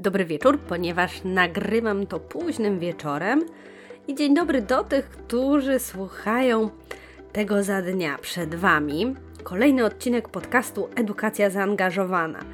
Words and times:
Dobry 0.00 0.24
wieczór, 0.24 0.58
ponieważ 0.58 1.20
nagrywam 1.24 2.06
to 2.06 2.20
późnym 2.20 2.78
wieczorem. 2.78 3.46
I 4.08 4.14
dzień 4.14 4.34
dobry 4.34 4.62
do 4.62 4.84
tych, 4.84 5.10
którzy 5.10 5.78
słuchają 5.78 6.70
tego 7.32 7.62
za 7.62 7.82
dnia 7.82 8.18
przed 8.18 8.54
Wami. 8.54 9.14
Kolejny 9.42 9.84
odcinek 9.84 10.28
podcastu 10.28 10.88
Edukacja 10.96 11.50
Zaangażowana. 11.50 12.44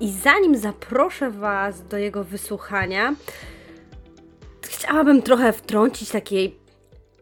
I 0.00 0.10
zanim 0.10 0.56
zaproszę 0.56 1.30
Was 1.30 1.86
do 1.86 1.98
jego 1.98 2.24
wysłuchania, 2.24 3.14
chciałabym 4.62 5.22
trochę 5.22 5.52
wtrącić 5.52 6.10
takiej 6.10 6.58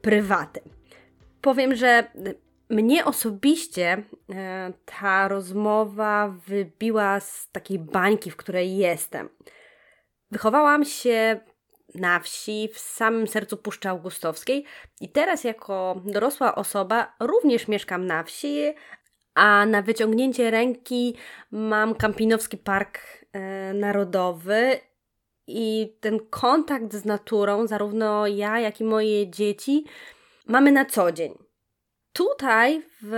prywaty. 0.03 0.61
Powiem, 1.41 1.75
że 1.75 2.05
mnie 2.71 3.05
osobiście 3.05 4.03
e, 4.33 4.73
ta 4.85 5.29
rozmowa 5.29 6.35
wybiła 6.47 7.21
z 7.21 7.49
takiej 7.53 7.79
bańki, 7.79 8.31
w 8.31 8.37
której 8.37 8.77
jestem. 8.77 9.29
Wychowałam 10.31 10.85
się 10.85 11.41
na 11.95 12.21
wsi, 12.21 12.69
w 12.75 12.79
samym 12.79 13.29
sercu 13.29 13.57
Puszczy 13.57 13.89
Augustowskiej 13.89 14.65
i 15.01 15.09
teraz 15.09 15.45
jako 15.45 16.03
dorosła 16.05 16.55
osoba 16.55 17.15
również 17.21 17.69
mieszkam 17.69 18.07
na 18.07 18.23
wsi, 18.23 18.75
a 19.35 19.67
na 19.67 19.83
wyciągnięcie 19.83 20.51
ręki 20.51 21.17
mam 21.51 21.95
Kampinowski 21.95 22.57
Park 22.57 22.99
e, 23.33 23.75
Narodowy 23.75 24.81
i 25.47 25.97
ten 26.01 26.21
kontakt 26.31 26.95
z 26.95 27.05
naturą, 27.05 27.67
zarówno 27.67 28.27
ja, 28.27 28.61
jak 28.61 28.81
i 28.81 28.85
moje 28.85 29.31
dzieci, 29.31 29.85
mamy 30.47 30.73
na 30.73 30.85
co 30.85 31.13
dzień. 31.13 31.39
Tutaj 32.13 32.83
w 33.03 33.15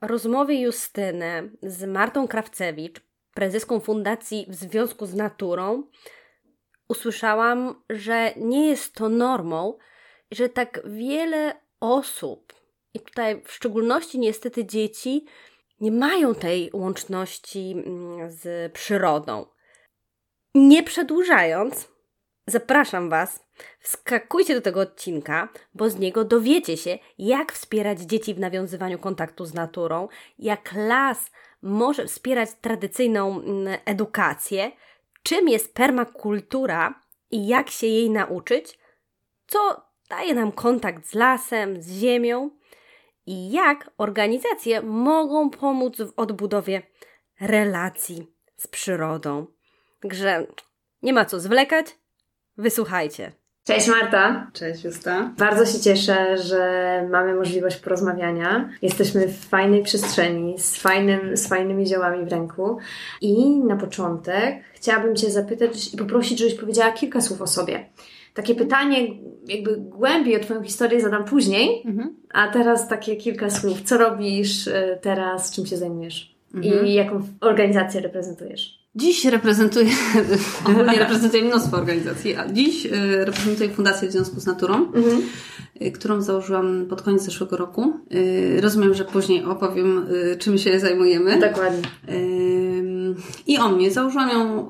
rozmowie 0.00 0.60
Justyny 0.60 1.50
z 1.62 1.84
Martą 1.84 2.28
Krawcewicz, 2.28 3.00
prezeską 3.34 3.80
Fundacji 3.80 4.46
w 4.48 4.54
Związku 4.54 5.06
z 5.06 5.14
Naturą, 5.14 5.82
usłyszałam, 6.88 7.82
że 7.90 8.32
nie 8.36 8.68
jest 8.68 8.94
to 8.94 9.08
normą, 9.08 9.78
że 10.30 10.48
tak 10.48 10.80
wiele 10.84 11.54
osób, 11.80 12.52
i 12.94 13.00
tutaj 13.00 13.42
w 13.44 13.52
szczególności 13.52 14.18
niestety 14.18 14.64
dzieci, 14.64 15.26
nie 15.80 15.92
mają 15.92 16.34
tej 16.34 16.70
łączności 16.72 17.72
mm, 17.86 18.30
z 18.30 18.72
przyrodą. 18.72 19.46
Nie 20.54 20.82
przedłużając, 20.82 21.88
zapraszam 22.46 23.10
Was, 23.10 23.44
wskakujcie 23.80 24.54
do 24.54 24.60
tego 24.60 24.80
odcinka, 24.80 25.48
bo 25.74 25.90
z 25.90 25.98
niego 25.98 26.24
dowiecie 26.24 26.76
się, 26.76 26.98
jak 27.18 27.52
wspierać 27.52 28.00
dzieci 28.00 28.34
w 28.34 28.40
nawiązywaniu 28.40 28.98
kontaktu 28.98 29.44
z 29.44 29.54
naturą, 29.54 30.08
jak 30.38 30.72
las 30.76 31.30
może 31.62 32.06
wspierać 32.06 32.50
tradycyjną 32.60 33.40
mm, 33.40 33.78
edukację, 33.84 34.72
czym 35.26 35.48
jest 35.48 35.74
permakultura 35.74 37.02
i 37.30 37.46
jak 37.46 37.70
się 37.70 37.86
jej 37.86 38.10
nauczyć, 38.10 38.78
co 39.46 39.82
daje 40.10 40.34
nam 40.34 40.52
kontakt 40.52 41.06
z 41.06 41.14
lasem, 41.14 41.82
z 41.82 41.92
ziemią 41.92 42.50
i 43.26 43.50
jak 43.50 43.90
organizacje 43.98 44.82
mogą 44.82 45.50
pomóc 45.50 45.96
w 45.96 46.12
odbudowie 46.16 46.82
relacji 47.40 48.26
z 48.56 48.66
przyrodą. 48.66 49.46
Także 50.00 50.46
nie 51.02 51.12
ma 51.12 51.24
co 51.24 51.40
zwlekać, 51.40 51.86
wysłuchajcie. 52.56 53.32
Cześć 53.66 53.88
Marta. 53.88 54.50
Cześć 54.52 54.84
Justa. 54.84 55.30
Bardzo 55.38 55.66
się 55.66 55.80
cieszę, 55.80 56.36
że 56.36 57.08
mamy 57.10 57.34
możliwość 57.34 57.76
porozmawiania. 57.76 58.70
Jesteśmy 58.82 59.28
w 59.28 59.44
fajnej 59.44 59.82
przestrzeni, 59.82 60.58
z, 60.58 60.76
fajnym, 60.76 61.36
z 61.36 61.48
fajnymi 61.48 61.86
ziołami 61.86 62.24
w 62.24 62.28
ręku. 62.28 62.78
I 63.20 63.58
na 63.58 63.76
początek 63.76 64.64
chciałabym 64.74 65.16
Cię 65.16 65.30
zapytać 65.30 65.94
i 65.94 65.96
poprosić, 65.96 66.38
żebyś 66.38 66.54
powiedziała 66.54 66.92
kilka 66.92 67.20
słów 67.20 67.42
o 67.42 67.46
sobie. 67.46 67.86
Takie 68.34 68.54
pytanie, 68.54 69.08
jakby 69.46 69.76
głębiej 69.76 70.36
o 70.36 70.40
Twoją 70.40 70.62
historię 70.62 71.00
zadam 71.00 71.24
później, 71.24 71.82
mhm. 71.84 72.16
a 72.34 72.48
teraz 72.48 72.88
takie 72.88 73.16
kilka 73.16 73.50
słów. 73.50 73.82
Co 73.82 73.98
robisz 73.98 74.66
y, 74.66 74.98
teraz, 75.02 75.54
czym 75.54 75.66
się 75.66 75.76
zajmujesz 75.76 76.36
mhm. 76.54 76.86
i 76.86 76.94
jaką 76.94 77.22
organizację 77.40 78.00
reprezentujesz? 78.00 78.75
Dziś 78.96 79.24
reprezentuję, 79.24 79.90
ogólnie 80.68 80.98
reprezentuję 80.98 81.44
mnóstwo 81.44 81.76
organizacji, 81.76 82.36
a 82.36 82.52
dziś 82.52 82.86
y, 82.86 83.24
reprezentuję 83.24 83.68
Fundację 83.68 84.08
w 84.08 84.12
Związku 84.12 84.40
z 84.40 84.46
Naturą, 84.46 84.74
mhm. 84.74 85.22
Y, 85.82 85.92
którą 85.92 86.22
założyłam 86.22 86.86
pod 86.86 87.02
koniec 87.02 87.22
zeszłego 87.22 87.56
roku. 87.56 87.92
Y, 88.14 88.60
rozumiem, 88.60 88.94
że 88.94 89.04
później 89.04 89.44
opowiem, 89.44 90.06
czym 90.38 90.58
się 90.58 90.80
zajmujemy. 90.80 91.40
Dokładnie. 91.40 91.82
I 93.46 93.58
o 93.58 93.68
mnie. 93.68 93.90
Założyłam 93.90 94.30
ją 94.30 94.68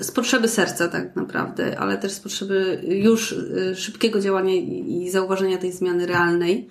z 0.00 0.10
potrzeby 0.10 0.48
serca 0.48 0.88
tak 0.88 1.16
naprawdę, 1.16 1.78
ale 1.78 1.98
też 1.98 2.12
z 2.12 2.20
potrzeby 2.20 2.80
już 2.88 3.34
szybkiego 3.74 4.20
działania 4.20 4.54
i 4.54 5.10
zauważenia 5.10 5.58
tej 5.58 5.72
zmiany 5.72 6.06
realnej. 6.06 6.68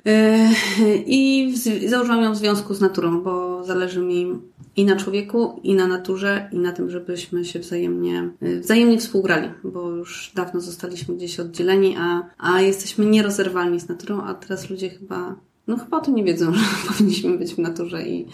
I 1.06 1.54
założyłam 1.88 2.22
ją 2.22 2.34
w 2.34 2.38
związku 2.38 2.74
z 2.74 2.82
naturą, 2.82 3.22
bo 3.22 3.64
zależy 3.64 4.00
mi 4.00 4.40
i 4.76 4.86
na 4.86 4.96
człowieku, 4.96 5.60
i 5.64 5.76
na 5.76 5.88
naturze, 5.88 6.50
i 6.52 6.60
na 6.60 6.72
tym, 6.72 6.90
żebyśmy 6.90 7.46
się 7.46 7.60
wzajemnie, 7.60 8.30
y, 8.44 8.60
wzajemnie 8.60 8.98
współgrali, 8.98 9.50
bo 9.64 9.90
już 9.90 10.32
dawno 10.36 10.62
zostaliśmy 10.62 11.16
gdzieś 11.16 11.40
oddzieleni, 11.40 11.96
a, 12.00 12.30
a 12.38 12.62
jesteśmy 12.62 13.06
nierozerwalni 13.06 13.80
z 13.80 13.90
naturą, 13.90 14.22
a 14.22 14.34
teraz 14.34 14.70
ludzie 14.70 14.90
chyba, 14.90 15.36
no 15.68 15.78
chyba 15.78 15.98
o 15.98 16.02
tym 16.02 16.16
nie 16.16 16.24
wiedzą, 16.24 16.54
że 16.54 16.66
powinniśmy 16.88 17.38
być 17.38 17.54
w 17.56 17.60
naturze 17.60 18.04
i 18.04 18.28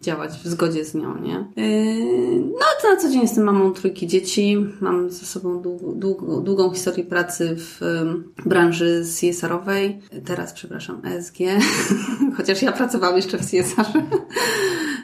działać 0.00 0.30
w 0.30 0.46
zgodzie 0.46 0.84
z 0.84 0.94
nią, 0.94 1.20
nie? 1.20 1.46
Yy, 1.56 2.40
no 2.40 2.66
to 2.82 2.94
na 2.94 2.96
co 2.96 3.10
dzień 3.10 3.22
jestem 3.22 3.44
mamą 3.44 3.72
trójki 3.72 4.06
dzieci, 4.06 4.56
mam 4.80 5.10
ze 5.10 5.26
sobą 5.26 5.62
długą, 5.62 6.42
długą 6.42 6.70
historię 6.70 7.04
pracy 7.04 7.56
w 7.56 7.80
branży 8.46 9.04
CSR-owej, 9.04 10.00
teraz 10.24 10.52
przepraszam, 10.52 11.02
ESG, 11.04 11.36
chociaż 12.36 12.62
ja 12.62 12.72
pracowałam 12.72 13.16
jeszcze 13.16 13.38
w 13.38 13.50
CSR. 13.50 13.86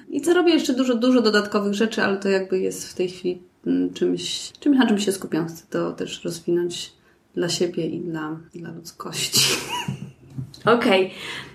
I 0.08 0.20
co 0.20 0.34
robię 0.34 0.52
jeszcze 0.52 0.74
dużo, 0.74 0.94
dużo 0.94 1.22
dodatkowych 1.22 1.74
rzeczy, 1.74 2.02
ale 2.02 2.16
to 2.16 2.28
jakby 2.28 2.58
jest 2.58 2.88
w 2.88 2.94
tej 2.94 3.08
chwili 3.08 3.42
mm, 3.66 3.92
czymś, 3.92 4.52
czymś 4.60 4.78
na 4.78 4.86
czym 4.86 4.98
się 4.98 5.12
skupiam. 5.12 5.48
Chcę 5.48 5.64
to 5.70 5.92
też 5.92 6.24
rozwinąć 6.24 6.92
dla 7.34 7.48
siebie 7.48 7.86
i 7.86 8.00
dla, 8.00 8.40
dla 8.54 8.72
ludzkości. 8.72 9.40
Okej. 10.64 11.06
Okay. 11.06 11.10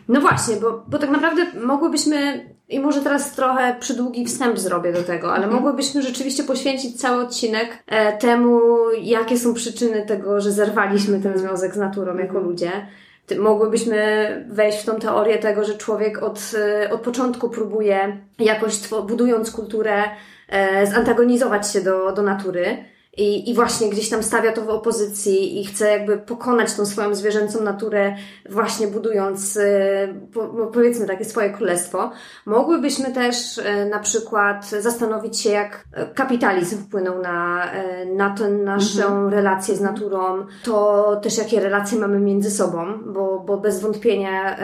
No 0.08 0.22
właśnie, 0.22 0.56
bo, 0.56 0.84
bo 0.88 0.98
tak 0.98 1.10
naprawdę 1.10 1.46
mogłybyśmy, 1.66 2.50
i 2.70 2.80
może 2.80 3.02
teraz 3.02 3.32
trochę 3.32 3.76
przydługi 3.80 4.26
wstęp 4.26 4.60
zrobię 4.60 4.94
do 4.94 5.04
tego, 5.04 5.28
ale 5.34 5.44
mhm. 5.44 5.54
mogłybyśmy 5.54 6.02
rzeczywiście 6.02 6.44
poświęcić 6.44 7.02
cały 7.02 7.24
odcinek 7.24 7.84
e, 7.88 8.18
temu, 8.18 8.62
jakie 9.02 9.40
są 9.40 9.54
przyczyny 9.54 10.06
tego, 10.06 10.42
że 10.42 10.52
zerwaliśmy 10.52 11.20
ten 11.20 11.38
związek 11.38 11.74
z 11.74 11.78
naturą 11.78 12.18
jako 12.18 12.38
mhm. 12.38 12.46
ludzie 12.46 12.72
mogłybyśmy 13.38 14.46
wejść 14.50 14.78
w 14.78 14.86
tą 14.86 14.96
teorię 14.96 15.38
tego, 15.38 15.64
że 15.64 15.78
człowiek 15.78 16.24
od, 16.24 16.52
e, 16.58 16.90
od 16.92 17.02
początku 17.02 17.50
próbuje 17.50 18.18
jakoś, 18.40 18.80
budując 19.08 19.52
kulturę, 19.52 20.04
e, 20.48 20.88
zantagonizować 20.88 21.72
się 21.72 21.82
do, 21.82 22.12
do 22.12 22.22
natury 22.22 22.78
i, 23.20 23.50
I 23.50 23.54
właśnie 23.54 23.90
gdzieś 23.90 24.10
tam 24.10 24.24
stawia 24.24 24.52
to 24.52 24.62
w 24.62 24.70
opozycji 24.70 25.62
i 25.62 25.66
chce 25.66 25.92
jakby 25.92 26.18
pokonać 26.18 26.74
tą 26.74 26.86
swoją 26.86 27.16
zwierzęcą 27.16 27.64
naturę, 27.64 28.16
właśnie 28.50 28.88
budując, 28.88 29.56
y, 29.56 30.14
no, 30.36 30.66
powiedzmy 30.66 31.08
takie 31.08 31.26
swoje 31.26 31.50
królestwo. 31.50 32.12
Mogłybyśmy 32.46 33.12
też 33.14 33.58
y, 33.58 33.64
na 33.90 34.00
przykład 34.00 34.70
zastanowić 34.70 35.40
się, 35.40 35.50
jak 35.50 35.84
kapitalizm 36.16 36.78
wpłynął 36.78 37.22
na, 37.22 37.66
y, 38.04 38.06
na 38.06 38.36
tę 38.36 38.50
naszą 38.50 39.04
mhm. 39.04 39.30
relację 39.30 39.76
z 39.76 39.82
naturą, 39.82 40.46
to 40.64 41.16
też 41.24 41.38
jakie 41.38 41.60
relacje 41.60 42.00
mamy 42.00 42.20
między 42.20 42.52
sobą, 42.52 42.86
bo, 43.06 43.40
bo 43.40 43.58
bez 43.58 43.82
wątpienia 43.82 44.58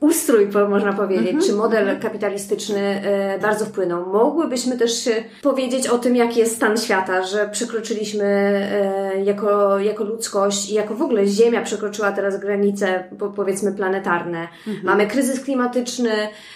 ustrój, 0.00 0.48
można 0.68 0.92
powiedzieć, 0.92 1.34
mhm. 1.34 1.46
czy 1.46 1.52
model 1.52 1.82
mhm. 1.82 2.00
kapitalistyczny 2.00 3.02
bardzo 3.42 3.64
wpłynął. 3.64 4.06
Mogłybyśmy 4.06 4.78
też 4.78 5.08
powiedzieć 5.42 5.88
o 5.88 5.98
tym, 5.98 6.16
jaki 6.16 6.40
jest 6.40 6.56
stan 6.56 6.76
świata, 6.76 7.22
że 7.22 7.48
przykro 7.48 7.77
przekroczyliśmy 7.78 8.24
e, 8.24 9.24
jako, 9.24 9.78
jako 9.78 10.04
ludzkość 10.04 10.70
i 10.70 10.74
jako 10.74 10.94
w 10.94 11.02
ogóle 11.02 11.26
Ziemia 11.26 11.62
przekroczyła 11.62 12.12
teraz 12.12 12.40
granice, 12.40 13.04
powiedzmy, 13.36 13.72
planetarne. 13.72 14.48
Mhm. 14.66 14.86
Mamy 14.86 15.06
kryzys 15.06 15.44
klimatyczny, 15.44 16.10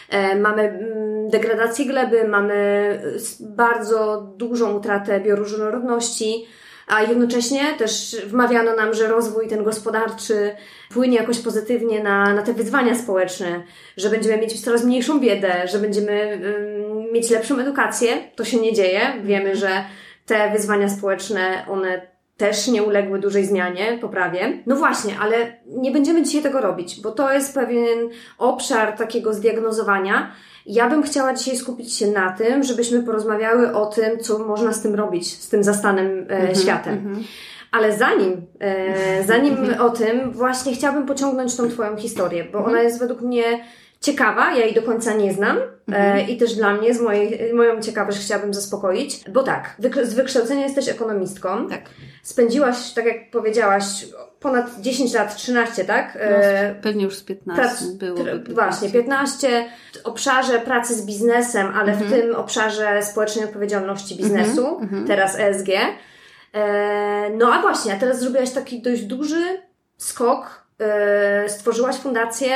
e, 0.09 0.37
mamy 0.37 0.63
mm, 0.63 1.29
degradację 1.31 1.87
gleby, 1.87 2.29
mamy 2.29 2.99
bardzo 3.41 4.33
dużą 4.37 4.73
utratę 4.73 5.21
bioróżnorodności 5.21 6.47
a 6.87 7.03
jednocześnie 7.03 7.61
też 7.79 8.17
wmawiano 8.27 8.77
nam, 8.77 8.95
że 8.95 9.09
rozwój 9.09 9.49
ten 9.49 9.65
gospodarczy 9.65 10.51
płynie 10.91 11.17
jakoś 11.17 11.39
pozytywnie 11.39 12.03
na, 12.03 12.35
na 12.35 12.43
te 12.43 12.53
wyzwania 12.53 12.95
społeczne, 12.95 13.63
że 13.97 14.11
będziemy 14.11 14.39
mieć 14.39 14.61
coraz 14.61 14.85
mniejszą 14.85 15.21
biedę, 15.21 15.69
że 15.73 15.79
będziemy 15.79 16.41
um, 16.43 17.13
mieć 17.13 17.31
lepszą 17.31 17.59
edukację. 17.59 18.13
To 18.37 18.45
się 18.45 18.61
nie 18.61 18.73
dzieje. 18.73 19.01
Wiemy, 19.25 19.57
że 19.57 19.85
te 20.27 20.51
wyzwania 20.51 20.89
społeczne, 20.89 21.67
one 21.69 22.13
też 22.37 22.69
nie 22.69 22.83
uległy 22.83 23.19
dużej 23.19 23.47
zmianie, 23.47 23.99
poprawie. 24.01 24.63
No 24.67 24.77
właśnie, 24.77 25.19
ale 25.21 25.57
nie 25.67 25.91
będziemy 25.91 26.23
dzisiaj 26.23 26.43
tego 26.43 26.61
robić, 26.61 27.01
bo 27.01 27.11
to 27.11 27.33
jest 27.33 27.55
pewien 27.55 27.99
obszar 28.39 28.97
takiego 28.97 29.35
zdiagnozowania 29.35 30.33
Ja 30.67 30.91
bym 30.91 31.03
chciała 31.03 31.35
dzisiaj 31.35 31.57
skupić 31.57 31.93
się 31.93 32.07
na 32.07 32.33
tym, 32.33 32.63
żebyśmy 32.63 33.03
porozmawiały 33.03 33.75
o 33.75 33.87
tym, 33.87 34.19
co 34.21 34.39
można 34.39 34.73
z 34.73 34.83
tym 34.83 34.95
robić, 34.95 35.43
z 35.43 35.49
tym 35.49 35.65
zastanym 35.65 36.27
e, 36.31 36.55
światem. 36.55 37.25
Ale 37.73 37.97
zanim, 37.97 38.47
e, 38.61 39.25
zanim 39.25 39.57
o 39.81 39.91
tym, 39.91 40.33
właśnie 40.33 40.75
chciałabym 40.75 41.07
pociągnąć 41.07 41.57
tą 41.57 41.69
Twoją 41.69 41.97
historię, 41.97 42.45
bo 42.53 42.65
ona 42.65 42.83
jest 42.83 42.99
według 42.99 43.21
mnie 43.21 43.65
ciekawa, 44.03 44.51
ja 44.55 44.65
jej 44.65 44.75
do 44.75 44.83
końca 44.83 45.15
nie 45.15 45.33
znam 45.33 45.59
e, 45.93 46.23
i 46.23 46.37
też 46.37 46.55
dla 46.55 46.75
mnie, 46.75 46.95
z 46.95 47.01
mojej, 47.01 47.55
moją 47.55 47.81
ciekawość 47.81 48.19
chciałabym 48.19 48.55
zaspokoić, 48.55 49.21
bo 49.31 49.43
tak, 49.43 49.75
wyk- 49.81 50.05
z 50.05 50.15
wykształcenia 50.15 50.63
jesteś 50.63 50.89
ekonomistką. 50.89 51.69
Tak. 51.69 51.81
Spędziłaś, 52.23 52.93
tak 52.93 53.05
jak 53.07 53.31
powiedziałaś, 53.31 53.85
ponad 54.41 54.81
10 54.81 55.15
lat, 55.15 55.37
13, 55.37 55.85
tak? 55.85 56.15
No, 56.15 56.21
E, 56.37 56.75
pewnie 56.83 57.05
już 57.05 57.17
z 57.17 57.23
15 57.23 57.63
prac, 57.63 57.83
byłoby. 57.85 58.23
tr- 58.23 58.43
15. 58.47 58.55
Właśnie, 58.55 58.91
15 58.91 59.65
w 60.03 60.07
obszarze 60.07 60.59
pracy 60.59 60.95
z 60.95 61.07
biznesem, 61.07 61.73
ale 61.77 61.93
w 61.93 62.11
tym 62.11 62.35
obszarze 62.37 63.03
społecznej 63.03 63.45
odpowiedzialności 63.45 64.17
biznesu, 64.17 64.81
teraz 65.07 65.39
ESG. 65.39 65.69
E, 66.55 67.31
no 67.39 67.53
a 67.55 67.61
właśnie, 67.61 67.95
a 67.95 67.97
teraz 67.97 68.21
zrobiłaś 68.21 68.51
taki 68.51 68.83
dość 68.83 69.03
duży 69.03 69.45
skok, 69.97 70.63
stworzyłaś 71.49 71.97
fundację, 71.97 72.51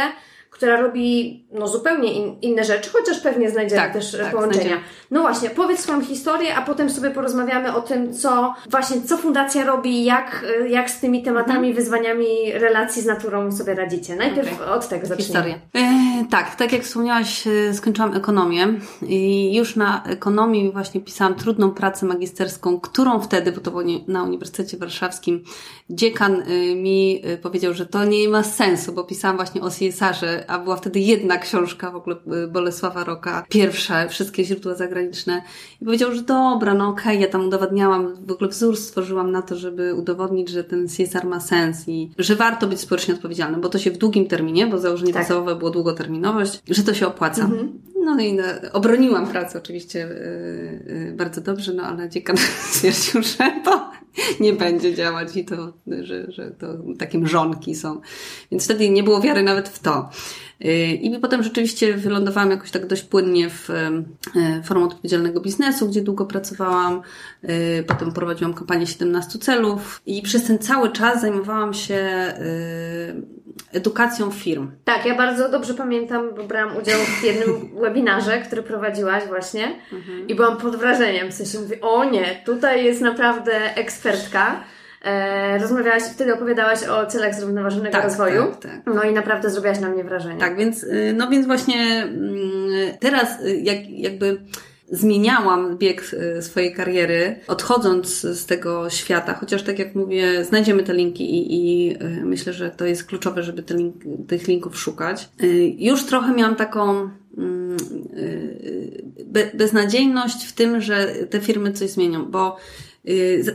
która 0.56 0.81
robi 0.81 1.47
no, 1.53 1.69
zupełnie 1.69 2.12
in, 2.12 2.41
inne 2.43 2.64
rzeczy, 2.64 2.91
chociaż 2.91 3.20
pewnie 3.20 3.50
znajdziemy 3.50 3.82
Tak, 3.82 3.93
też 3.93 4.12
tak, 4.12 4.31
połączenia. 4.31 4.62
znajdziemy. 4.62 4.81
No 5.11 5.20
właśnie, 5.20 5.50
powiedz 5.50 5.81
swoją 5.81 6.05
historię, 6.05 6.55
a 6.55 6.62
potem 6.62 6.91
sobie 6.91 7.11
porozmawiamy 7.11 7.75
o 7.75 7.81
tym, 7.81 8.14
co 8.14 8.55
właśnie, 8.70 9.03
co 9.03 9.17
fundacja 9.17 9.64
robi, 9.64 10.05
jak, 10.05 10.44
jak 10.69 10.91
z 10.91 11.00
tymi 11.00 11.23
tematami, 11.23 11.75
wyzwaniami 11.75 12.26
relacji 12.53 13.03
z 13.03 13.06
naturą 13.06 13.53
sobie 13.53 13.75
radzicie. 13.75 14.17
Najpierw 14.17 14.53
Okej. 14.53 14.69
od 14.69 14.88
tego 14.88 15.06
zacznijmy. 15.06 15.25
Historię. 15.25 15.61
E, 15.75 16.25
tak, 16.31 16.55
tak 16.55 16.73
jak 16.73 16.82
wspomniałaś, 16.82 17.47
e, 17.47 17.75
skończyłam 17.75 18.14
ekonomię 18.17 18.69
i 19.02 19.55
już 19.56 19.76
na 19.76 20.05
ekonomii 20.05 20.73
właśnie 20.73 21.00
pisałam 21.00 21.35
trudną 21.35 21.70
pracę 21.70 22.06
magisterską, 22.06 22.81
którą 22.81 23.20
wtedy, 23.20 23.52
bo 23.52 23.61
to 23.61 23.70
było 23.70 23.82
na 24.09 24.23
Uniwersytecie 24.23 24.76
Warszawskim, 24.76 25.44
dziekan 25.91 26.43
e, 26.43 26.75
mi 26.75 27.20
e, 27.25 27.37
powiedział, 27.37 27.75
że 27.75 27.87
to 27.87 28.05
nie 28.05 28.29
ma 28.29 28.43
sensu, 28.43 28.93
bo 28.93 29.05
pisałam 29.05 29.37
właśnie 29.37 29.61
o 29.61 29.70
CSR-ze, 29.70 30.46
a 30.47 30.59
była 30.59 30.77
wtedy 30.77 31.01
jedna 31.01 31.39
książka 31.39 31.91
w 31.91 31.97
ogóle 31.97 32.17
e, 32.45 32.47
Bolesława 32.47 33.05
Roka, 33.05 33.47
pierwsza, 33.49 34.09
wszystkie 34.09 34.45
źródła 34.45 34.75
zagraniczne 34.75 35.43
i 35.83 35.85
powiedział, 35.85 36.15
że 36.15 36.23
dobra, 36.23 36.75
no 36.75 36.89
okej, 36.89 37.21
ja 37.21 37.29
tam 37.29 37.47
udowadniałam, 37.47 38.15
w 38.27 38.33
ogóle 38.33 38.51
wzór 38.51 38.77
stworzyłam 38.77 39.33
na 39.33 39.43
to, 39.43 39.57
żeby 39.57 39.95
udowodnić, 39.95 40.49
że 40.49 40.65
ten 40.65 40.89
CSR 40.89 41.27
ma 41.27 41.41
sens 41.41 41.89
i 41.89 42.11
że 42.19 42.37
warto 42.37 42.67
być 42.67 42.81
społecznie 42.81 43.15
odpowiedzialnym, 43.15 43.61
bo 43.61 43.69
to 43.69 43.79
się 43.79 43.91
w 43.91 43.99
długim 43.99 44.27
terminie, 44.27 44.67
bo 44.67 44.79
założenie 44.79 45.13
Tak. 45.13 45.23
podstawowe 45.23 45.57
było 45.57 45.71
długoterminowość, 45.71 46.63
że 46.71 46.83
to 46.83 46.95
się 46.95 47.07
opłaca. 47.07 47.51
No 48.05 48.21
i 48.21 48.33
no, 48.33 48.43
obroniłam 48.73 49.27
pracę 49.27 49.59
oczywiście 49.59 49.99
yy, 49.99 50.95
yy, 50.95 51.13
bardzo 51.13 51.41
dobrze, 51.41 51.73
no 51.73 51.83
ale 51.83 52.09
dziekan 52.09 52.37
stwierdził, 52.71 53.23
że 53.23 53.53
to 53.65 53.91
nie 54.41 54.53
będzie 54.53 54.95
działać 54.95 55.37
i 55.37 55.45
to, 55.45 55.73
że, 56.03 56.33
że 56.33 56.51
to 56.51 56.67
takie 56.99 57.19
mrzonki 57.19 57.75
są. 57.75 58.01
Więc 58.51 58.65
wtedy 58.65 58.91
nie 58.91 59.03
było 59.03 59.21
wiary 59.21 59.43
nawet 59.43 59.69
w 59.69 59.79
to. 59.79 60.11
Yy, 60.61 60.87
I 60.87 61.19
potem 61.19 61.43
rzeczywiście 61.43 61.94
wylądowałam 61.94 62.50
jakoś 62.50 62.70
tak 62.70 62.87
dość 62.87 63.03
płynnie 63.03 63.50
w 63.50 63.69
yy, 64.35 64.62
forum 64.64 64.85
odpowiedzialnego 64.85 65.41
biznesu, 65.41 65.88
gdzie 65.88 66.03
długo 66.03 66.26
pracowałam. 66.26 67.03
Potem 67.87 68.12
prowadziłam 68.12 68.55
kampanię 68.55 68.87
17 68.87 69.38
celów 69.38 70.03
i 70.06 70.23
przez 70.23 70.47
ten 70.47 70.58
cały 70.58 70.93
czas 70.93 71.20
zajmowałam 71.20 71.75
się 71.75 72.32
edukacją 73.73 74.31
firm. 74.31 74.70
Tak, 74.85 75.06
ja 75.06 75.14
bardzo 75.14 75.49
dobrze 75.49 75.75
pamiętam, 75.75 76.35
bo 76.37 76.44
brałam 76.44 76.76
udział 76.76 77.00
w 77.00 77.25
jednym 77.25 77.69
webinarze, 77.82 78.41
który 78.41 78.62
prowadziłaś 78.62 79.25
właśnie 79.25 79.81
i 80.29 80.35
byłam 80.35 80.56
pod 80.56 80.76
wrażeniem. 80.76 81.31
W 81.31 81.35
sensie 81.35 81.59
mówię, 81.59 81.81
o 81.81 82.05
nie, 82.05 82.43
tutaj 82.44 82.85
jest 82.85 83.00
naprawdę 83.00 83.76
ekspertka. 83.76 84.64
E, 85.03 85.59
rozmawiałaś, 85.59 86.03
wtedy 86.03 86.35
opowiadałaś 86.35 86.85
o 86.85 87.07
celach 87.07 87.35
zrównoważonego 87.35 87.93
Tak, 87.93 88.05
rozwoju. 88.05 88.43
tak, 88.47 88.61
tak. 88.61 88.95
No 88.95 89.03
i 89.03 89.13
naprawdę 89.13 89.51
zrobiłaś 89.51 89.81
na 89.81 89.89
mnie 89.89 90.05
wrażenie. 90.05 90.41
Tak, 90.41 90.57
więc, 90.57 90.85
y, 90.85 91.15
no 91.17 91.29
więc 91.31 91.47
właśnie 91.47 92.03
mm, 92.03 92.97
teraz 93.01 93.41
y, 93.41 93.57
jak, 93.57 93.91
jakby 93.91 94.41
zmieniałam 94.91 95.79
bieg 95.79 96.03
y, 96.39 96.43
swojej 96.43 96.75
kariery, 96.75 97.41
odchodząc 97.47 98.21
z 98.21 98.47
tego 98.47 98.91
świata, 98.91 99.35
chociaż 99.35 99.63
tak 99.63 99.79
jak 99.79 99.95
mówię, 99.95 100.45
znajdziemy 100.45 100.83
te 100.83 100.95
linki 100.95 101.35
i, 101.35 101.55
i 101.55 101.97
myślę, 102.25 102.53
że 102.53 102.71
to 102.71 102.87
jest 102.87 103.05
kluczowe, 103.05 103.43
żeby 103.43 103.63
te 103.63 103.75
link, 103.75 103.95
tych 104.29 104.49
linków 104.49 104.79
szukać. 104.79 105.29
Już 105.79 106.05
trochę 106.05 106.33
miałam 106.35 106.57
taką 106.57 107.11
mm, 107.39 107.77
be, 109.27 109.51
beznadziejność 109.55 110.45
w 110.47 110.53
tym, 110.53 110.81
że 110.81 111.07
te 111.07 111.41
firmy 111.41 111.73
coś 111.73 111.91
zmienią, 111.91 112.25
bo 112.25 112.57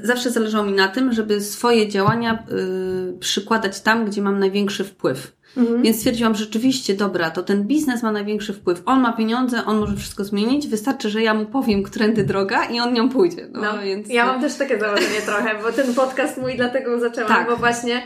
zawsze 0.03 0.31
zależało 0.31 0.65
mi 0.65 0.71
na 0.74 0.88
tym, 0.88 1.13
żeby 1.13 1.42
swoje 1.42 1.88
działania 1.88 2.44
y, 3.13 3.19
przykładać 3.19 3.81
tam, 3.81 4.06
gdzie 4.06 4.21
mam 4.21 4.39
największy 4.39 4.83
wpływ. 4.83 5.31
Więc 5.81 5.98
stwierdziłam, 5.98 6.36
że 6.36 6.44
rzeczywiście, 6.44 6.94
dobra, 6.94 7.31
to 7.31 7.44
ten 7.44 7.63
biznes 7.63 8.03
ma 8.03 8.12
największy 8.12 8.53
wpływ. 8.53 8.81
On 8.86 9.00
ma 9.01 9.13
pieniądze, 9.13 9.65
on 9.65 9.80
może 9.80 9.95
wszystko 9.95 10.24
zmienić. 10.24 10.68
Wystarczy, 10.68 11.09
że 11.09 11.21
ja 11.21 11.33
mu 11.33 11.45
powiem, 11.45 11.83
którędy 11.83 12.24
droga 12.24 12.65
i 12.65 12.80
on 12.80 12.94
nią 12.94 13.09
pójdzie. 13.09 13.48
No, 13.51 13.62
No, 13.62 13.81
więc... 13.83 14.09
Ja 14.09 14.25
mam 14.25 14.42
też 14.42 14.56
takie 14.56 14.80
założenie 14.80 15.21
trochę, 15.25 15.62
bo 15.63 15.71
ten 15.71 15.94
podcast 15.94 16.38
mój 16.38 16.56
dlatego 16.56 17.00
zaczęłam, 17.00 17.27
Tak. 17.27 17.47
bo 17.50 17.57
właśnie 17.57 18.01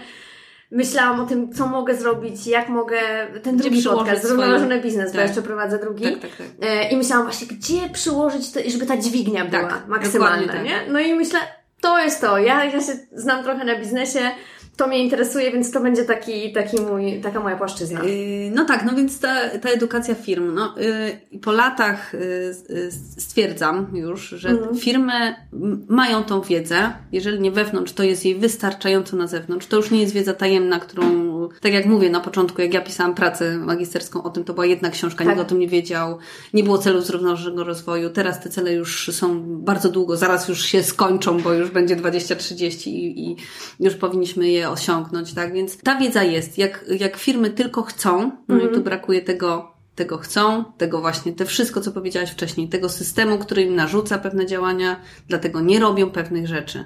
myślałam 0.72 1.20
o 1.20 1.26
tym, 1.26 1.54
co 1.54 1.68
mogę 1.68 1.96
zrobić, 1.96 2.48
jak 2.48 2.70
mogę, 2.70 2.98
ten 3.44 3.56
Gdzie 3.56 3.64
drugi 3.64 3.80
przyłożyć 3.80 4.06
podcast, 4.06 4.28
zrównoważony 4.28 4.82
biznes, 4.82 5.12
bo 5.12 5.18
Tak. 5.18 5.28
jeszcze 5.28 5.42
prowadzę 5.42 5.80
drugi. 5.80 6.04
Tak, 6.04 6.20
tak, 6.20 6.32
tak. 6.38 6.48
E, 6.70 6.90
I 6.90 6.98
myślałam 6.98 7.26
właśnie, 7.26 7.48
gdzie 7.48 7.90
przyłożyć 7.94 8.52
to, 8.52 8.60
żeby 8.68 8.86
ta 8.86 8.98
dźwignia 8.98 9.46
była 9.46 9.64
Tak, 9.64 9.88
maksymalna, 9.88 10.54
tak. 10.54 10.64
nie? 10.64 10.80
No 10.90 11.00
i 11.00 11.14
myślę, 11.14 11.40
to 11.82 12.00
jest 12.00 12.22
to. 12.22 12.38
Ja, 12.38 12.64
ja 12.66 12.72
się 12.82 12.94
znam 13.14 13.44
trochę 13.44 13.66
na 13.66 13.80
biznesie, 13.80 14.32
to 14.78 14.88
mnie 14.88 15.04
interesuje, 15.04 15.52
więc 15.52 15.72
to 15.72 15.80
będzie 15.82 16.04
taki, 16.06 16.54
taki 16.54 16.82
mój, 16.82 17.22
taka 17.22 17.40
moja 17.40 17.56
płaszczyzna. 17.58 18.04
Yy, 18.04 18.52
No 18.56 18.66
tak, 18.66 18.86
no 18.86 18.96
więc 18.96 19.20
ta, 19.20 19.50
ta 19.50 19.70
edukacja 19.70 20.16
firm. 20.16 20.54
No, 20.54 20.76
yy, 21.32 21.40
po 21.40 21.52
latach 21.52 22.14
yy, 22.70 22.92
stwierdzam 23.18 23.88
już, 23.94 24.30
że 24.30 24.50
Mhm. 24.50 24.76
firmy 24.76 25.36
mają 25.88 26.24
tą 26.24 26.42
wiedzę. 26.42 26.94
Jeżeli 27.12 27.40
nie 27.40 27.52
wewnątrz, 27.52 27.94
to 27.94 28.04
jest 28.04 28.26
jej 28.26 28.36
wystarczająco 28.36 29.18
na 29.18 29.28
zewnątrz. 29.28 29.68
To 29.68 29.78
już 29.78 29.92
nie 29.92 30.02
jest 30.02 30.14
wiedza 30.14 30.34
tajemna, 30.34 30.80
którą, 30.80 31.25
tak 31.62 31.74
jak 31.74 31.86
mówię 31.86 32.10
na 32.10 32.20
początku, 32.20 32.62
jak 32.62 32.74
ja 32.74 32.82
pisałam 32.82 33.16
pracę 33.16 33.58
magisterską 33.58 34.24
o 34.24 34.30
tym, 34.30 34.44
to 34.44 34.54
była 34.54 34.66
jedna 34.66 34.90
książka, 34.90 35.26
Tak. 35.26 35.28
nikt 35.34 35.42
o 35.48 35.50
tym 35.50 35.60
nie 35.60 35.68
wiedział. 35.68 36.18
Nie 36.54 36.64
było 36.64 36.78
celów 36.78 37.06
zrównoważonego 37.06 37.64
rozwoju. 37.64 38.10
Teraz 38.10 38.44
te 38.44 38.50
cele 38.50 38.74
już 38.74 39.10
są 39.14 39.42
bardzo 39.46 39.90
długo, 39.90 40.18
zaraz 40.18 40.48
już 40.48 40.66
się 40.66 40.84
skończą, 40.84 41.42
bo 41.42 41.54
już 41.54 41.72
będzie 41.72 41.96
20-30 41.96 42.88
i, 42.90 43.30
i 43.30 43.36
już 43.80 43.96
powinniśmy 43.96 44.50
je 44.50 44.70
osiągnąć, 44.70 45.34
tak? 45.34 45.54
Więc 45.54 45.78
ta 45.78 46.00
wiedza 46.00 46.24
jest. 46.24 46.58
Jak, 46.58 46.86
jak 47.00 47.18
firmy 47.18 47.50
tylko 47.50 47.82
chcą, 47.82 48.32
no 48.48 48.60
i 48.60 48.74
tu 48.74 48.82
brakuje 48.82 49.22
tego, 49.22 49.75
tego 49.96 50.18
chcą, 50.18 50.64
tego 50.78 51.02
właśnie, 51.02 51.34
te 51.34 51.46
wszystko, 51.46 51.82
co 51.82 51.92
powiedziałaś 51.92 52.32
wcześniej, 52.32 52.70
tego 52.70 52.90
systemu, 52.90 53.38
który 53.38 53.62
im 53.62 53.76
narzuca 53.76 54.18
pewne 54.18 54.46
działania, 54.46 55.02
dlatego 55.28 55.62
nie 55.62 55.80
robią 55.80 56.10
pewnych 56.12 56.48
rzeczy. 56.48 56.86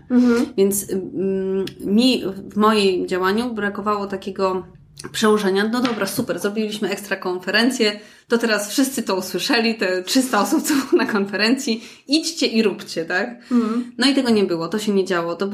Więc 0.58 0.90
mm, 0.92 1.66
mi 1.80 2.24
w 2.50 2.58
moim 2.58 3.08
działaniu 3.08 3.54
brakowało 3.54 4.08
takiego 4.08 4.64
przełożenia. 5.12 5.68
No 5.68 5.82
dobra, 5.82 6.06
super, 6.06 6.40
zrobiliśmy 6.40 6.90
ekstra 6.90 7.16
konferencję, 7.16 8.00
to 8.30 8.38
teraz 8.38 8.70
wszyscy 8.70 9.04
to 9.04 9.16
usłyszeli, 9.16 9.76
te 9.76 10.04
300 10.04 10.42
osób, 10.42 10.64
co 10.64 10.74
było 10.74 11.04
na 11.04 11.12
konferencji, 11.12 11.84
idźcie 12.08 12.48
i 12.48 12.64
róbcie, 12.64 13.06
tak? 13.06 13.30
No 13.98 14.08
i 14.08 14.14
tego 14.14 14.30
nie 14.30 14.44
było, 14.44 14.68
to 14.68 14.80
się 14.80 14.94
nie 14.94 15.06
działo. 15.06 15.36
To, 15.36 15.46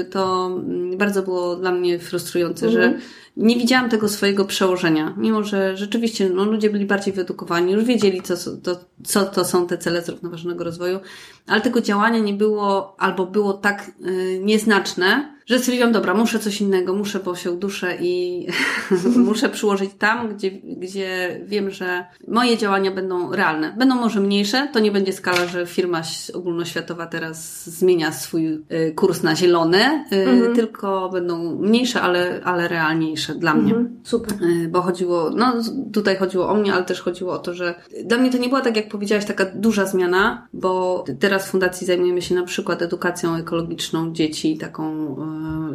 y, 0.00 0.04
to 0.04 0.46
mm, 0.46 0.98
bardzo 0.98 1.22
było 1.22 1.56
dla 1.56 1.72
mnie 1.72 1.98
frustrujące, 1.98 2.70
że 2.70 2.98
nie 3.36 3.56
widziałam 3.56 3.90
tego 3.90 4.08
swojego 4.08 4.44
przełożenia, 4.44 5.14
mimo 5.16 5.44
że 5.44 5.76
rzeczywiście 5.76 6.30
no, 6.30 6.44
ludzie 6.44 6.70
byli 6.70 6.86
bardziej 6.86 7.14
wyedukowani, 7.14 7.72
już 7.72 7.84
wiedzieli, 7.84 8.22
co, 8.22 8.56
to, 8.56 8.80
co 9.04 9.24
to 9.24 9.44
są 9.44 9.66
te 9.66 9.78
cele 9.78 10.02
zrównoważonego 10.02 10.64
rozwoju, 10.64 11.00
ale 11.46 11.60
tego 11.60 11.80
działania 11.80 12.18
nie 12.18 12.34
było, 12.34 12.96
albo 12.98 13.26
było 13.26 13.52
tak 13.52 13.90
y, 14.06 14.40
nieznaczne, 14.42 15.34
że 15.46 15.58
stwierdziłam, 15.58 15.92
dobra, 15.92 16.14
muszę 16.14 16.38
coś 16.38 16.60
innego, 16.60 16.94
muszę, 16.94 17.20
bo 17.20 17.36
się 17.36 17.50
uduszę 17.50 17.96
i 18.00 18.46
muszę 19.16 19.48
przyłożyć 19.48 19.90
tam, 19.98 20.36
gdzie, 20.36 20.50
gdzie 20.50 21.40
wiem, 21.46 21.70
że 21.70 22.04
moje 22.28 22.58
działania 22.58 22.90
będą 22.90 23.32
realne. 23.32 23.74
Będą 23.78 23.94
może 23.94 24.20
mniejsze, 24.20 24.68
to 24.72 24.80
nie 24.80 24.92
będzie 24.92 25.12
skala, 25.12 25.46
że 25.46 25.66
firma 25.66 26.02
ogólnoświatowa 26.34 27.06
teraz 27.06 27.64
zmienia 27.70 28.12
swój 28.12 28.46
y, 28.46 28.92
kurs 28.96 29.22
na 29.22 29.36
zielony, 29.36 30.04
y, 30.12 30.54
tylko 30.54 31.08
będą 31.12 31.58
mniejsze, 31.58 32.00
ale, 32.00 32.40
ale 32.44 32.68
realniejsze 32.68 33.34
dla 33.34 33.54
mnie. 33.54 33.74
Super. 34.02 34.32
Y, 34.42 34.68
Bo 34.68 34.82
chodziło, 34.82 35.30
no 35.30 35.52
tutaj 35.92 36.16
chodziło 36.16 36.48
o 36.48 36.54
mnie, 36.54 36.74
ale 36.74 36.84
też 36.84 37.00
chodziło 37.00 37.32
o 37.32 37.38
to, 37.38 37.54
że 37.54 37.74
dla 38.04 38.18
mnie 38.18 38.30
to 38.30 38.38
nie 38.38 38.48
była 38.48 38.60
tak, 38.60 38.76
jak 38.76 38.88
powiedziałaś, 38.88 39.24
taka 39.24 39.44
duża 39.54 39.86
zmiana, 39.86 40.48
bo 40.52 41.04
teraz 41.20 41.46
w 41.46 41.50
fundacji 41.50 41.86
zajmujemy 41.86 42.22
się 42.22 42.34
na 42.34 42.42
przykład 42.42 42.82
edukacją 42.82 43.36
ekologiczną 43.36 44.12
dzieci, 44.12 44.58
taką 44.58 45.16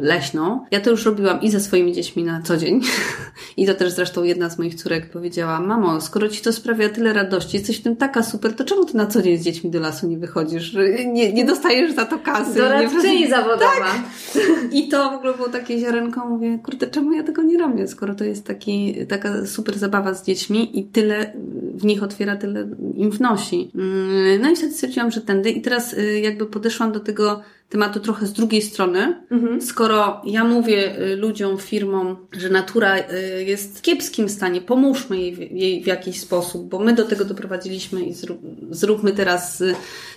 leśną. 0.00 0.64
Ja 0.70 0.80
to 0.80 0.90
już 0.90 1.04
robiłam 1.04 1.42
i 1.42 1.50
ze 1.50 1.60
swoimi 1.60 1.92
dziećmi 1.92 2.24
na 2.24 2.42
co 2.42 2.56
dzień. 2.56 2.80
I 3.56 3.66
to 3.66 3.74
też 3.74 3.92
zresztą 3.92 4.22
jedna 4.22 4.50
z 4.50 4.58
moich 4.58 4.74
córek 4.74 5.10
powiedziała, 5.10 5.60
mamo, 5.60 6.00
skoro 6.00 6.28
ci 6.28 6.39
ci 6.40 6.44
to 6.44 6.52
sprawia 6.52 6.88
tyle 6.88 7.12
radości, 7.12 7.56
jesteś 7.56 7.80
w 7.80 7.82
tym 7.82 7.96
taka 7.96 8.22
super, 8.22 8.56
to 8.56 8.64
czemu 8.64 8.84
ty 8.84 8.96
na 8.96 9.06
co 9.06 9.22
dzień 9.22 9.38
z 9.38 9.44
dziećmi 9.44 9.70
do 9.70 9.80
lasu 9.80 10.06
nie 10.06 10.18
wychodzisz? 10.18 10.76
Nie, 11.06 11.32
nie 11.32 11.44
dostajesz 11.44 11.94
za 11.94 12.06
to 12.06 12.18
kasy. 12.18 12.54
Doradczyni 12.54 13.30
zawodowa. 13.30 13.70
Tak. 13.70 14.42
I 14.72 14.88
to 14.88 15.10
w 15.10 15.14
ogóle 15.14 15.34
było 15.34 15.48
takie 15.48 15.78
ziarenko, 15.78 16.28
mówię, 16.28 16.58
kurde, 16.64 16.86
czemu 16.86 17.12
ja 17.12 17.22
tego 17.22 17.42
nie 17.42 17.58
robię, 17.58 17.88
skoro 17.88 18.14
to 18.14 18.24
jest 18.24 18.46
taki, 18.46 19.06
taka 19.08 19.46
super 19.46 19.78
zabawa 19.78 20.14
z 20.14 20.26
dziećmi 20.26 20.78
i 20.78 20.84
tyle 20.84 21.32
w 21.74 21.84
nich 21.84 22.02
otwiera, 22.02 22.36
tyle 22.36 22.68
im 22.94 23.10
wnosi. 23.10 23.70
Mm, 23.74 24.42
no 24.42 24.50
i 24.50 24.56
wtedy 24.56 24.72
stwierdziłam, 24.72 25.10
że 25.10 25.20
tędy 25.20 25.50
i 25.50 25.62
teraz 25.62 25.92
y, 25.92 26.20
jakby 26.20 26.46
podeszłam 26.46 26.92
do 26.92 27.00
tego 27.00 27.40
tematu 27.68 28.00
trochę 28.00 28.26
z 28.26 28.32
drugiej 28.32 28.62
strony. 28.62 29.24
Mhm. 29.30 29.62
Skoro 29.62 30.22
ja 30.24 30.44
mówię 30.44 31.00
y, 31.00 31.16
ludziom, 31.16 31.58
firmom, 31.58 32.16
że 32.32 32.48
natura 32.48 32.98
y, 32.98 33.02
jest 33.44 33.78
w 33.78 33.82
kiepskim 33.82 34.28
stanie, 34.28 34.60
pomóżmy 34.60 35.18
jej, 35.18 35.58
jej 35.58 35.82
w 35.82 35.86
jakiś 35.86 36.20
sposób, 36.20 36.68
bo 36.68 36.78
my 36.78 36.92
do 36.92 37.04
tego 37.04 37.24
doprowadziliśmy 37.24 38.02
i 38.02 38.14
zrób, 38.14 38.38
zróbmy 38.70 39.12
teraz 39.12 39.62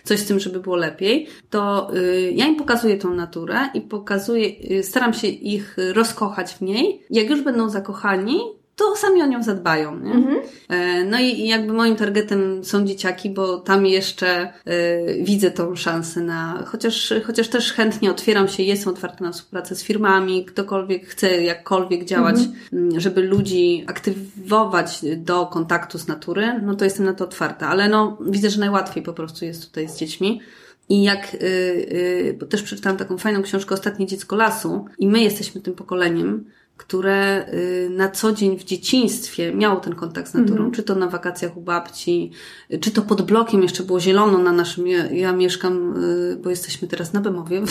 coś 0.04 0.20
z 0.20 0.26
tym, 0.26 0.40
żeby 0.40 0.60
było 0.60 0.76
lepiej, 0.76 1.28
to 1.50 1.92
ja 2.34 2.46
im 2.46 2.56
pokazuję 2.56 2.98
tą 2.98 3.14
naturę 3.14 3.58
i 3.74 3.82
pokazuję, 3.82 4.33
staram 4.82 5.14
się 5.14 5.28
ich 5.28 5.76
rozkochać 5.94 6.54
w 6.54 6.62
niej. 6.62 7.02
Jak 7.10 7.30
już 7.30 7.42
będą 7.42 7.70
zakochani, 7.70 8.40
to 8.76 8.96
sami 8.96 9.22
o 9.22 9.26
nią 9.26 9.44
zadbają. 9.44 10.00
Nie? 10.00 10.12
Mhm. 10.12 10.40
E, 10.70 11.04
no 11.04 11.20
i 11.20 11.48
jakby 11.48 11.74
moim 11.74 11.96
targetem 11.96 12.64
są 12.64 12.86
dzieciaki, 12.86 13.30
bo 13.30 13.58
tam 13.58 13.86
jeszcze 13.86 14.54
y, 14.68 15.24
widzę 15.24 15.52
tą 15.52 15.76
szansę 15.76 16.22
na, 16.22 16.64
chociaż, 16.68 17.14
chociaż 17.24 17.48
też 17.48 17.74
chętnie 17.74 18.12
otwieram 18.12 18.48
się, 18.48 18.64
jestem 18.64 18.94
otwarta 18.94 19.24
na 19.24 19.32
współpracę 19.32 19.76
z 19.76 19.84
firmami, 19.84 20.46
ktokolwiek 20.46 21.08
chce 21.08 21.44
jakkolwiek 21.44 22.06
działać, 22.06 22.36
mhm. 22.74 23.00
żeby 23.00 23.22
ludzi 23.22 23.84
aktywować 23.88 25.00
do 25.18 25.46
kontaktu 25.46 25.98
z 25.98 26.08
natury, 26.08 26.62
no 26.64 26.76
to 26.76 26.86
jestem 26.86 27.06
na 27.06 27.14
to 27.14 27.24
otwarta, 27.24 27.68
ale 27.68 27.90
no 27.90 28.18
widzę, 28.22 28.50
że 28.50 28.60
najłatwiej 28.60 29.04
po 29.04 29.14
prostu 29.14 29.46
jest 29.46 29.66
tutaj 29.68 29.90
z 29.90 29.98
dziećmi. 29.98 30.42
I 30.90 31.04
jak, 31.04 31.34
yy, 31.34 31.40
yy, 31.40 32.38
bo 32.40 32.46
też 32.46 32.64
przeczytałam 32.64 32.98
taką 32.98 33.18
fajną 33.18 33.42
książkę 33.42 33.76
Ostatnie 33.76 34.06
dziecko 34.06 34.36
lasu 34.36 34.86
i 34.98 35.08
my 35.08 35.24
jesteśmy 35.24 35.62
tym 35.62 35.74
pokoleniem, 35.74 36.46
które 36.78 37.46
y, 37.54 37.90
na 37.90 38.10
co 38.10 38.32
dzień 38.32 38.60
w 38.60 38.64
dzieciństwie 38.64 39.56
miało 39.56 39.80
ten 39.80 39.96
kontakt 39.96 40.30
z 40.30 40.34
naturą, 40.34 40.60
mm 40.60 40.72
-hmm. 40.72 40.76
czy 40.76 40.84
to 40.84 40.96
na 40.96 41.08
wakacjach 41.08 41.58
u 41.58 41.62
babci, 41.62 42.32
czy 42.82 42.92
to 42.92 43.02
pod 43.02 43.22
blokiem 43.22 43.62
jeszcze 43.62 43.84
było 43.84 44.00
zielono 44.00 44.38
na 44.38 44.52
naszym, 44.52 44.88
ja, 44.88 45.06
ja 45.12 45.34
mieszkam, 45.34 46.04
y, 46.04 46.38
bo 46.44 46.50
jesteśmy 46.50 46.88
teraz 46.88 47.14
na 47.14 47.22
Bemowie 47.22 47.62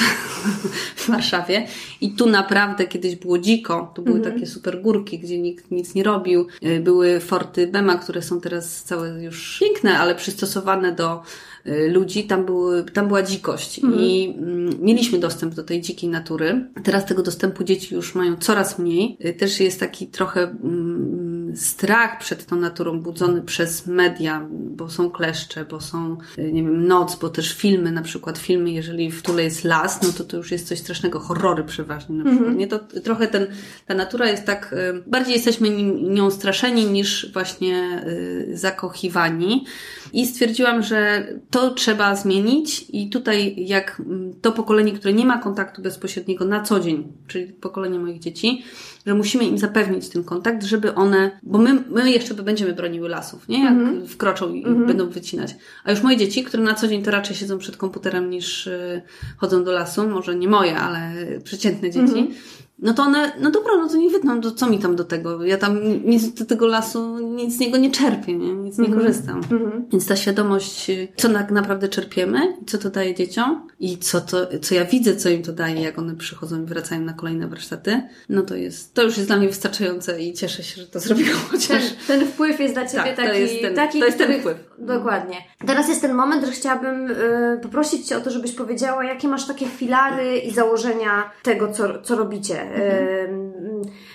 w 0.97 1.09
Warszawie 1.11 1.67
i 2.01 2.15
tu 2.15 2.27
naprawdę 2.27 2.87
kiedyś 2.87 3.17
było 3.17 3.39
dziko, 3.39 3.93
to 3.95 4.03
były 4.03 4.19
mm 4.19 4.31
-hmm. 4.31 4.35
takie 4.35 4.47
super 4.47 4.83
górki, 4.83 5.19
gdzie 5.19 5.39
nikt 5.39 5.71
nic 5.71 5.95
nie 5.95 6.03
robił, 6.03 6.47
y, 6.65 6.81
były 6.81 7.21
forty 7.21 7.67
Bema, 7.67 7.97
które 7.97 8.23
są 8.23 8.41
teraz 8.41 8.83
całe 8.83 9.25
już 9.25 9.59
piękne, 9.61 9.99
ale 9.99 10.15
przystosowane 10.15 10.93
do 10.93 11.23
Y, 11.23 11.52
ludzi, 11.65 12.25
tam, 12.25 12.45
były, 12.45 12.85
tam 12.85 13.09
była 13.09 13.23
dzikość 13.23 13.79
mhm. 13.79 14.03
i 14.03 14.35
mm, 14.39 14.71
mieliśmy 14.81 15.19
dostęp 15.19 15.55
do 15.55 15.65
tej 15.65 15.81
dzikiej 15.81 16.11
natury. 16.11 16.67
Teraz 16.85 17.07
tego 17.07 17.23
dostępu 17.23 17.65
dzieci 17.65 17.95
już 17.95 18.15
mają 18.15 18.37
coraz 18.37 18.79
mniej. 18.79 19.19
Y, 19.25 19.33
też 19.33 19.61
jest 19.61 19.81
taki 19.81 20.07
trochę 20.07 20.43
mm, 20.43 21.57
strach 21.57 22.19
przed 22.19 22.47
tą 22.47 22.57
naturą 22.57 23.01
budzony 23.01 23.43
przez 23.43 23.87
media, 23.87 24.49
bo 24.51 24.91
są 24.91 25.11
kleszcze, 25.11 25.65
bo 25.65 25.81
są, 25.81 26.17
y, 26.39 26.53
nie 26.53 26.63
wiem, 26.63 26.87
noc, 26.87 27.17
bo 27.17 27.29
też 27.29 27.55
filmy, 27.55 27.93
na 27.93 28.03
przykład 28.03 28.39
filmy, 28.39 28.71
jeżeli 28.71 29.11
w 29.11 29.23
tule 29.23 29.45
jest 29.45 29.65
las, 29.65 30.03
no 30.03 30.09
to 30.19 30.25
to 30.25 30.37
już 30.37 30.51
jest 30.51 30.69
coś 30.69 30.79
strasznego, 30.79 31.21
horrory 31.21 31.65
przeważnie 31.65 32.17
na 32.17 32.25
przykład. 32.25 32.41
Mhm. 32.41 32.59
Nie, 32.59 32.67
to 32.67 32.79
trochę 32.79 33.27
ten, 33.27 33.47
ta 33.87 33.95
natura 33.95 34.31
jest 34.31 34.45
tak, 34.45 34.75
bardziej 35.07 35.35
jesteśmy 35.35 35.71
nią 36.03 36.31
straszeni 36.31 36.87
niż 36.87 37.33
właśnie 37.33 38.05
zakochiwani. 38.53 39.65
I 40.13 40.27
stwierdziłam, 40.27 40.83
że 40.83 41.29
to 41.51 41.71
trzeba 41.71 42.17
zmienić 42.17 42.87
i 42.93 43.11
tutaj 43.11 43.55
jak 43.67 44.03
to 44.43 44.53
pokolenie, 44.53 44.93
które 44.93 45.13
nie 45.13 45.27
ma 45.27 45.39
kontaktu 45.39 45.83
bezpośredniego 45.83 46.45
na 46.45 46.63
co 46.63 46.81
dzień, 46.81 47.13
czyli 47.27 47.53
pokolenie 47.53 47.99
moich 47.99 48.19
dzieci, 48.19 48.65
że 49.07 49.15
musimy 49.15 49.45
im 49.45 49.59
zapewnić 49.59 50.09
ten 50.09 50.25
kontakt, 50.25 50.65
żeby 50.65 50.95
one, 50.95 51.41
bo 51.43 51.59
my, 51.59 51.85
my 51.91 52.11
jeszcze 52.11 52.35
będziemy 52.35 52.73
broniły 52.73 53.09
lasów, 53.09 53.49
nie? 53.49 53.65
Jak 53.65 53.73
mm 53.73 54.03
-hmm. 54.03 54.07
wkroczą 54.07 54.55
i 54.55 54.65
mm 54.65 54.83
-hmm. 54.83 54.87
będą 54.87 55.09
wycinać. 55.09 55.57
A 55.85 55.91
już 55.91 56.03
moje 56.03 56.17
dzieci, 56.17 56.45
które 56.45 56.63
na 56.63 56.75
co 56.75 56.89
dzień 56.89 57.03
to 57.03 57.11
raczej 57.11 57.37
siedzą 57.37 57.59
przed 57.59 57.77
komputerem 57.77 58.31
niż 58.31 58.67
y, 58.67 59.03
chodzą 59.37 59.65
do 59.65 59.73
lasu, 59.73 60.09
może 60.09 60.35
nie 60.35 60.49
moje, 60.49 60.77
ale 60.77 61.13
przeciętne 61.45 61.91
dzieci, 61.91 62.19
mm 62.19 62.27
-hmm 62.27 62.63
no 62.83 62.95
to 62.95 63.03
one, 63.03 63.33
no 63.41 63.51
dobra, 63.51 63.77
no 63.77 63.89
to 63.89 63.97
nie 63.97 64.11
wytnę, 64.11 64.41
to 64.41 64.51
co 64.51 64.71
mi 64.71 64.79
tam 64.79 64.97
do 64.97 65.05
tego? 65.05 65.45
Ja 65.45 65.59
tam 65.59 65.79
nic 66.05 66.35
do 66.35 66.45
tego 66.45 66.67
lasu, 66.67 67.19
nic 67.19 67.57
z 67.57 67.59
niego 67.59 67.77
nie 67.77 67.91
czerpię, 67.91 68.39
nie? 68.39 68.55
nic 68.55 68.79
nie 68.79 68.87
mm 68.87 68.99
-hmm. 68.99 69.03
korzystam. 69.03 69.41
Mm 69.51 69.65
-hmm. 69.65 69.83
Więc 69.93 70.07
ta 70.07 70.17
świadomość, 70.17 70.91
co 71.17 71.29
tak 71.29 71.51
naprawdę 71.51 71.89
czerpiemy 71.89 72.53
co 72.67 72.79
to 72.79 72.91
daje 72.91 73.15
dzieciom 73.15 73.69
i 73.81 73.99
co 73.99 74.21
to, 74.21 74.47
co 74.63 74.75
ja 74.75 74.85
widzę, 74.85 75.17
co 75.17 75.29
im 75.29 75.43
to 75.43 75.53
daje, 75.53 75.83
jak 75.83 75.99
one 75.99 76.17
przychodzą 76.17 76.63
i 76.63 76.67
wracają 76.67 77.01
na 77.01 77.13
kolejne 77.13 77.49
warsztaty, 77.49 78.03
no 78.29 78.43
to 78.43 78.57
jest, 78.57 78.95
to 78.95 79.03
już 79.03 79.17
jest 79.17 79.29
dla 79.29 79.37
mnie 79.37 79.49
wystarczające 79.49 80.23
i 80.23 80.33
cieszę 80.33 80.63
się, 80.63 80.81
że 80.81 80.87
to 80.87 81.01
zrobiłam 81.01 81.41
chociaż. 81.51 81.83
Ten, 82.07 82.21
ten 82.21 82.29
wpływ 82.29 82.61
jest 82.61 82.75
dla 82.75 82.87
Ciebie 82.87 83.05
tak, 83.05 83.17
taki, 83.17 83.29
to 83.29 83.35
jest 83.35 83.61
ten, 83.61 83.75
taki, 83.75 84.01
to 84.01 84.07
jest 84.07 84.19
ten 84.19 84.41
wpływ. 84.41 84.57
Dokładnie. 84.79 85.37
Teraz 85.67 85.89
jest 85.89 86.01
ten 86.01 86.15
moment, 86.15 86.45
że 86.45 86.53
chciałabym 86.53 87.11
y, 87.11 87.61
poprosić 87.63 88.07
Cię 88.07 88.17
o 88.17 88.21
to, 88.21 88.31
żebyś 88.31 88.53
powiedziała, 88.53 89.05
jakie 89.05 89.29
masz 89.29 89.47
takie 89.47 89.67
filary 89.67 90.39
i 90.39 90.51
założenia 90.51 91.31
tego, 91.43 91.73
co, 91.73 92.03
co 92.03 92.17
robicie. 92.17 92.72
Mhm. 92.75 93.53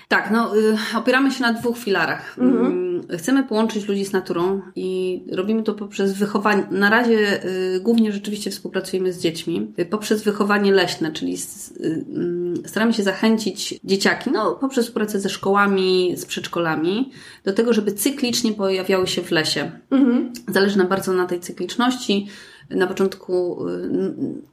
Tak, 0.08 0.30
no 0.30 0.56
y, 0.56 0.76
opieramy 0.96 1.30
się 1.30 1.42
na 1.42 1.52
dwóch 1.52 1.78
filarach. 1.78 2.38
Mhm. 2.38 2.66
Mm, 2.66 3.18
chcemy 3.18 3.44
połączyć 3.44 3.88
ludzi 3.88 4.04
z 4.04 4.12
naturą 4.12 4.60
i 4.76 5.22
robimy 5.32 5.62
to 5.62 5.74
poprzez 5.74 6.12
wychowanie. 6.12 6.66
Na 6.70 6.90
razie 6.90 7.44
y, 7.44 7.80
głównie 7.80 8.12
rzeczywiście 8.12 8.50
współpracujemy 8.50 9.12
z 9.12 9.20
dziećmi. 9.20 9.72
Y, 9.78 9.86
poprzez 9.86 10.22
wychowanie 10.22 10.72
leśne, 10.72 11.12
czyli 11.12 11.36
mm, 11.80 12.54
staramy 12.66 12.92
się 12.92 13.02
zachęcić 13.02 13.80
dzieciaki, 13.84 14.30
no 14.30 14.54
poprzez 14.54 14.84
współpracę 14.84 15.20
ze 15.20 15.28
szkołami, 15.28 16.14
z 16.16 16.26
przedszkolami, 16.26 17.10
do 17.44 17.52
tego, 17.52 17.72
żeby 17.72 17.92
cyklicznie 17.92 18.52
pojawiały 18.52 19.06
się 19.06 19.22
w 19.22 19.30
lesie. 19.30 19.70
Mhm. 19.90 20.32
Zależy 20.48 20.78
nam 20.78 20.88
bardzo 20.88 21.12
na 21.12 21.26
tej 21.26 21.40
cykliczności 21.40 22.28
na 22.70 22.86
początku 22.86 23.66
y, 23.68 24.00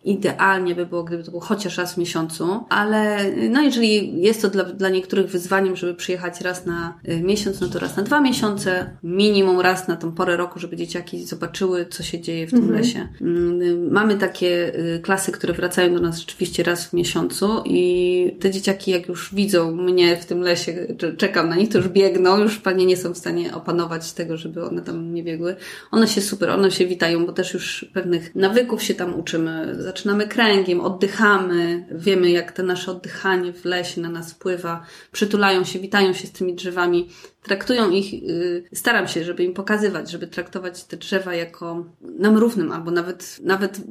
idealnie 0.04 0.76
by 0.76 0.86
było, 0.86 1.04
gdyby 1.04 1.24
to 1.24 1.32
było 1.32 1.44
chociaż 1.44 1.78
raz 1.78 1.94
w 1.94 1.98
miesiącu, 1.98 2.60
ale 2.70 3.32
no 3.50 3.62
jeżeli 3.62 4.22
jest 4.22 4.42
to 4.42 4.50
dla, 4.50 4.64
dla 4.64 4.90
niektórych 4.90 5.28
wyzwaniem, 5.28 5.76
żeby 5.76 5.94
przyjechać 5.94 6.42
raz 6.42 6.66
na 6.66 7.00
y, 7.10 7.22
miesiąc, 7.22 7.62
no 7.62 7.68
to 7.68 7.80
raz 7.80 7.98
na 7.98 8.04
dwa 8.04 8.22
miesiące, 8.22 8.90
minimum 9.04 9.60
raz 9.60 9.88
na 9.88 9.96
tą 9.96 10.12
porę 10.12 10.38
roku, 10.38 10.60
żeby 10.60 10.76
dzieciaki 10.76 11.26
zobaczyły, 11.26 11.86
co 11.86 12.04
się 12.04 12.22
dzieje 12.22 12.48
w 12.48 12.50
tym 12.50 12.60
mhm. 12.60 12.80
lesie. 12.80 13.08
Mm, 13.22 13.92
mamy 13.92 14.16
takie 14.16 14.80
y, 14.80 15.00
klasy, 15.00 15.32
które 15.32 15.54
wracają 15.54 15.94
do 15.94 16.02
nas 16.02 16.20
rzeczywiście 16.20 16.64
raz 16.64 16.86
w 16.86 16.94
miesiącu 16.94 17.62
i 17.66 18.38
te 18.40 18.52
dzieciaki, 18.52 18.92
jak 18.92 19.08
już 19.08 19.36
widzą 19.36 19.76
mnie 19.76 20.18
w 20.18 20.26
tym 20.26 20.42
lesie, 20.42 20.88
czekam 21.18 21.50
na 21.50 21.56
nich, 21.56 21.70
to 21.70 21.78
już 21.78 21.88
biegną, 21.88 22.38
już 22.38 22.58
panie 22.58 22.86
nie 22.86 22.98
są 22.98 23.14
w 23.14 23.18
stanie 23.18 23.56
opanować 23.56 24.14
tego, 24.14 24.38
żeby 24.38 24.66
one 24.66 24.82
tam 24.82 25.14
nie 25.14 25.24
biegły. 25.24 25.56
One 25.92 26.08
się 26.08 26.22
super, 26.22 26.50
one 26.50 26.72
się 26.72 26.86
witają, 26.86 27.26
bo 27.26 27.34
też 27.34 27.54
już 27.54 27.86
pewnie 27.94 28.05
pewnych 28.06 28.36
nawyków 28.36 28.84
się 28.84 28.96
tam 28.96 29.20
uczymy. 29.20 29.76
Zaczynamy 29.80 30.28
kręgiem, 30.28 30.82
oddychamy, 30.82 31.86
wiemy 31.92 32.30
jak 32.30 32.52
to 32.52 32.64
nasze 32.64 32.92
oddychanie 32.92 33.54
w 33.54 33.66
lesie 33.66 34.02
na 34.02 34.10
nas 34.10 34.34
wpływa, 34.34 34.86
przytulają 35.12 35.64
się, 35.64 35.80
witają 35.80 36.14
się 36.14 36.28
z 36.28 36.32
tymi 36.32 36.56
drzewami 36.56 37.10
traktują 37.46 37.90
ich, 37.92 38.14
y, 38.14 38.64
staram 38.74 39.08
się, 39.08 39.24
żeby 39.24 39.44
im 39.44 39.54
pokazywać, 39.54 40.12
żeby 40.12 40.28
traktować 40.28 40.84
te 40.84 40.98
drzewa 40.98 41.36
jako 41.36 41.86
nam 42.02 42.38
równym, 42.38 42.72
albo 42.72 42.92
nawet, 42.92 43.40
nawet 43.44 43.82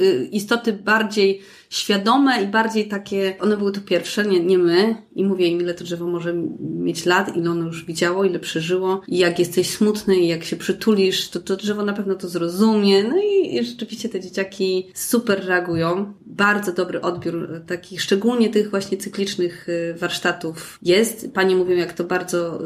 y, 0.00 0.28
istoty 0.32 0.72
bardziej 0.72 1.40
świadome 1.70 2.42
i 2.42 2.46
bardziej 2.46 2.88
takie, 2.88 3.34
one 3.40 3.56
były 3.56 3.72
to 3.72 3.80
pierwsze, 3.80 4.26
nie, 4.26 4.40
nie 4.40 4.58
my. 4.58 4.96
I 5.14 5.24
mówię 5.24 5.46
im, 5.46 5.60
ile 5.60 5.74
to 5.74 5.84
drzewo 5.84 6.06
może 6.06 6.34
mieć 6.60 7.06
lat, 7.06 7.36
ile 7.36 7.50
ono 7.50 7.66
już 7.66 7.84
widziało, 7.84 8.24
ile 8.24 8.38
przeżyło. 8.38 9.02
I 9.08 9.18
jak 9.18 9.38
jesteś 9.38 9.70
smutny 9.70 10.16
i 10.16 10.28
jak 10.28 10.44
się 10.44 10.56
przytulisz, 10.56 11.28
to 11.28 11.40
to 11.40 11.56
drzewo 11.56 11.84
na 11.84 11.92
pewno 11.92 12.14
to 12.14 12.28
zrozumie. 12.28 13.04
No 13.04 13.16
i, 13.22 13.56
i 13.56 13.64
rzeczywiście 13.64 14.08
te 14.08 14.20
dzieciaki 14.20 14.90
super 14.94 15.46
reagują. 15.46 16.12
Bardzo 16.26 16.72
dobry 16.72 17.00
odbiór 17.00 17.62
takich, 17.66 18.02
szczególnie 18.02 18.50
tych 18.50 18.70
właśnie 18.70 18.98
cyklicznych 18.98 19.68
y, 19.68 19.94
warsztatów 19.98 20.78
jest. 20.82 21.32
Pani 21.32 21.56
mówią, 21.56 21.76
jak 21.76 21.92
to 21.92 22.04
bardzo 22.04 22.60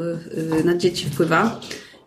na 0.65 0.77
dzieci 0.77 1.05
wpływa. 1.05 1.59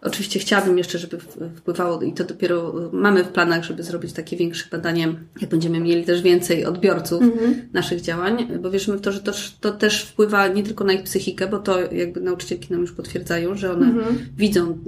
Oczywiście 0.02 0.38
chciałabym 0.38 0.78
jeszcze, 0.78 0.98
żeby 0.98 1.18
wpływało 1.56 2.02
i 2.02 2.12
to 2.12 2.24
dopiero 2.24 2.74
mamy 2.92 3.24
w 3.24 3.28
planach, 3.28 3.64
żeby 3.64 3.82
zrobić 3.82 4.12
takie 4.12 4.36
większe 4.36 4.64
badanie, 4.70 5.14
jak 5.40 5.50
będziemy 5.50 5.80
mieli 5.80 6.04
też 6.04 6.22
więcej 6.22 6.64
odbiorców 6.64 7.22
mhm. 7.22 7.68
naszych 7.72 8.00
działań, 8.00 8.48
bo 8.62 8.70
wierzymy 8.70 8.96
w 8.96 9.00
to, 9.00 9.12
że 9.12 9.20
to, 9.20 9.32
to, 9.60 9.70
też 9.72 10.02
wpływa 10.04 10.48
nie 10.48 10.62
tylko 10.62 10.84
na 10.84 10.92
ich 10.92 11.02
psychikę, 11.02 11.46
bo 11.46 11.58
to 11.58 11.92
jakby 11.92 12.20
nauczycielki 12.20 12.72
nam 12.72 12.80
już 12.80 12.92
potwierdzają, 12.92 13.54
że 13.54 13.72
one 13.72 13.86
mhm. 13.86 14.18
widzą, 14.36 14.78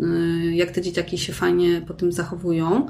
y, 0.49 0.55
jak 0.55 0.71
te 0.71 0.83
dzieciaki 0.83 1.19
się 1.19 1.33
fajnie 1.33 1.83
po 1.87 1.95
tym 1.95 2.13
zachowują, 2.13 2.87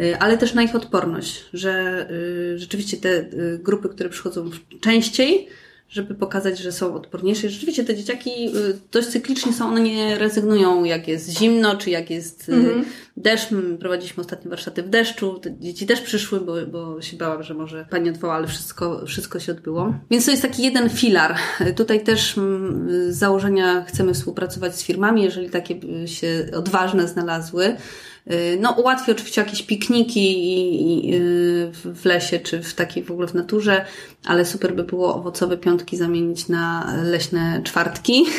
y, 0.00 0.18
ale 0.18 0.38
też 0.38 0.54
na 0.54 0.62
ich 0.62 0.74
odporność, 0.74 1.44
że 1.52 2.08
rzeczywiście 2.56 2.96
te 2.96 3.24
grupy, 3.58 3.88
które 3.88 4.08
przychodzą 4.08 4.50
częściej, 4.80 5.48
żeby 5.88 6.14
pokazać, 6.14 6.58
że 6.58 6.72
są 6.72 6.94
odporniejsze. 6.94 7.48
Rzeczywiście 7.48 7.84
te 7.84 7.96
dzieciaki 7.96 8.30
y, 8.30 8.78
dość 8.92 9.08
cyklicznie 9.08 9.52
są, 9.52 9.68
one 9.68 9.80
nie 9.80 10.18
rezygnują, 10.18 10.84
jak 10.84 11.08
jest 11.08 11.30
zimno, 11.30 11.76
czy 11.76 11.90
jak 11.90 12.10
jest 12.10 12.48
mm-hmm. 12.48 12.84
deszcz. 13.16 13.50
My 13.50 13.78
prowadziliśmy 13.78 14.20
ostatnie 14.20 14.50
warsztaty 14.50 14.82
w 14.82 14.88
deszczu. 14.88 15.38
Te 15.38 15.58
dzieci 15.58 15.86
też 15.86 16.00
przyszły, 16.00 16.40
bo, 16.40 16.54
bo 16.66 17.02
się 17.02 17.16
bałam, 17.16 17.42
że 17.42 17.54
może 17.54 17.86
pani 17.90 18.10
odwoła, 18.10 18.34
ale 18.34 18.46
wszystko, 18.46 19.06
wszystko 19.06 19.40
się 19.40 19.52
odbyło. 19.52 19.94
Więc 20.10 20.24
to 20.24 20.30
jest 20.30 20.42
taki 20.42 20.62
jeden 20.62 20.90
filar. 20.90 21.36
Tutaj 21.76 22.04
też 22.04 22.38
mm, 22.38 22.88
z 23.12 23.16
założenia 23.16 23.84
chcemy 23.84 24.14
współpracować 24.14 24.76
z 24.76 24.82
firmami, 24.82 25.22
jeżeli 25.22 25.50
takie 25.50 25.78
się 26.06 26.46
odważne 26.54 27.08
znalazły 27.08 27.64
Y, 27.66 28.13
no, 28.60 28.72
ułatwi 28.72 29.12
oczywiście 29.12 29.40
jakieś 29.40 29.62
pikniki 29.62 31.10
y, 31.14 31.70
w 31.94 32.04
lesie, 32.04 32.38
czy 32.38 32.62
w 32.62 32.74
takiej 32.74 33.04
w 33.04 33.10
ogóle 33.10 33.28
w 33.28 33.34
naturze, 33.34 33.84
ale 34.24 34.44
super 34.44 34.74
by 34.74 34.84
było 34.84 35.14
owocowe 35.14 35.56
piątki 35.56 35.96
zamienić 35.96 36.48
na 36.48 36.94
leśne 37.04 37.60
czwartki, 37.64 38.24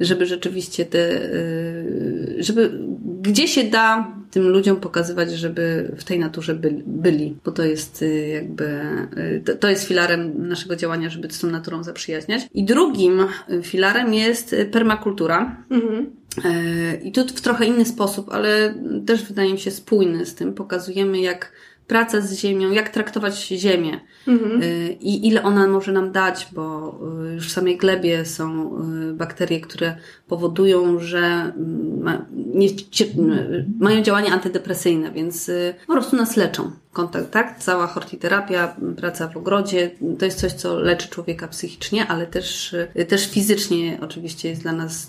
żeby 0.00 0.26
rzeczywiście 0.26 0.84
te, 0.84 0.98
y, 0.98 2.36
żeby 2.38 2.70
gdzie 3.22 3.48
się 3.48 3.64
da 3.64 4.14
tym 4.30 4.48
ludziom 4.48 4.76
pokazywać, 4.76 5.32
żeby 5.32 5.92
w 5.96 6.04
tej 6.04 6.18
naturze 6.18 6.54
byli 6.86 7.36
bo 7.44 7.52
to 7.52 7.64
jest 7.64 8.04
jakby, 8.34 8.80
to 9.60 9.68
jest 9.68 9.84
filarem 9.84 10.48
naszego 10.48 10.76
działania, 10.76 11.10
żeby 11.10 11.30
z 11.30 11.40
tą 11.40 11.50
naturą 11.50 11.84
zaprzyjaźniać. 11.84 12.42
I 12.54 12.64
drugim 12.64 13.26
filarem 13.62 14.14
jest 14.14 14.56
permakultura. 14.72 15.56
Mhm. 15.70 16.19
E, 16.44 16.94
I 16.94 17.12
tu 17.12 17.26
w 17.26 17.40
trochę 17.40 17.66
inny 17.66 17.84
sposób, 17.84 18.28
ale 18.32 18.74
też 19.06 19.24
wydaje 19.24 19.52
mi 19.52 19.58
się 19.58 19.70
spójny 19.70 20.26
z 20.26 20.34
tym. 20.34 20.54
Pokazujemy, 20.54 21.20
jak 21.20 21.52
praca 21.86 22.20
z 22.20 22.34
ziemią, 22.34 22.70
jak 22.70 22.88
traktować 22.88 23.46
ziemię 23.48 24.00
mhm. 24.28 24.62
E, 24.62 24.92
i 24.92 25.28
ile 25.28 25.42
ona 25.42 25.66
może 25.66 25.92
nam 25.92 26.12
dać, 26.12 26.48
bo 26.52 26.94
e, 27.28 27.34
już 27.34 27.48
w 27.48 27.52
samej 27.52 27.76
glebie 27.76 28.24
są 28.24 28.70
bakterie, 29.14 29.60
które 29.60 29.96
powodują, 30.28 30.98
że 30.98 31.52
ma, 32.00 32.26
nie, 32.54 32.68
mają 33.78 34.02
działanie 34.02 34.32
antydepresyjne, 34.32 35.12
więc 35.12 35.50
po 35.86 35.92
prostu 35.92 36.16
nas 36.16 36.36
leczą. 36.36 36.70
Kontakt, 36.92 37.30
tak? 37.30 37.58
Cała 37.58 37.86
hortiterapia, 37.86 38.76
praca 38.96 39.28
w 39.28 39.36
ogrodzie, 39.36 39.90
to 40.18 40.24
jest 40.24 40.40
coś, 40.40 40.52
co 40.52 40.80
leczy 40.80 41.08
człowieka 41.08 41.48
psychicznie, 41.48 42.06
ale 42.06 42.26
też, 42.26 42.76
też 43.08 43.30
fizycznie 43.30 43.98
oczywiście 44.00 44.48
jest 44.48 44.62
dla 44.62 44.72
nas 44.72 45.08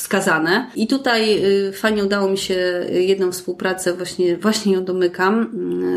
wskazane. 0.00 0.70
I 0.76 0.86
tutaj 0.86 1.44
y, 1.68 1.72
fajnie 1.72 2.04
udało 2.04 2.30
mi 2.30 2.38
się 2.38 2.86
jedną 2.90 3.32
współpracę, 3.32 3.92
właśnie, 3.92 4.36
właśnie 4.36 4.72
ją 4.74 4.84
domykam 4.84 5.42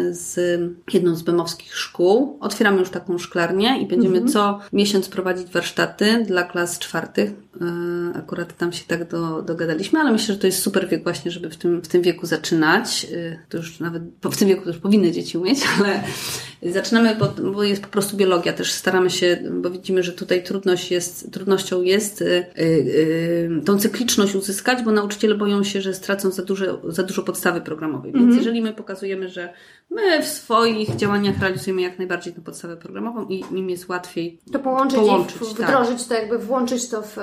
y, 0.10 0.14
z 0.14 0.62
jedną 0.94 1.16
z 1.16 1.22
bemowskich 1.22 1.76
szkół. 1.76 2.38
Otwieramy 2.42 2.80
już 2.80 2.90
taką 2.90 3.18
szklarnię 3.18 3.82
i 3.82 3.88
będziemy 3.88 4.18
mhm. 4.18 4.34
co 4.34 4.60
miesiąc 4.74 5.10
prowadzić 5.10 5.48
warsztaty 5.48 6.26
dla 6.28 6.44
klas 6.44 6.80
czwartych. 6.80 7.30
Y, 7.32 7.36
akurat 8.18 8.58
tam 8.58 8.74
się 8.74 8.84
tak 8.88 9.10
do, 9.10 9.42
dogadaliśmy, 9.42 10.00
ale 10.00 10.12
myślę, 10.12 10.34
że 10.34 10.42
to 10.42 10.48
jest 10.48 10.62
super 10.62 10.90
wiek 10.90 11.04
właśnie, 11.04 11.32
żeby 11.32 11.50
w 11.50 11.58
tym, 11.58 11.82
w 11.82 11.88
tym 11.88 12.02
wieku 12.02 12.26
zaczynać. 12.26 13.08
To 13.50 13.58
już 13.58 13.80
nawet 13.80 14.04
w 14.24 14.38
tym 14.38 14.48
wieku 14.48 14.66
też 14.66 14.78
powinny 14.78 15.12
dzieci 15.12 15.38
umieć, 15.38 15.60
ale 15.80 16.04
zaczynamy, 16.72 17.16
bo, 17.16 17.52
bo 17.52 17.64
jest 17.64 17.82
po 17.82 17.88
prostu 17.88 18.18
biologia. 18.18 18.54
Też 18.54 18.72
staramy 18.72 19.10
się, 19.10 19.38
bo 19.52 19.70
widzimy, 19.70 20.04
że 20.04 20.12
tutaj 20.12 20.44
trudność 20.44 20.92
jest, 20.92 21.32
trudnością 21.32 21.82
jest 21.82 22.22
yy, 22.22 22.46
yy, 22.58 23.62
tą 23.66 23.80
cykliczność 23.80 24.36
uzyskać, 24.36 24.84
bo 24.84 24.92
nauczyciele 24.92 25.36
boją 25.36 25.64
się, 25.64 25.82
że 25.82 25.94
stracą 25.94 26.32
za, 26.32 26.44
duże, 26.44 26.78
za 26.88 27.04
dużo 27.04 27.24
podstawy 27.24 27.62
programowej. 27.62 28.12
Więc 28.12 28.24
mhm. 28.24 28.38
jeżeli 28.38 28.62
my 28.62 28.74
pokazujemy, 28.74 29.30
że 29.30 29.54
my 29.90 30.22
w 30.22 30.28
swoich 30.28 30.96
działaniach 30.96 31.40
realizujemy 31.40 31.82
jak 31.82 31.98
najbardziej 31.98 32.34
tę 32.34 32.42
podstawę 32.42 32.78
programową 32.78 33.28
i 33.28 33.44
im 33.52 33.70
jest 33.70 33.90
łatwiej 33.90 34.40
to 34.52 34.60
połączyć, 34.60 35.00
połączyć 35.00 35.52
i 35.52 35.56
tak. 35.56 35.68
wdrożyć 35.68 36.08
to, 36.08 36.14
jakby 36.14 36.38
włączyć 36.38 36.90
to 36.90 37.02
w, 37.02 37.18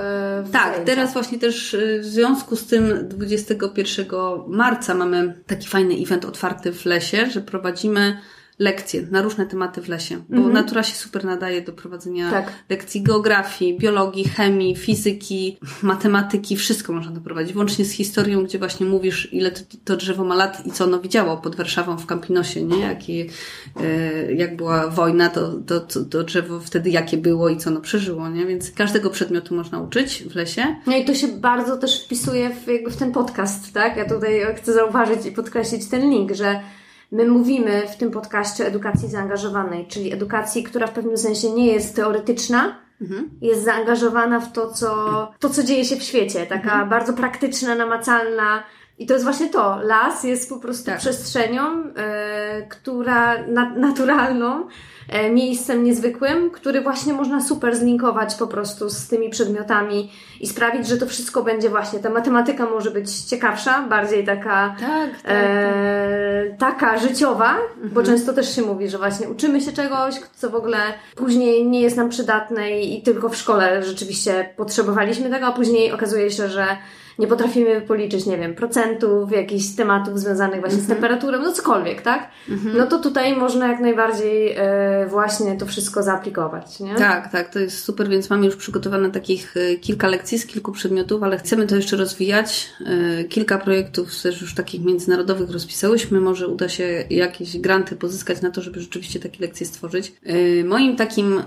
w 0.44 0.50
Tak, 0.52 0.64
zajęcia. 0.64 0.84
teraz 0.84 1.12
właśnie 1.12 1.38
też 1.38 1.74
y, 1.74 2.00
w 2.02 2.04
związku 2.04 2.56
z 2.56 2.66
tym 2.66 3.08
21 3.08 4.06
marca 4.48 4.94
mamy 4.94 5.42
taki 5.46 5.68
fajny 5.68 5.94
event 5.94 6.24
otwarty 6.24 6.72
w 6.72 6.86
lesie, 6.86 7.26
że 7.30 7.40
prowadzimy 7.40 8.16
lekcje 8.60 9.02
na 9.10 9.22
różne 9.22 9.46
tematy 9.46 9.80
w 9.80 9.88
lesie, 9.88 10.22
bo 10.28 10.36
mhm. 10.36 10.54
natura 10.54 10.82
się 10.82 10.94
super 10.94 11.24
nadaje 11.24 11.62
do 11.62 11.72
prowadzenia 11.72 12.30
tak. 12.30 12.52
lekcji 12.68 13.02
geografii, 13.02 13.78
biologii, 13.78 14.24
chemii, 14.24 14.76
fizyki, 14.76 15.58
matematyki, 15.82 16.56
wszystko 16.56 16.92
można 16.92 17.10
doprowadzić, 17.10 17.54
włącznie 17.54 17.84
z 17.84 17.92
historią, 17.92 18.44
gdzie 18.44 18.58
właśnie 18.58 18.86
mówisz, 18.86 19.32
ile 19.32 19.50
to, 19.50 19.60
to 19.84 19.96
drzewo 19.96 20.24
ma 20.24 20.34
lat 20.34 20.66
i 20.66 20.70
co 20.70 20.84
ono 20.84 21.00
widziało 21.00 21.36
pod 21.36 21.56
Warszawą 21.56 21.96
w 21.96 22.06
Campinosie, 22.06 22.62
nie? 22.62 22.78
Jaki, 22.78 23.30
e, 23.76 24.32
jak 24.32 24.56
była 24.56 24.88
wojna, 24.88 25.28
to, 25.28 25.52
to, 25.66 25.80
to, 25.80 26.04
to 26.04 26.24
drzewo 26.24 26.60
wtedy 26.60 26.90
jakie 26.90 27.16
było 27.16 27.48
i 27.48 27.56
co 27.56 27.70
ono 27.70 27.80
przeżyło, 27.80 28.28
nie? 28.28 28.46
Więc 28.46 28.70
każdego 28.70 29.10
przedmiotu 29.10 29.54
można 29.54 29.80
uczyć 29.80 30.22
w 30.22 30.34
lesie. 30.34 30.76
No 30.86 30.96
i 30.96 31.04
to 31.04 31.14
się 31.14 31.28
bardzo 31.28 31.76
też 31.76 32.04
wpisuje 32.04 32.50
w, 32.50 32.92
w 32.92 32.96
ten 32.96 33.12
podcast, 33.12 33.72
tak? 33.72 33.96
Ja 33.96 34.08
tutaj 34.08 34.40
chcę 34.56 34.72
zauważyć 34.72 35.26
i 35.26 35.32
podkreślić 35.32 35.88
ten 35.88 36.10
link, 36.10 36.32
że 36.32 36.60
My 37.12 37.26
mówimy 37.28 37.82
w 37.88 37.96
tym 37.96 38.10
podcaście 38.10 38.64
o 38.64 38.66
edukacji 38.66 39.08
zaangażowanej, 39.08 39.86
czyli 39.86 40.12
edukacji, 40.12 40.62
która 40.62 40.86
w 40.86 40.92
pewnym 40.92 41.18
sensie 41.18 41.50
nie 41.50 41.66
jest 41.66 41.96
teoretyczna, 41.96 42.76
mhm. 43.00 43.30
jest 43.40 43.64
zaangażowana 43.64 44.40
w 44.40 44.52
to 44.52 44.70
co, 44.70 45.32
to, 45.38 45.50
co 45.50 45.62
dzieje 45.62 45.84
się 45.84 45.96
w 45.96 46.02
świecie, 46.02 46.46
taka 46.46 46.72
mhm. 46.72 46.88
bardzo 46.88 47.12
praktyczna, 47.12 47.74
namacalna. 47.74 48.62
I 48.98 49.06
to 49.06 49.12
jest 49.14 49.24
właśnie 49.24 49.48
to. 49.48 49.82
Las 49.82 50.24
jest 50.24 50.48
po 50.48 50.56
prostu 50.56 50.86
tak. 50.86 50.98
przestrzenią, 50.98 51.80
y, 51.80 51.92
która 52.68 53.46
na, 53.46 53.70
naturalną, 53.70 54.66
miejscem 55.32 55.84
niezwykłym, 55.84 56.50
który 56.50 56.80
właśnie 56.80 57.12
można 57.12 57.44
super 57.44 57.76
zlinkować 57.76 58.34
po 58.34 58.46
prostu 58.46 58.90
z 58.90 59.08
tymi 59.08 59.30
przedmiotami 59.30 60.12
i 60.40 60.46
sprawić, 60.46 60.86
że 60.86 60.96
to 60.96 61.06
wszystko 61.06 61.42
będzie 61.42 61.70
właśnie, 61.70 61.98
ta 61.98 62.10
matematyka 62.10 62.66
może 62.66 62.90
być 62.90 63.20
ciekawsza, 63.20 63.82
bardziej 63.82 64.24
taka, 64.24 64.76
tak, 64.80 65.10
tak, 65.22 65.32
e, 65.32 66.44
tak. 66.58 66.76
taka 66.76 66.98
życiowa, 66.98 67.50
mhm. 67.50 67.90
bo 67.92 68.02
często 68.02 68.32
też 68.32 68.56
się 68.56 68.62
mówi, 68.62 68.88
że 68.88 68.98
właśnie 68.98 69.28
uczymy 69.28 69.60
się 69.60 69.72
czegoś, 69.72 70.14
co 70.36 70.50
w 70.50 70.54
ogóle 70.54 70.78
później 71.16 71.66
nie 71.66 71.80
jest 71.80 71.96
nam 71.96 72.08
przydatne 72.08 72.80
i, 72.80 72.98
i 72.98 73.02
tylko 73.02 73.28
w 73.28 73.36
szkole 73.36 73.82
rzeczywiście 73.82 74.50
potrzebowaliśmy 74.56 75.30
tego, 75.30 75.46
a 75.46 75.52
później 75.52 75.92
okazuje 75.92 76.30
się, 76.30 76.48
że 76.48 76.66
nie 77.20 77.26
potrafimy 77.26 77.80
policzyć, 77.80 78.26
nie 78.26 78.38
wiem, 78.38 78.54
procentów, 78.54 79.32
jakichś 79.32 79.68
tematów 79.76 80.20
związanych 80.20 80.60
właśnie 80.60 80.78
z 80.78 80.82
mhm. 80.82 81.00
temperaturą, 81.00 81.38
no 81.42 81.52
cokolwiek, 81.52 82.02
tak? 82.02 82.28
Mhm. 82.48 82.76
No 82.76 82.86
to 82.86 82.98
tutaj 82.98 83.36
można 83.36 83.68
jak 83.68 83.80
najbardziej 83.80 84.54
e, 84.56 85.06
właśnie 85.08 85.56
to 85.56 85.66
wszystko 85.66 86.02
zaaplikować, 86.02 86.80
nie? 86.80 86.94
Tak, 86.94 87.32
tak, 87.32 87.52
to 87.52 87.58
jest 87.58 87.84
super, 87.84 88.08
więc 88.08 88.30
mamy 88.30 88.46
już 88.46 88.56
przygotowane 88.56 89.10
takich 89.10 89.56
e, 89.56 89.76
kilka 89.76 90.08
lekcji 90.08 90.38
z 90.38 90.46
kilku 90.46 90.72
przedmiotów, 90.72 91.22
ale 91.22 91.38
chcemy 91.38 91.66
to 91.66 91.76
jeszcze 91.76 91.96
rozwijać. 91.96 92.70
E, 92.86 93.24
kilka 93.24 93.58
projektów 93.58 94.22
też 94.22 94.40
już 94.40 94.54
takich 94.54 94.84
międzynarodowych 94.84 95.50
rozpisałyśmy, 95.50 96.20
może 96.20 96.48
uda 96.48 96.68
się 96.68 97.04
jakieś 97.10 97.58
granty 97.58 97.96
pozyskać 97.96 98.42
na 98.42 98.50
to, 98.50 98.62
żeby 98.62 98.80
rzeczywiście 98.80 99.20
takie 99.20 99.38
lekcje 99.40 99.66
stworzyć. 99.66 100.12
Moim 100.64 100.96
takim 100.96 101.42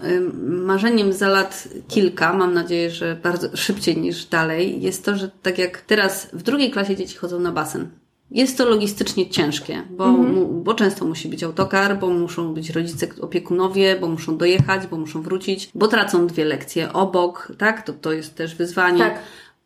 marzeniem 0.46 1.14
za 1.14 1.28
lat 1.28 1.68
kilka, 1.88 2.34
mam 2.34 2.54
nadzieję, 2.54 2.90
że 2.90 3.18
bardzo 3.24 3.58
szybciej 3.58 3.98
niż 3.98 4.26
dalej, 4.26 4.82
jest 4.82 5.06
to, 5.06 5.16
że 5.16 5.30
tak 5.42 5.58
jak 5.58 5.63
jak 5.64 5.82
teraz 5.82 6.30
w 6.34 6.44
drugiej 6.44 6.72
klasie 6.72 6.96
dzieci 6.96 7.18
chodzą 7.18 7.40
na 7.40 7.52
basen. 7.52 7.90
Jest 8.32 8.58
to 8.58 8.66
logistycznie 8.66 9.30
ciężkie, 9.30 9.84
bo, 9.90 10.06
mhm. 10.06 10.64
bo 10.64 10.74
często 10.74 11.06
musi 11.06 11.28
być 11.30 11.44
autokar, 11.44 12.00
bo 12.00 12.10
muszą 12.10 12.54
być 12.54 12.70
rodzice, 12.70 13.08
opiekunowie, 13.22 13.96
bo 14.02 14.08
muszą 14.08 14.38
dojechać, 14.38 14.88
bo 14.88 14.98
muszą 14.98 15.22
wrócić, 15.22 15.70
bo 15.76 15.88
tracą 15.88 16.28
dwie 16.28 16.46
lekcje 16.46 16.94
obok, 16.94 17.52
tak? 17.58 17.86
To, 17.86 17.94
to 17.94 18.12
jest 18.12 18.36
też 18.36 18.56
wyzwanie. 18.56 19.00
Tak. 19.00 19.20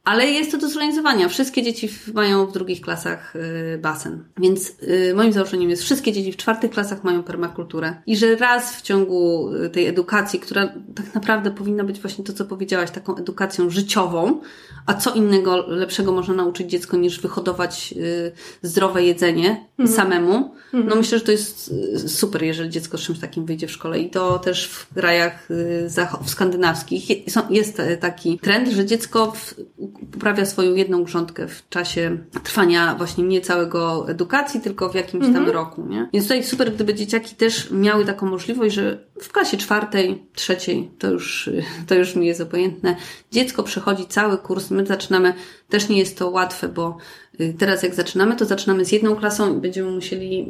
Ale 0.08 0.28
jest 0.28 0.52
to 0.52 0.58
do 0.58 0.70
zorganizowania. 0.70 1.30
Wszystkie 1.30 1.64
dzieci 1.64 1.90
mają 2.14 2.46
w 2.46 2.54
drugich 2.54 2.82
klasach 2.82 3.36
y, 3.36 3.78
basen. 3.78 4.24
Więc 4.38 4.70
y, 4.84 5.14
moim 5.16 5.34
założeniem 5.34 5.70
jest, 5.70 5.84
wszystkie 5.84 6.14
dzieci 6.14 6.32
w 6.32 6.38
czwartych 6.38 6.72
klasach 6.72 7.04
mają 7.04 7.24
permakulturę. 7.24 7.96
I 8.06 8.18
że 8.18 8.36
raz 8.36 8.76
w 8.76 8.82
ciągu 8.82 9.54
y, 9.54 9.70
tej 9.70 9.88
edukacji, 9.88 10.40
która 10.40 10.68
tak 10.96 11.16
naprawdę 11.16 11.52
powinna 11.52 11.84
być 11.84 12.00
właśnie 12.00 12.24
to, 12.24 12.34
co 12.34 12.46
powiedziałaś, 12.46 12.92
taką 12.92 13.16
edukacją 13.16 13.70
życiową, 13.70 14.42
a 14.86 14.94
co 14.94 15.14
innego 15.14 15.68
lepszego 15.68 16.12
można 16.12 16.34
nauczyć 16.34 16.70
dziecko 16.70 16.98
niż 16.98 17.22
wyhodować 17.22 17.94
zdrowe 18.62 19.04
jedzenie 19.04 19.66
mhm. 19.80 19.98
samemu, 19.98 20.56
no 20.74 20.80
mhm. 20.80 20.98
myślę, 20.98 21.20
że 21.20 21.26
to 21.26 21.32
jest 21.32 21.74
super, 22.08 22.44
jeżeli 22.44 22.70
dziecko 22.70 22.98
z 22.98 23.02
czymś 23.02 23.20
takim 23.20 23.46
wyjdzie 23.46 23.68
w 23.68 23.72
szkole. 23.72 24.00
I 24.00 24.10
to 24.10 24.40
też 24.40 24.68
w 24.68 24.94
krajach 24.94 25.48
skandynawskich 26.26 27.28
jest 27.50 27.82
taki 28.00 28.40
trend, 28.40 28.70
że 28.70 28.86
dziecko 28.86 29.32
w, 29.32 29.56
poprawia 30.12 30.46
swoją 30.46 30.76
jedną 30.76 31.04
grządkę 31.04 31.48
w 31.48 31.70
czasie 31.70 32.18
trwania 32.44 32.96
właśnie 32.96 33.24
nie 33.24 33.42
całego 33.42 34.10
edukacji, 34.10 34.62
tylko 34.62 34.90
w 34.90 34.96
jakimś 34.96 35.24
tam 35.24 35.36
mhm. 35.36 35.50
roku, 35.50 35.86
nie? 35.86 36.10
Więc 36.14 36.26
tutaj 36.26 36.44
super, 36.44 36.74
gdyby 36.74 36.94
dzieciaki 36.94 37.36
też 37.36 37.72
miały 37.72 38.06
taką 38.06 38.26
możliwość, 38.26 38.76
że 38.76 39.04
w 39.22 39.32
klasie 39.32 39.58
czwartej, 39.58 40.24
trzeciej, 40.34 40.92
to 41.00 41.12
już, 41.12 41.50
to 41.88 41.96
już 41.96 42.16
mi 42.16 42.28
jest 42.28 42.42
obojętne. 42.42 42.96
Dziecko 43.32 43.64
przechodzi 43.64 44.06
cały 44.06 44.38
kurs, 44.38 44.72
my 44.72 44.86
zaczynamy, 44.86 45.34
też 45.70 45.90
nie 45.90 45.98
jest 46.00 46.18
to 46.18 46.30
łatwe, 46.30 46.70
bo 46.70 46.98
teraz 47.60 47.84
jak 47.84 47.96
zaczynamy, 47.96 48.36
to 48.36 48.46
zaczynamy 48.46 48.86
z 48.86 48.92
jedną 48.92 49.16
klasą 49.16 49.58
i 49.58 49.62
będziemy 49.62 49.92
musieli 49.92 50.48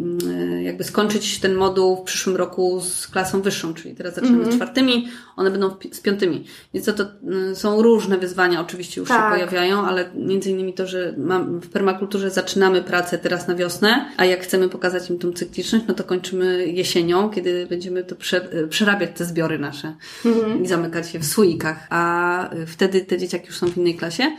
y, 0.60 0.64
jakby 0.64 0.84
skończyć 0.84 1.40
ten 1.40 1.56
moduł 1.56 1.96
w 1.96 2.02
przyszłym 2.02 2.36
roku 2.36 2.82
z 2.82 3.08
klasą 3.08 3.42
wyższą, 3.42 3.74
czyli 3.74 3.96
teraz 3.96 4.16
zaczynamy 4.16 4.38
mm 4.38 4.50
-hmm. 4.50 4.52
z 4.52 4.54
mhm. 4.54 4.70
czwartymi, 4.70 5.08
one 5.36 5.52
będą 5.52 5.76
z 5.92 6.00
piątymi. 6.00 6.46
Więc 6.74 6.86
to, 6.86 6.94
to 6.94 7.04
y, 7.52 7.56
są 7.56 7.82
różne 7.82 8.18
wyzwania, 8.18 8.62
oczywiście 8.62 9.02
już 9.02 9.10
tak. 9.10 9.34
się 9.34 9.36
pojawiają, 9.36 9.86
ale 9.86 10.10
między 10.16 10.52
innymi 10.52 10.74
to, 10.74 10.88
że 10.88 11.14
mam, 11.18 11.60
w 11.60 11.70
permakulturze 11.70 12.30
zaczynamy 12.30 12.82
pracę 12.82 13.18
teraz 13.18 13.48
na 13.48 13.56
wiosnę, 13.56 14.12
a 14.18 14.26
jak 14.26 14.44
chcemy 14.44 14.70
pokazać 14.70 15.10
im 15.10 15.20
tą 15.20 15.32
cykliczność, 15.32 15.86
no 15.88 15.94
to 15.94 16.04
kończymy 16.04 16.68
jesienią, 16.68 17.30
kiedy 17.30 17.68
będziemy 17.70 18.04
to 18.04 18.16
prze, 18.16 18.50
przerabiać 18.70 19.10
te 19.16 19.26
zbiory 19.26 19.60
nasze 19.60 19.96
mm 20.26 20.40
-hmm. 20.40 20.64
i 20.64 20.68
zamykać 20.68 21.14
je 21.14 21.20
w 21.20 21.26
słoikach, 21.26 21.88
a 21.90 22.50
wtedy 22.68 23.02
te 23.02 23.18
dzieciaki 23.18 23.48
już 23.48 23.58
są 23.58 23.68
w 23.68 23.78
innej 23.78 23.96
klasie. 23.96 24.32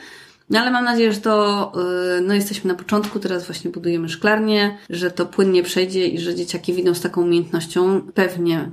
No 0.51 0.61
ale 0.61 0.71
mam 0.71 0.85
nadzieję, 0.85 1.13
że 1.13 1.21
to, 1.21 1.73
y, 2.19 2.21
no 2.21 2.35
jesteśmy 2.35 2.69
na 2.69 2.75
początku, 2.75 3.19
teraz 3.19 3.47
właśnie 3.47 3.71
budujemy 3.71 4.09
szklarnię, 4.09 4.79
że 4.91 5.11
to 5.11 5.27
płynnie 5.27 5.63
przejdzie 5.63 6.07
i 6.07 6.19
że 6.19 6.35
dzieciaki 6.35 6.73
widzą 6.73 6.95
z 6.95 7.01
taką 7.01 7.23
umiejętnością 7.23 8.01
pewnie 8.15 8.71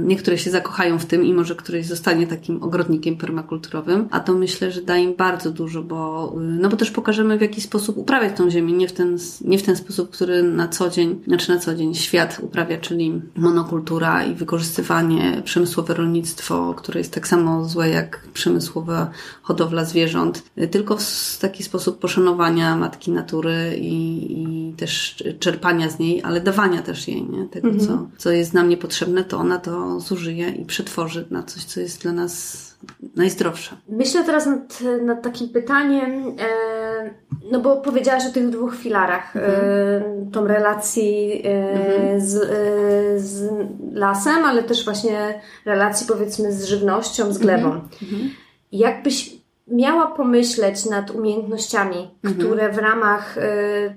niektóre 0.00 0.38
się 0.38 0.50
zakochają 0.50 0.98
w 0.98 1.06
tym 1.06 1.24
i 1.24 1.34
może 1.34 1.54
któryś 1.54 1.86
zostanie 1.86 2.26
takim 2.26 2.62
ogrodnikiem 2.62 3.16
permakulturowym, 3.16 4.08
a 4.10 4.20
to 4.20 4.34
myślę, 4.34 4.72
że 4.72 4.82
da 4.82 4.96
im 4.96 5.14
bardzo 5.14 5.50
dużo, 5.50 5.82
bo, 5.82 6.32
y, 6.36 6.40
no 6.40 6.68
bo 6.68 6.76
też 6.76 6.90
pokażemy 6.90 7.38
w 7.38 7.40
jaki 7.40 7.60
sposób 7.60 7.96
uprawiać 7.96 8.36
tą 8.36 8.50
ziemię, 8.50 8.72
nie 8.72 8.88
w 8.88 8.92
ten, 8.92 9.18
nie 9.40 9.58
w 9.58 9.62
ten 9.62 9.76
sposób, 9.76 10.10
który 10.10 10.42
na 10.42 10.68
co 10.68 10.90
dzień, 10.90 11.20
znaczy 11.26 11.54
na 11.54 11.58
co 11.58 11.74
dzień 11.74 11.94
świat 11.94 12.40
uprawia, 12.42 12.78
czyli 12.78 13.22
monokultura 13.36 14.24
i 14.24 14.34
wykorzystywanie, 14.34 15.42
przemysłowe 15.44 15.94
rolnictwo, 15.94 16.74
które 16.74 17.00
jest 17.00 17.14
tak 17.14 17.28
samo 17.28 17.64
złe 17.64 17.88
jak 17.88 18.28
przemysłowa 18.34 19.10
hodowla 19.42 19.84
zwierząt, 19.84 20.42
y, 20.58 20.68
tylko 20.68 20.96
w 20.96 21.38
taki 21.40 21.62
sposób 21.62 21.98
poszanowania 21.98 22.76
matki 22.76 23.10
natury 23.10 23.76
i, 23.80 24.32
i 24.42 24.72
też 24.72 25.24
czerpania 25.38 25.90
z 25.90 25.98
niej, 25.98 26.22
ale 26.22 26.40
dawania 26.40 26.82
też 26.82 27.08
jej, 27.08 27.22
nie? 27.22 27.46
Tego, 27.46 27.68
mhm. 27.68 27.86
co, 27.86 28.06
co 28.18 28.30
jest 28.30 28.54
nam 28.54 28.68
niepotrzebne, 28.68 29.24
to 29.24 29.37
ona 29.38 29.58
to 29.58 30.00
zużyje 30.00 30.48
i 30.48 30.64
przetworzy 30.64 31.26
na 31.30 31.42
coś, 31.42 31.64
co 31.64 31.80
jest 31.80 32.02
dla 32.02 32.12
nas 32.12 32.68
najzdrowsze. 33.16 33.76
Myślę 33.88 34.24
teraz 34.24 34.46
nad, 34.46 34.78
nad 35.02 35.22
takim 35.22 35.48
pytaniem, 35.48 36.28
e, 36.28 37.14
no 37.52 37.60
bo 37.60 37.76
powiedziałaś 37.76 38.26
o 38.26 38.32
tych 38.32 38.50
dwóch 38.50 38.76
filarach, 38.76 39.36
e, 39.36 39.44
mhm. 39.44 40.28
e, 40.28 40.30
tą 40.32 40.46
relacji 40.46 41.42
e, 41.44 41.72
mhm. 41.72 42.20
z, 42.20 42.36
e, 42.36 43.20
z, 43.20 43.50
lasem, 43.92 44.44
ale 44.44 44.62
też 44.62 44.84
właśnie 44.84 45.40
relacji 45.64 46.06
powiedzmy 46.06 46.52
z 46.52 46.64
żywnością, 46.64 47.32
z 47.32 47.38
glebą. 47.38 47.66
Mhm. 47.72 47.88
mhm. 48.02 48.30
Jakbyś 48.72 49.38
miała 49.68 50.06
pomyśleć 50.06 50.84
nad 50.84 51.10
umiejętnościami, 51.10 52.10
mhm. 52.24 52.46
które 52.46 52.72
w 52.72 52.78
ramach 52.78 53.38
e, 53.38 53.50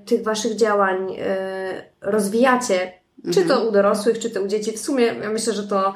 tych 0.05 0.23
Waszych 0.23 0.55
działań 0.55 1.15
rozwijacie, 2.01 3.00
czy 3.33 3.45
to 3.45 3.67
u 3.67 3.71
dorosłych, 3.71 4.19
czy 4.19 4.29
to 4.29 4.41
u 4.41 4.47
dzieci. 4.47 4.71
W 4.71 4.79
sumie 4.79 5.03
ja 5.03 5.29
myślę, 5.29 5.53
że 5.53 5.63
to 5.63 5.93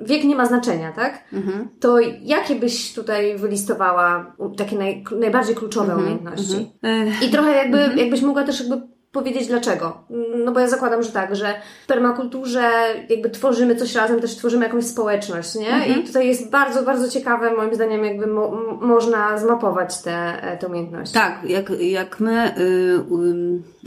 wiek 0.00 0.24
nie 0.24 0.36
ma 0.36 0.46
znaczenia, 0.46 0.92
tak? 0.92 1.24
Mhm. 1.32 1.68
To 1.80 1.98
jakie 2.22 2.54
byś 2.54 2.94
tutaj 2.94 3.38
wylistowała 3.38 4.36
takie 4.56 4.78
naj, 4.78 5.04
najbardziej 5.20 5.54
kluczowe 5.54 5.92
mhm. 5.92 6.00
umiejętności? 6.00 6.72
Mhm. 6.82 7.12
I 7.22 7.30
trochę 7.30 7.56
jakby, 7.56 7.78
mhm. 7.78 7.98
jakbyś 7.98 8.22
mogła 8.22 8.44
też 8.44 8.60
jakby 8.60 8.95
powiedzieć 9.16 9.48
dlaczego. 9.48 9.98
No 10.44 10.52
bo 10.52 10.60
ja 10.60 10.68
zakładam, 10.68 11.02
że 11.02 11.12
tak, 11.12 11.36
że 11.36 11.54
w 11.84 11.86
permakulturze 11.86 12.70
jakby 13.08 13.30
tworzymy 13.30 13.76
coś 13.76 13.94
razem, 13.94 14.20
też 14.20 14.36
tworzymy 14.36 14.64
jakąś 14.64 14.84
społeczność, 14.84 15.54
nie? 15.54 15.74
Mhm. 15.74 16.00
I 16.00 16.04
tutaj 16.04 16.26
jest 16.26 16.50
bardzo, 16.50 16.82
bardzo 16.82 17.08
ciekawe, 17.08 17.56
moim 17.56 17.74
zdaniem, 17.74 18.04
jakby 18.04 18.26
mo 18.26 18.50
można 18.80 19.38
zmapować 19.38 20.02
te, 20.02 20.42
e, 20.42 20.56
te 20.56 20.66
umiejętności. 20.66 21.14
Tak, 21.14 21.44
jak, 21.44 21.70
jak 21.80 22.20
my 22.20 22.54
y, 22.58 22.62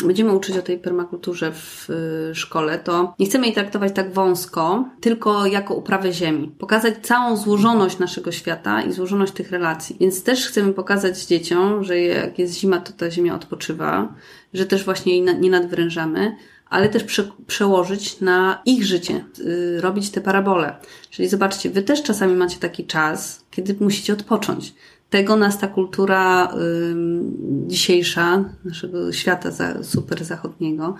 y, 0.03 0.05
będziemy 0.05 0.33
uczyć 0.33 0.57
o 0.57 0.61
tej 0.61 0.77
permakulturze 0.77 1.51
w 1.51 1.89
y, 1.89 2.35
szkole, 2.35 2.79
to 2.79 3.13
nie 3.19 3.25
chcemy 3.25 3.45
jej 3.45 3.55
traktować 3.55 3.93
tak 3.93 4.13
wąsko, 4.13 4.85
tylko 5.01 5.45
jako 5.45 5.73
uprawę 5.73 6.13
ziemi. 6.13 6.55
Pokazać 6.59 6.93
całą 7.01 7.37
złożoność 7.37 7.99
naszego 7.99 8.31
świata 8.31 8.81
i 8.81 8.91
złożoność 8.91 9.33
tych 9.33 9.51
relacji. 9.51 9.97
Więc 9.99 10.23
też 10.23 10.47
chcemy 10.47 10.73
pokazać 10.73 11.25
dzieciom, 11.25 11.83
że 11.83 11.99
jak 11.99 12.39
jest 12.39 12.53
zima, 12.53 12.79
to 12.79 12.93
ta 12.93 13.11
ziemia 13.11 13.35
odpoczywa, 13.35 14.13
że 14.53 14.65
też 14.65 14.85
właśnie 14.85 15.17
jej 15.17 15.35
nie 15.39 15.49
nadwrężamy, 15.49 16.35
ale 16.69 16.89
też 16.89 17.03
prze, 17.03 17.31
przełożyć 17.47 18.21
na 18.21 18.61
ich 18.65 18.85
życie, 18.85 19.23
yy, 19.37 19.81
robić 19.81 20.09
te 20.09 20.21
parabole. 20.21 20.75
Czyli 21.09 21.27
zobaczcie, 21.27 21.69
wy 21.69 21.81
też 21.81 22.03
czasami 22.03 22.35
macie 22.35 22.57
taki 22.57 22.85
czas, 22.85 23.45
kiedy 23.51 23.75
musicie 23.79 24.13
odpocząć. 24.13 24.73
Tego 25.09 25.35
nas 25.35 25.59
ta 25.59 25.67
kultura 25.67 26.53
yy, 26.55 26.95
dzisiejsza, 27.67 28.45
naszego 28.65 29.11
świata 29.11 29.51
za, 29.51 29.83
super 29.83 30.23
zachodniego, 30.23 30.95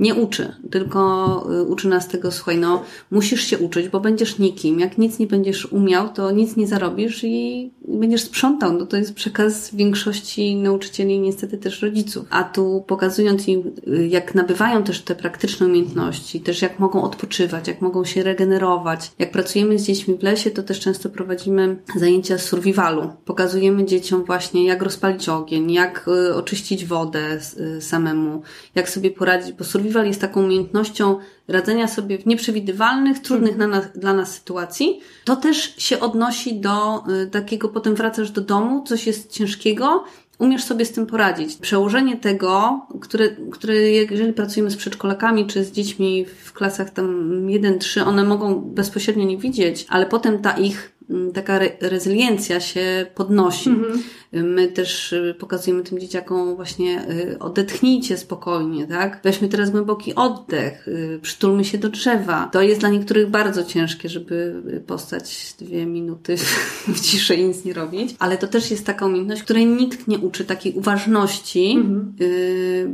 nie 0.00 0.14
uczy, 0.14 0.54
tylko 0.70 1.46
y, 1.52 1.62
uczy 1.62 1.88
nas 1.88 2.08
tego, 2.08 2.32
słuchaj, 2.32 2.58
no, 2.58 2.82
musisz 3.10 3.40
się 3.42 3.58
uczyć, 3.58 3.88
bo 3.88 4.00
będziesz 4.00 4.38
nikim. 4.38 4.80
Jak 4.80 4.98
nic 4.98 5.18
nie 5.18 5.26
będziesz 5.26 5.66
umiał, 5.66 6.08
to 6.08 6.30
nic 6.30 6.56
nie 6.56 6.66
zarobisz 6.66 7.24
i 7.24 7.70
będziesz 7.88 8.22
sprzątał. 8.22 8.72
No 8.72 8.86
to 8.86 8.96
jest 8.96 9.14
przekaz 9.14 9.74
większości 9.74 10.56
nauczycieli, 10.56 11.20
niestety 11.20 11.58
też 11.58 11.82
rodziców. 11.82 12.26
A 12.30 12.44
tu 12.44 12.84
pokazując 12.86 13.48
im, 13.48 13.72
y, 13.88 14.06
jak 14.06 14.34
nabywają 14.34 14.82
też 14.82 15.02
te 15.02 15.14
praktyczne 15.14 15.66
umiejętności, 15.66 16.40
też 16.40 16.62
jak 16.62 16.78
mogą 16.78 17.02
odpoczywać, 17.02 17.68
jak 17.68 17.80
mogą 17.80 18.04
się 18.04 18.22
regenerować. 18.22 19.10
Jak 19.18 19.30
pracujemy 19.30 19.78
z 19.78 19.86
dziećmi 19.86 20.18
w 20.18 20.22
lesie, 20.22 20.50
to 20.50 20.62
też 20.62 20.80
często 20.80 21.08
prowadzimy 21.08 21.76
zajęcia 21.96 22.38
survivalu. 22.38 23.10
Pokazujemy 23.24 23.84
dzieciom 23.84 24.24
właśnie, 24.24 24.66
jak 24.66 24.82
rozpalić 24.82 25.28
ogień, 25.28 25.72
jak 25.72 26.08
y, 26.08 26.34
oczyścić 26.34 26.86
wodę 26.86 27.40
samemu, 27.80 28.42
jak 28.74 28.90
sobie 28.90 29.10
poradzić, 29.10 29.52
bo 29.52 29.64
survival 29.64 29.85
survival 29.86 30.06
jest 30.06 30.20
taką 30.20 30.44
umiejętnością 30.44 31.18
radzenia 31.48 31.88
sobie 31.88 32.18
w 32.18 32.26
nieprzewidywalnych, 32.26 33.18
trudnych 33.18 33.52
mhm. 33.52 33.70
nas, 33.70 33.84
dla 33.94 34.12
nas 34.12 34.34
sytuacji. 34.34 35.00
To 35.24 35.36
też 35.36 35.74
się 35.78 36.00
odnosi 36.00 36.60
do 36.60 37.02
y, 37.24 37.26
takiego, 37.26 37.68
potem 37.68 37.94
wracasz 37.94 38.30
do 38.30 38.40
domu, 38.40 38.84
coś 38.86 39.06
jest 39.06 39.32
ciężkiego, 39.32 40.04
umiesz 40.38 40.64
sobie 40.64 40.84
z 40.84 40.92
tym 40.92 41.06
poradzić. 41.06 41.56
Przełożenie 41.56 42.16
tego, 42.16 42.80
które, 43.00 43.28
które 43.52 43.74
jeżeli 43.90 44.32
pracujemy 44.32 44.70
z 44.70 44.76
przedszkolakami 44.76 45.46
czy 45.46 45.64
z 45.64 45.72
dziećmi 45.72 46.26
w 46.44 46.52
klasach 46.52 46.90
tam 46.90 47.30
1-3, 47.46 48.00
one 48.00 48.24
mogą 48.24 48.60
bezpośrednio 48.60 49.24
nie 49.24 49.38
widzieć, 49.38 49.86
ale 49.88 50.06
potem 50.06 50.38
ta 50.38 50.52
ich 50.52 50.92
mm, 51.10 51.32
taka 51.32 51.56
re 51.56 51.70
rezyliencja 51.80 52.60
się 52.60 53.06
podnosi. 53.14 53.70
Mhm. 53.70 54.02
My 54.42 54.68
też 54.68 55.12
y, 55.12 55.34
pokazujemy 55.38 55.82
tym 55.82 55.98
dzieciakom 55.98 56.56
właśnie 56.56 57.06
y, 57.10 57.38
odetchnijcie 57.38 58.16
spokojnie, 58.16 58.86
tak? 58.86 59.20
Weźmy 59.24 59.48
teraz 59.48 59.70
głęboki 59.70 60.14
oddech, 60.14 60.88
y, 60.88 61.18
przytulmy 61.22 61.64
się 61.64 61.78
do 61.78 61.88
drzewa. 61.88 62.48
To 62.52 62.62
jest 62.62 62.80
dla 62.80 62.88
niektórych 62.88 63.30
bardzo 63.30 63.64
ciężkie, 63.64 64.08
żeby 64.08 64.62
postać 64.86 65.54
dwie 65.58 65.86
minuty 65.86 66.36
w 66.94 67.00
ciszy 67.00 67.34
i 67.34 67.44
nic 67.44 67.64
nie 67.64 67.72
robić, 67.72 68.14
ale 68.18 68.38
to 68.38 68.46
też 68.46 68.70
jest 68.70 68.86
taka 68.86 69.06
umiejętność, 69.06 69.42
której 69.42 69.66
nikt 69.66 70.08
nie 70.08 70.18
uczy, 70.18 70.44
takiej 70.44 70.72
uważności, 70.72 71.70
mhm. 71.70 72.14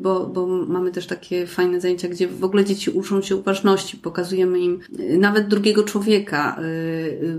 bo, 0.01 0.27
bo 0.27 0.47
mamy 0.47 0.91
też 0.91 1.07
takie 1.07 1.47
fajne 1.47 1.81
zajęcia, 1.81 2.09
gdzie 2.09 2.29
w 2.29 2.45
ogóle 2.45 2.65
dzieci 2.65 2.91
uczą 2.91 3.23
się 3.23 3.37
uważności, 3.37 3.97
pokazujemy 3.97 4.59
im 4.59 4.81
nawet 5.19 5.49
drugiego 5.49 5.83
człowieka, 5.83 6.61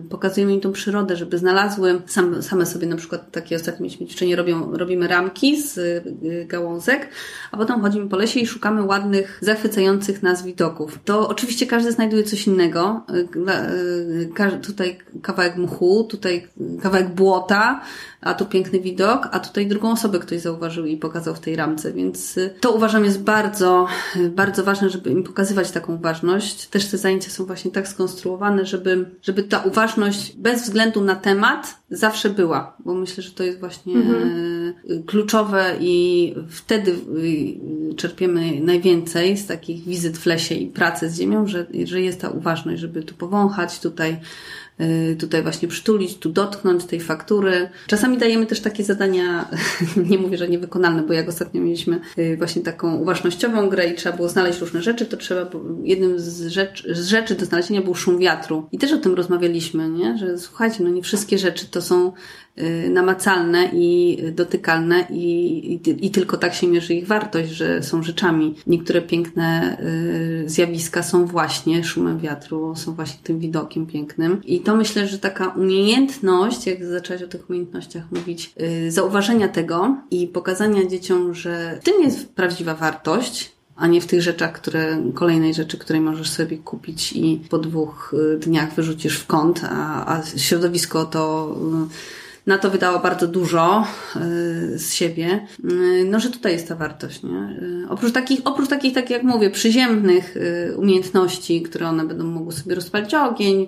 pokazujemy 0.09 0.53
im 0.53 0.61
tą 0.61 0.71
przyrodę, 0.71 1.15
żeby 1.15 1.37
znalazły 1.37 2.01
same 2.41 2.65
sobie 2.65 2.87
na 2.87 2.95
przykład 2.95 3.31
takie 3.31 3.55
ostatnie 3.55 3.89
ćwiczenie, 3.97 4.35
robią, 4.35 4.77
robimy 4.77 5.07
ramki 5.07 5.61
z 5.61 5.77
y, 5.77 6.45
gałązek, 6.47 7.09
a 7.51 7.57
potem 7.57 7.81
chodzimy 7.81 8.09
po 8.09 8.17
lesie 8.17 8.39
i 8.39 8.47
szukamy 8.47 8.83
ładnych, 8.83 9.39
zachwycających 9.41 10.23
nas 10.23 10.43
widoków. 10.43 10.99
To 11.05 11.29
oczywiście 11.29 11.67
każdy 11.67 11.91
znajduje 11.91 12.23
coś 12.23 12.47
innego. 12.47 13.05
Y, 13.09 14.53
y, 14.53 14.59
tutaj 14.61 14.97
kawałek 15.21 15.57
mchu, 15.57 16.03
tutaj 16.03 16.47
kawałek 16.81 17.09
błota, 17.09 17.81
a 18.23 18.33
tu 18.33 18.45
piękny 18.45 18.79
widok, 18.79 19.29
a 19.31 19.39
tutaj 19.39 19.67
drugą 19.67 19.91
osobę 19.91 20.19
ktoś 20.19 20.39
zauważył 20.39 20.85
i 20.85 20.97
pokazał 20.97 21.35
w 21.35 21.39
tej 21.39 21.55
ramce, 21.55 21.93
więc 21.93 22.39
to 22.59 22.71
uważam 22.71 23.05
jest 23.05 23.23
bardzo, 23.23 23.87
bardzo 24.29 24.63
ważne, 24.63 24.89
żeby 24.89 25.09
im 25.09 25.23
pokazywać 25.23 25.71
taką 25.71 25.95
uważność. 25.95 26.67
Też 26.67 26.85
te 26.85 26.97
zajęcia 26.97 27.29
są 27.29 27.45
właśnie 27.45 27.71
tak 27.71 27.87
skonstruowane, 27.87 28.65
żeby, 28.65 29.05
żeby 29.21 29.43
ta 29.43 29.59
uważność 29.59 30.35
bez 30.37 30.63
względu 30.63 31.01
na 31.01 31.15
temat 31.15 31.77
zawsze 31.89 32.29
była, 32.29 32.77
bo 32.79 32.93
myślę, 32.93 33.23
że 33.23 33.31
to 33.31 33.43
jest 33.43 33.59
właśnie 33.59 33.95
mhm. 33.95 34.73
E, 34.89 35.03
kluczowe 35.05 35.75
i 35.79 36.35
wtedy 36.49 36.95
czerpiemy 37.95 38.59
najwięcej 38.61 39.37
z 39.37 39.47
takich 39.47 39.83
wizyt 39.85 40.17
w 40.17 40.25
lesie 40.25 40.55
i 40.55 40.67
pracy 40.67 41.09
z 41.09 41.17
ziemią, 41.17 41.47
że, 41.47 41.65
że 41.83 42.01
jest 42.01 42.21
ta 42.21 42.29
uważność, 42.29 42.81
żeby 42.81 43.03
tu 43.03 43.15
powąchać, 43.15 43.79
tutaj 43.79 44.11
y, 44.11 44.17
tutaj 45.19 45.43
właśnie 45.43 45.67
przytulić, 45.67 46.17
tu 46.17 46.29
dotknąć 46.29 46.83
tej 46.83 46.99
faktury. 46.99 47.69
Czasami 47.87 48.17
dajemy 48.17 48.45
też 48.45 48.59
takie 48.59 48.83
zadania, 48.83 49.49
nie 50.09 50.17
mówię, 50.17 50.37
że 50.37 50.49
niewykonalne, 50.49 51.03
bo 51.03 51.13
jak 51.13 51.29
ostatnio 51.29 51.61
mieliśmy 51.61 51.99
y, 52.17 52.37
właśnie 52.37 52.61
taką 52.61 52.95
uważnościową 52.95 53.69
grę 53.69 53.87
i 53.87 53.95
trzeba 53.95 54.15
było 54.15 54.29
znaleźć 54.29 54.59
różne 54.59 54.81
rzeczy, 54.81 55.05
to 55.05 55.17
trzeba, 55.17 55.49
jednym 55.83 56.19
z 56.19 56.47
rzeczy, 56.47 56.95
z 56.95 57.07
rzeczy 57.07 57.35
do 57.35 57.45
znalezienia 57.45 57.81
był 57.81 57.95
szum 57.95 58.17
wiatru. 58.17 58.67
I 58.71 58.77
też 58.77 58.93
o 58.93 58.97
tym 58.97 59.13
rozmawialiśmy, 59.13 59.89
nie? 59.89 60.17
że 60.17 60.37
słuchajcie, 60.37 60.83
no 60.83 60.89
nie 60.89 61.01
wszystkie 61.01 61.37
rzeczy 61.37 61.65
to 61.65 61.81
są 61.81 62.11
Y, 62.11 62.42
namacalne 62.89 63.69
i 63.73 64.17
dotykalne 64.31 65.07
i, 65.09 65.23
i, 65.73 66.05
i, 66.05 66.11
tylko 66.11 66.37
tak 66.37 66.53
się 66.53 66.67
mierzy 66.67 66.93
ich 66.93 67.07
wartość, 67.07 67.49
że 67.49 67.83
są 67.83 68.03
rzeczami. 68.03 68.55
Niektóre 68.67 69.01
piękne 69.01 69.77
y, 70.45 70.49
zjawiska 70.49 71.03
są 71.03 71.25
właśnie 71.25 71.83
szumem 71.83 72.19
wiatru, 72.19 72.75
są 72.75 72.93
właśnie 72.93 73.19
tym 73.23 73.39
widokiem 73.39 73.85
pięknym. 73.85 74.41
I 74.43 74.59
to 74.59 74.75
myślę, 74.75 75.07
że 75.07 75.19
taka 75.19 75.47
umiejętność, 75.47 76.67
jak 76.67 76.85
zacząć 76.85 77.23
o 77.23 77.27
tych 77.27 77.49
umiejętnościach 77.49 78.03
mówić, 78.11 78.53
y, 78.87 78.91
zauważenia 78.91 79.47
tego 79.47 79.97
i 80.11 80.27
pokazania 80.27 80.85
dzieciom, 80.87 81.33
że 81.33 81.77
w 81.81 81.83
tym 81.83 82.01
jest 82.01 82.33
prawdziwa 82.33 82.75
wartość, 82.75 83.53
a 83.75 83.87
nie 83.87 84.01
w 84.01 84.07
tych 84.07 84.21
rzeczach, 84.21 84.53
które, 84.53 85.03
kolejnej 85.13 85.53
rzeczy, 85.53 85.77
której 85.77 86.01
możesz 86.01 86.29
sobie 86.29 86.57
kupić 86.57 87.13
i 87.13 87.41
po 87.49 87.57
dwóch 87.57 88.15
dniach 88.39 88.73
wyrzucisz 88.73 89.19
w 89.19 89.27
kąt, 89.27 89.61
a, 89.69 90.15
a 90.15 90.23
środowisko 90.37 91.05
to 91.05 91.55
na 92.45 92.57
to 92.57 92.69
wydała 92.69 92.99
bardzo 92.99 93.27
dużo 93.27 93.87
y, 94.15 94.79
z 94.79 94.93
siebie, 94.93 95.47
y, 95.71 96.05
no 96.05 96.19
że 96.19 96.29
tutaj 96.29 96.53
jest 96.53 96.67
ta 96.67 96.75
wartość, 96.75 97.23
nie? 97.23 97.57
Y, 97.61 97.89
oprócz 97.89 98.13
takich, 98.13 98.39
oprócz 98.45 98.69
takich, 98.69 98.93
tak 98.93 99.09
jak 99.09 99.23
mówię, 99.23 99.49
przyziemnych 99.49 100.35
umiejętności, 100.75 101.61
które 101.61 101.87
one 101.87 102.05
będą 102.05 102.23
mogły 102.23 102.53
sobie 102.53 102.75
rozpalić 102.75 103.13
ogień, 103.13 103.67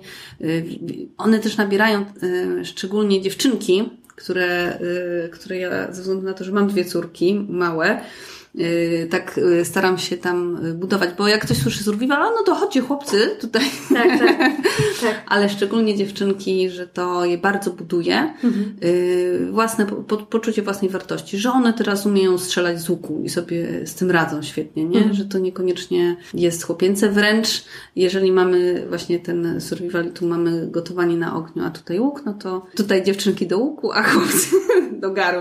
one 1.16 1.38
też 1.38 1.56
nabierają, 1.56 2.04
szczególnie 2.64 3.22
dziewczynki, 3.22 3.90
które, 4.16 4.78
które 5.32 5.58
ja, 5.58 5.92
ze 5.92 6.02
względu 6.02 6.26
na 6.26 6.32
to, 6.32 6.44
że 6.44 6.52
mam 6.52 6.68
dwie 6.68 6.84
córki 6.84 7.46
małe, 7.48 8.00
tak 9.10 9.38
y, 9.38 9.64
staram 9.64 9.98
się 9.98 10.16
tam 10.16 10.66
y, 10.66 10.74
budować, 10.74 11.10
bo 11.18 11.28
jak 11.28 11.44
ktoś 11.44 11.56
słyszy 11.56 11.84
survival, 11.84 12.32
no 12.36 12.42
to 12.46 12.54
chodźcie 12.54 12.80
chłopcy 12.80 13.36
tutaj. 13.40 13.62
Tak, 13.94 14.18
tak, 14.18 14.38
tak. 15.02 15.22
Ale 15.26 15.48
szczególnie 15.48 15.96
dziewczynki, 15.96 16.70
że 16.70 16.86
to 16.86 17.24
je 17.24 17.38
bardzo 17.38 17.70
buduje. 17.70 18.34
Mhm. 18.44 18.76
Własne, 19.52 19.86
po, 19.86 20.16
poczucie 20.16 20.62
własnej 20.62 20.90
wartości, 20.90 21.38
że 21.38 21.50
one 21.50 21.72
teraz 21.72 22.06
umieją 22.06 22.38
strzelać 22.38 22.80
z 22.80 22.88
łuku 22.88 23.22
i 23.24 23.28
sobie 23.28 23.86
z 23.86 23.94
tym 23.94 24.10
radzą 24.10 24.42
świetnie, 24.42 24.84
nie? 24.84 24.98
Mhm. 24.98 25.14
Że 25.14 25.24
to 25.24 25.38
niekoniecznie 25.38 26.16
jest 26.34 26.64
chłopięce. 26.64 27.08
Wręcz 27.08 27.64
jeżeli 27.96 28.32
mamy 28.32 28.86
właśnie 28.88 29.18
ten 29.18 29.60
survival 29.60 30.06
i 30.06 30.10
tu 30.10 30.26
mamy 30.26 30.66
gotowanie 30.70 31.16
na 31.16 31.36
ogniu, 31.36 31.64
a 31.64 31.70
tutaj 31.70 32.00
łuk, 32.00 32.22
no 32.26 32.34
to 32.34 32.66
tutaj 32.76 33.04
dziewczynki 33.04 33.46
do 33.46 33.58
łuku, 33.58 33.92
a 33.92 34.02
chłopcy 34.02 34.56
do 35.02 35.10
garu. 35.10 35.40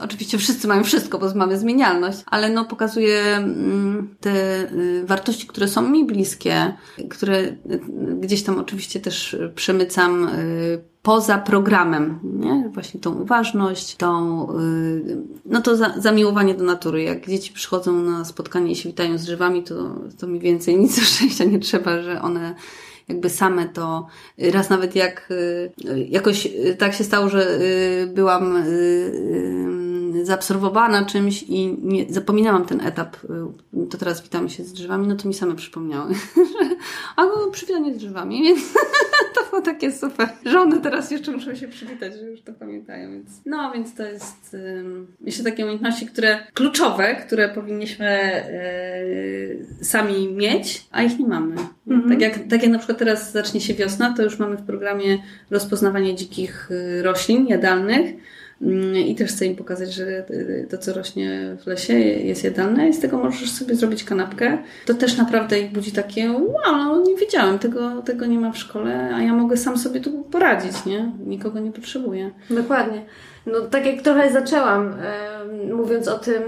Oczywiście 0.00 0.38
wszyscy 0.38 0.68
mają 0.68 0.84
wszystko, 0.84 1.18
bo 1.18 1.34
mamy 1.34 1.58
zmieniać 1.58 1.82
ale 2.26 2.50
no 2.50 2.64
pokazuje 2.64 3.20
mm, 3.36 4.14
te 4.20 4.62
y, 4.72 5.04
wartości, 5.06 5.46
które 5.46 5.68
są 5.68 5.82
mi 5.82 6.04
bliskie, 6.04 6.72
które 7.10 7.38
y, 7.38 7.56
gdzieś 8.20 8.42
tam 8.42 8.58
oczywiście 8.58 9.00
też 9.00 9.36
przemycam 9.54 10.28
y, 10.28 10.84
poza 11.02 11.38
programem, 11.38 12.18
nie? 12.22 12.70
Właśnie 12.74 13.00
tą 13.00 13.14
uważność, 13.14 13.96
tą, 13.96 14.46
no 15.44 15.60
to 15.60 15.76
za, 15.76 15.94
zamiłowanie 15.98 16.54
do 16.54 16.64
natury. 16.64 17.02
Jak 17.02 17.28
dzieci 17.28 17.52
przychodzą 17.52 18.02
na 18.02 18.24
spotkanie 18.24 18.72
i 18.72 18.76
się 18.76 18.88
witają 18.88 19.18
z 19.18 19.24
drzewami, 19.24 19.62
to, 19.62 19.94
to 20.20 20.26
mi 20.26 20.40
więcej 20.40 20.78
nic 20.78 20.96
do 20.96 21.02
szczęścia 21.02 21.44
nie 21.44 21.58
trzeba, 21.58 22.02
że 22.02 22.22
one 22.22 22.54
jakby 23.08 23.30
same 23.30 23.68
to, 23.68 24.06
raz 24.38 24.70
nawet 24.70 24.96
jak 24.96 25.28
jakoś 26.08 26.48
tak 26.78 26.94
się 26.94 27.04
stało, 27.04 27.28
że 27.28 27.58
byłam 28.14 28.64
zaabsorbowana 30.22 31.04
czymś 31.04 31.42
i 31.42 31.78
nie, 31.82 32.06
zapominałam 32.12 32.64
ten 32.66 32.80
etap, 32.80 33.16
y, 33.24 33.86
to 33.86 33.98
teraz 33.98 34.22
witamy 34.22 34.50
się 34.50 34.64
z 34.64 34.72
drzewami, 34.72 35.08
no 35.08 35.16
to 35.16 35.28
mi 35.28 35.34
same 35.34 35.54
przypomniały, 35.54 36.14
a 37.16 37.26
było 37.26 37.50
przywitanie 37.50 37.94
z 37.94 37.98
drzewami, 37.98 38.42
więc 38.42 38.60
to 39.36 39.50
było 39.50 39.62
takie 39.62 39.92
super, 39.92 40.28
że 40.44 40.60
one 40.60 40.80
teraz 40.80 41.10
jeszcze 41.10 41.32
muszą 41.32 41.54
się 41.54 41.68
przywitać, 41.68 42.14
że 42.14 42.26
już 42.26 42.42
to 42.42 42.52
pamiętają, 42.52 43.12
więc 43.12 43.28
no, 43.46 43.72
więc 43.74 43.94
to 43.94 44.06
jest 44.06 44.56
myślę 45.20 45.44
takie 45.44 45.62
umiejętności, 45.62 46.06
które 46.06 46.38
kluczowe, 46.54 47.14
które 47.14 47.48
powinniśmy 47.48 48.06
e, 48.06 49.84
sami 49.84 50.32
mieć, 50.32 50.86
a 50.90 51.02
ich 51.02 51.18
nie 51.18 51.26
mamy. 51.26 51.56
Mhm. 51.86 52.10
Tak, 52.10 52.20
jak, 52.20 52.38
tak 52.50 52.62
jak 52.62 52.72
na 52.72 52.78
przykład 52.78 52.98
teraz 52.98 53.32
zacznie 53.32 53.60
się 53.60 53.74
wiosna, 53.74 54.14
to 54.16 54.22
już 54.22 54.38
mamy 54.38 54.56
w 54.56 54.66
programie 54.66 55.18
rozpoznawanie 55.50 56.14
dzikich 56.14 56.70
y, 56.70 57.02
roślin 57.02 57.46
jadalnych, 57.46 58.14
I 59.06 59.14
też 59.14 59.30
chcę 59.30 59.46
im 59.46 59.56
pokazać, 59.56 59.94
że 59.94 60.24
to, 60.70 60.78
co 60.78 60.92
rośnie 60.92 61.56
w 61.62 61.66
lesie, 61.66 61.92
jest 61.98 62.44
jadalne 62.44 62.88
i 62.88 62.92
z 62.92 63.00
tego 63.00 63.18
możesz 63.18 63.50
sobie 63.50 63.74
zrobić 63.74 64.04
kanapkę. 64.04 64.58
To 64.86 64.94
też 64.94 65.16
naprawdę 65.16 65.60
ich 65.60 65.72
budzi 65.72 65.92
takie, 65.92 66.32
wow, 66.32 66.76
no 66.76 67.02
nie 67.02 67.16
wiedziałem, 67.16 67.58
tego, 67.58 68.02
tego 68.02 68.26
nie 68.26 68.38
ma 68.38 68.52
w 68.52 68.58
szkole, 68.58 69.14
a 69.14 69.22
ja 69.22 69.34
mogę 69.34 69.56
sam 69.56 69.78
sobie 69.78 70.00
tu 70.00 70.22
poradzić, 70.22 70.84
nie? 70.86 71.12
Nikogo 71.26 71.60
nie 71.60 71.72
potrzebuję. 71.72 72.30
Dokładnie. 72.50 73.04
No 73.46 73.60
tak 73.60 73.86
jak 73.86 74.02
trochę 74.02 74.32
zaczęłam, 74.32 74.94
e, 75.68 75.74
mówiąc 75.74 76.08
o 76.08 76.18
tym, 76.18 76.42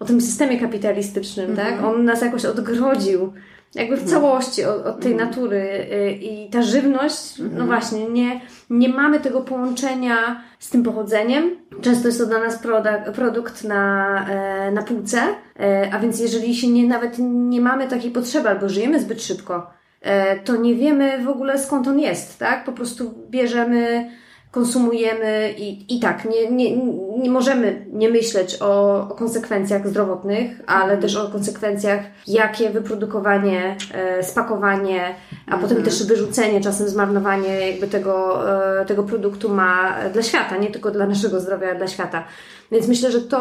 o 0.00 0.04
tym 0.04 0.20
systemie 0.20 0.60
kapitalistycznym, 0.60 1.46
mm 1.50 1.56
tak? 1.56 1.72
Mhm. 1.72 1.94
On 1.94 2.04
nas 2.04 2.22
jakoś 2.22 2.44
odgrodził 2.44 3.32
jakby 3.74 3.96
w 3.96 4.02
mhm. 4.02 4.20
całości 4.20 4.64
od, 4.64 4.86
od 4.86 5.00
tej 5.00 5.12
mhm. 5.12 5.30
natury 5.30 5.86
y, 5.92 6.10
i 6.10 6.50
ta 6.50 6.62
żywność, 6.62 7.38
no 7.38 7.44
mhm. 7.44 7.66
właśnie, 7.66 8.08
nie, 8.08 8.40
nie 8.70 8.88
mamy 8.88 9.20
tego 9.20 9.40
połączenia 9.40 10.42
z 10.58 10.70
tym 10.70 10.82
pochodzeniem. 10.82 11.56
Często 11.80 12.08
jest 12.08 12.20
to 12.20 12.26
dla 12.26 12.38
nas 12.38 12.58
produkt, 12.58 13.10
produkt 13.14 13.64
na, 13.64 14.26
e, 14.28 14.70
na 14.72 14.82
półce, 14.82 15.18
e, 15.60 15.90
a 15.92 15.98
więc 15.98 16.20
jeżeli 16.20 16.54
się 16.54 16.68
nie, 16.68 16.86
nawet 16.86 17.16
nie 17.18 17.60
mamy 17.60 17.88
takiej 17.88 18.10
potrzeby 18.10 18.48
albo 18.48 18.68
żyjemy 18.68 19.00
zbyt 19.00 19.22
szybko, 19.22 19.70
e, 20.00 20.38
to 20.38 20.56
nie 20.56 20.74
wiemy 20.74 21.24
w 21.24 21.28
ogóle 21.28 21.58
skąd 21.58 21.88
on 21.88 22.00
jest, 22.00 22.38
tak? 22.38 22.64
Po 22.64 22.72
prostu 22.72 23.14
bierzemy 23.30 24.10
konsumujemy 24.56 25.54
i, 25.58 25.96
i 25.96 26.00
tak, 26.00 26.24
nie, 26.24 26.50
nie, 26.50 26.76
nie 27.18 27.30
możemy 27.30 27.86
nie 27.92 28.10
myśleć 28.10 28.56
o, 28.60 29.00
o 29.10 29.14
konsekwencjach 29.14 29.88
zdrowotnych, 29.88 30.62
ale 30.66 30.82
mhm. 30.82 31.00
też 31.00 31.16
o 31.16 31.28
konsekwencjach, 31.28 32.00
jakie 32.26 32.70
wyprodukowanie, 32.70 33.76
e, 33.94 34.22
spakowanie, 34.22 35.14
a 35.46 35.54
mhm. 35.54 35.62
potem 35.62 35.82
też 35.82 36.06
wyrzucenie, 36.06 36.60
czasem 36.60 36.88
zmarnowanie 36.88 37.70
jakby 37.70 37.86
tego, 37.86 38.44
e, 38.80 38.84
tego 38.84 39.02
produktu 39.02 39.48
ma 39.48 39.96
dla 40.12 40.22
świata, 40.22 40.56
nie 40.56 40.70
tylko 40.70 40.90
dla 40.90 41.06
naszego 41.06 41.40
zdrowia, 41.40 41.68
ale 41.68 41.78
dla 41.78 41.88
świata. 41.88 42.24
Więc 42.72 42.88
myślę, 42.88 43.10
że 43.10 43.20
to 43.20 43.38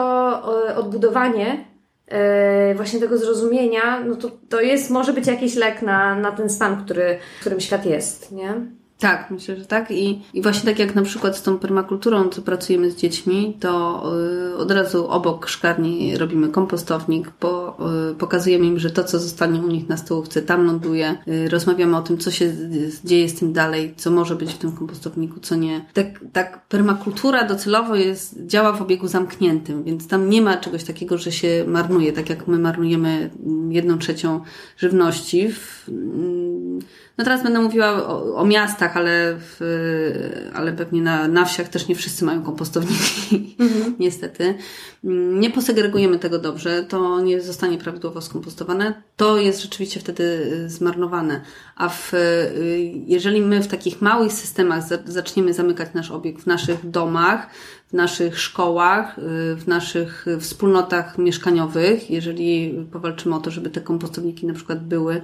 e, 0.69 0.75
odbudowanie 0.75 1.65
e, 2.08 2.75
właśnie 2.75 2.99
tego 2.99 3.17
zrozumienia, 3.17 3.99
no 4.06 4.15
to, 4.15 4.32
to 4.49 4.62
jest, 4.62 4.89
może 4.89 5.13
być 5.13 5.28
jakiś 5.28 5.56
lek 5.56 5.82
na, 5.82 6.15
na 6.15 6.32
ten 6.32 6.49
stan, 6.49 6.86
który, 6.86 7.17
w 7.38 7.39
którym 7.41 7.60
świat 7.60 7.86
jest, 7.86 8.32
nie? 8.32 8.75
Tak, 8.99 9.31
myślę, 9.31 9.55
że 9.55 9.65
tak. 9.65 9.91
I, 9.91 10.21
I 10.34 10.41
właśnie 10.41 10.69
tak 10.69 10.79
jak 10.79 10.95
na 10.95 11.01
przykład 11.01 11.38
z 11.38 11.41
tą 11.41 11.60
permakulturą, 11.60 12.29
co 12.29 12.41
pracujemy 12.41 12.91
z 12.91 12.95
dziećmi, 12.95 13.58
to 13.60 14.03
y, 14.53 14.58
od 14.58 14.71
razu 14.71 15.08
obok 15.08 15.47
szklarni 15.47 16.17
robimy 16.17 16.49
kompostownik, 16.49 17.31
bo 17.41 17.77
y, 18.12 18.15
pokazujemy 18.15 18.65
im, 18.65 18.79
że 18.79 18.89
to, 18.89 19.03
co 19.03 19.19
zostanie 19.19 19.60
u 19.60 19.67
nich 19.67 19.89
na 19.89 19.97
stołówce, 19.97 20.41
tam 20.41 20.65
ląduje. 20.65 21.17
Y, 21.27 21.49
rozmawiamy 21.49 21.97
o 21.97 22.01
tym, 22.01 22.17
co 22.17 22.31
się 22.31 22.53
dzieje 23.03 23.29
z 23.29 23.39
tym 23.39 23.53
dalej, 23.53 23.93
co 23.97 24.12
może 24.12 24.36
być 24.36 24.53
w 24.53 24.58
tym 24.58 24.71
kompostowniku, 24.71 25.39
co 25.39 25.55
nie. 25.55 25.86
Tak, 25.93 26.08
tak 26.34 26.67
permakultura 26.67 27.47
docelowo 27.47 27.95
jest, 27.95 28.45
działa 28.45 28.73
w 28.73 28.81
obiegu 28.81 29.08
zamkniętym, 29.08 29.84
więc 29.84 30.08
tam 30.08 30.29
nie 30.29 30.41
ma 30.41 30.58
czegoś 30.58 30.84
takiego, 30.84 31.17
że 31.17 31.31
się 31.31 31.65
marnuje, 31.67 32.13
tak 32.13 32.29
jak 32.29 32.47
my 32.47 32.60
marnujemy 32.60 33.29
jedną 33.69 33.97
trzecią 33.97 34.41
żywności. 34.77 35.51
W, 35.51 35.89
mm, 35.89 36.79
no 37.17 37.23
teraz 37.23 37.43
będę 37.43 37.62
mówiła 37.62 38.08
o, 38.08 38.36
o 38.36 38.45
miastach, 38.45 38.97
ale, 38.97 39.36
w, 39.39 39.60
ale 40.54 40.73
pewnie 40.73 41.01
na, 41.01 41.28
na 41.28 41.45
wsiach 41.45 41.69
też 41.69 41.88
nie 41.88 41.95
wszyscy 41.95 42.25
mają 42.25 42.43
kompostowniki, 42.43 43.56
mhm. 43.60 43.95
niestety. 43.99 44.56
Nie 45.34 45.49
posegregujemy 45.49 46.19
tego 46.19 46.39
dobrze, 46.39 46.84
to 46.84 47.21
nie 47.21 47.41
zostanie 47.41 47.78
prawidłowo 47.78 48.21
skompostowane. 48.21 49.01
To 49.15 49.38
jest 49.38 49.62
rzeczywiście 49.62 49.99
wtedy 49.99 50.23
y, 50.23 50.69
zmarnowane. 50.69 51.41
A 51.75 51.89
w, 51.89 52.13
y, 52.13 52.91
jeżeli 53.06 53.41
my 53.41 53.62
w 53.63 53.67
takich 53.67 54.01
małych 54.01 54.34
systemach 54.34 54.84
zaczniemy 55.06 55.54
zamykać 55.54 55.89
nasz 55.93 56.12
obiekt 56.12 56.41
w 56.41 56.47
naszych 56.47 56.89
domach, 56.89 57.49
w 57.88 57.93
naszych 57.93 58.39
szkołach, 58.39 59.19
y, 59.19 59.21
w 59.56 59.67
naszych 59.67 60.25
wspólnotach 60.39 61.17
mieszkaniowych, 61.17 62.10
jeżeli 62.12 62.86
powalczymy 62.91 63.36
o 63.36 63.39
to, 63.39 63.51
żeby 63.51 63.69
te 63.69 63.82
kompostowniki 63.82 64.45
na 64.45 64.54
przykład 64.54 64.88
były 64.88 65.21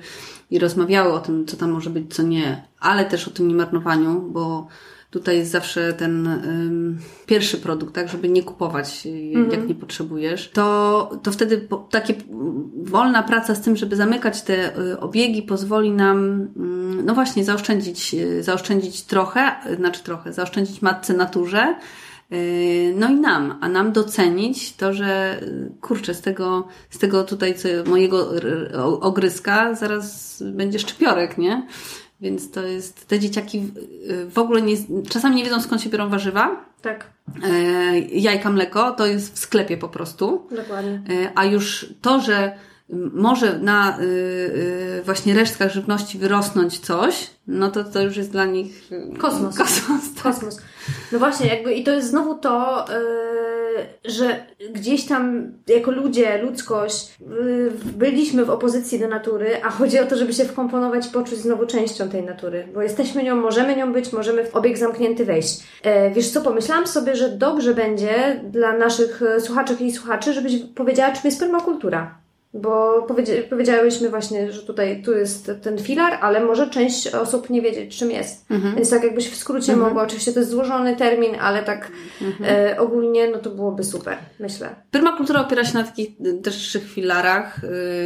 i 0.51 0.59
rozmawiały 0.59 1.13
o 1.13 1.19
tym, 1.19 1.45
co 1.45 1.57
tam 1.57 1.71
może 1.71 1.80
być, 1.89 2.15
co 2.15 2.23
nie, 2.23 2.63
ale 2.79 3.05
też 3.05 3.27
o 3.27 3.31
tym 3.31 3.47
niemarnowaniu, 3.47 4.21
bo 4.21 4.67
tutaj 5.11 5.37
jest 5.37 5.51
zawsze 5.51 5.93
ten 5.93 6.27
um, 6.27 6.99
pierwszy 7.25 7.57
produkt, 7.57 7.95
tak, 7.95 8.09
żeby 8.09 8.29
nie 8.29 8.43
kupować, 8.43 8.85
mm-hmm. 8.85 9.51
jak 9.51 9.67
nie 9.67 9.75
potrzebujesz, 9.75 10.51
to, 10.51 11.11
to 11.23 11.31
wtedy 11.31 11.57
po, 11.57 11.77
takie 11.77 12.13
wolna 12.83 13.23
praca 13.23 13.55
z 13.55 13.61
tym, 13.61 13.75
żeby 13.75 13.95
zamykać 13.95 14.41
te 14.41 14.77
y, 14.79 14.99
obiegi, 14.99 15.41
pozwoli 15.41 15.91
nam 15.91 16.17
um, 16.55 17.05
no 17.05 17.13
właśnie, 17.13 17.45
zaoszczędzić, 17.45 18.15
zaoszczędzić 18.39 19.03
trochę, 19.03 19.55
znaczy 19.77 20.03
trochę, 20.03 20.33
zaoszczędzić 20.33 20.81
matce 20.81 21.13
naturze, 21.13 21.75
no 22.95 23.09
i 23.09 23.15
nam, 23.15 23.57
a 23.61 23.69
nam 23.69 23.91
docenić 23.91 24.75
to, 24.75 24.93
że 24.93 25.39
kurczę, 25.81 26.13
z 26.13 26.21
tego, 26.21 26.67
z 26.89 26.97
tego 26.97 27.23
tutaj 27.23 27.55
co, 27.55 27.67
mojego 27.85 28.31
ogryska 29.01 29.75
zaraz 29.75 30.37
będzie 30.45 30.79
szczypiorek, 30.79 31.37
nie? 31.37 31.67
Więc 32.21 32.51
to 32.51 32.61
jest, 32.61 33.07
te 33.07 33.19
dzieciaki 33.19 33.71
w 34.31 34.39
ogóle 34.39 34.61
nie, 34.61 34.75
czasami 35.09 35.35
nie 35.35 35.43
wiedzą 35.43 35.61
skąd 35.61 35.81
się 35.81 35.89
biorą 35.89 36.09
warzywa. 36.09 36.65
Tak. 36.81 37.07
E, 37.43 37.99
jajka, 37.99 38.51
mleko 38.51 38.91
to 38.91 39.05
jest 39.05 39.35
w 39.35 39.39
sklepie 39.39 39.77
po 39.77 39.89
prostu. 39.89 40.47
Dokładnie. 40.55 41.01
E, 41.09 41.31
a 41.35 41.45
już 41.45 41.93
to, 42.01 42.21
że 42.21 42.55
może 43.13 43.59
na 43.59 43.99
y, 43.99 44.03
y, 44.03 45.01
właśnie 45.05 45.33
resztkach 45.33 45.71
żywności 45.71 46.17
wyrosnąć 46.17 46.79
coś, 46.79 47.29
no 47.47 47.71
to 47.71 47.83
to 47.83 48.01
już 48.01 48.17
jest 48.17 48.31
dla 48.31 48.45
nich 48.45 48.89
kosmos. 49.17 49.57
Kosmos. 49.57 50.13
Tak. 50.13 50.23
kosmos. 50.23 50.61
No 51.11 51.19
właśnie, 51.19 51.47
jakby 51.47 51.73
i 51.73 51.83
to 51.83 51.91
jest 51.91 52.09
znowu 52.09 52.37
to, 52.37 52.85
y, 52.89 54.11
że 54.11 54.45
gdzieś 54.73 55.05
tam 55.05 55.51
jako 55.67 55.91
ludzie, 55.91 56.41
ludzkość, 56.41 57.17
byliśmy 57.95 58.45
w 58.45 58.49
opozycji 58.49 58.99
do 58.99 59.07
natury, 59.07 59.63
a 59.63 59.69
chodzi 59.69 59.99
o 59.99 60.05
to, 60.05 60.17
żeby 60.17 60.33
się 60.33 60.45
wkomponować 60.45 61.07
i 61.07 61.09
poczuć 61.09 61.39
znowu 61.39 61.65
częścią 61.65 62.09
tej 62.09 62.23
natury, 62.23 62.67
bo 62.73 62.81
jesteśmy 62.81 63.23
nią, 63.23 63.35
możemy 63.35 63.75
nią 63.75 63.93
być, 63.93 64.13
możemy 64.13 64.45
w 64.45 64.55
obieg 64.55 64.77
zamknięty 64.77 65.25
wejść. 65.25 65.63
E, 65.83 66.11
wiesz 66.11 66.29
co, 66.29 66.41
pomyślałam 66.41 66.87
sobie, 66.87 67.15
że 67.15 67.29
dobrze 67.29 67.73
będzie 67.73 68.41
dla 68.43 68.77
naszych 68.77 69.21
słuchaczek 69.39 69.81
i 69.81 69.91
słuchaczy, 69.91 70.33
żebyś 70.33 70.53
powiedziała, 70.75 71.13
czym 71.13 71.21
jest 71.25 71.39
permakultura. 71.39 72.21
Bo 72.53 73.01
powiedzia 73.01 73.33
powiedziałyśmy 73.49 74.09
właśnie, 74.09 74.51
że 74.51 74.61
tutaj 74.61 75.03
tu 75.03 75.11
jest 75.11 75.51
ten 75.61 75.77
filar, 75.77 76.17
ale 76.21 76.45
może 76.45 76.69
część 76.69 77.07
osób 77.07 77.49
nie 77.49 77.61
wiedzieć, 77.61 77.97
czym 77.97 78.11
jest. 78.11 78.51
Mhm. 78.51 78.75
Więc 78.75 78.89
tak 78.89 79.03
jakbyś 79.03 79.29
w 79.29 79.35
skrócie 79.35 79.73
mhm. 79.73 79.89
mogła, 79.89 80.03
oczywiście 80.03 80.33
to 80.33 80.39
jest 80.39 80.51
złożony 80.51 80.95
termin, 80.95 81.35
ale 81.41 81.63
tak 81.63 81.91
mhm. 82.21 82.55
e, 82.55 82.79
ogólnie, 82.79 83.27
no 83.27 83.37
to 83.37 83.49
byłoby 83.49 83.83
super, 83.83 84.17
myślę. 84.39 84.75
Permakultura 84.91 85.41
opiera 85.41 85.65
się 85.65 85.73
na 85.73 85.83
takich 85.83 86.09
też 86.43 86.55
trzech 86.55 86.83
filarach. 86.83 87.59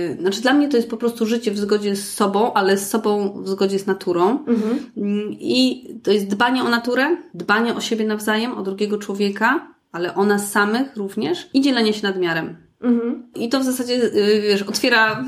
Yy, 0.09 0.21
znaczy 0.21 0.41
dla 0.41 0.53
mnie 0.53 0.69
to 0.69 0.77
jest 0.77 0.89
po 0.89 0.97
prostu 0.97 1.25
życie 1.25 1.51
w 1.51 1.57
zgodzie 1.57 1.95
z 1.95 2.13
sobą, 2.13 2.53
ale 2.53 2.77
z 2.77 2.89
sobą 2.89 3.41
w 3.43 3.47
zgodzie 3.47 3.79
z 3.79 3.85
naturą. 3.85 4.45
Mhm. 4.45 4.79
Yy, 4.95 5.35
I 5.39 5.87
to 6.03 6.11
jest 6.11 6.27
dbanie 6.27 6.63
o 6.63 6.69
naturę, 6.69 7.17
dbanie 7.33 7.75
o 7.75 7.81
siebie 7.81 8.05
nawzajem, 8.05 8.57
o 8.57 8.61
drugiego 8.61 8.97
człowieka, 8.97 9.67
ale 9.91 10.15
o 10.15 10.25
nas 10.25 10.51
samych 10.51 10.95
również 10.95 11.49
i 11.53 11.61
dzielenie 11.61 11.93
się 11.93 12.07
nadmiarem. 12.07 12.64
Mhm. 12.85 13.23
I 13.35 13.49
to 13.49 13.59
w 13.59 13.63
zasadzie, 13.63 13.93
y, 13.93 14.41
wiesz, 14.41 14.61
otwiera 14.61 15.25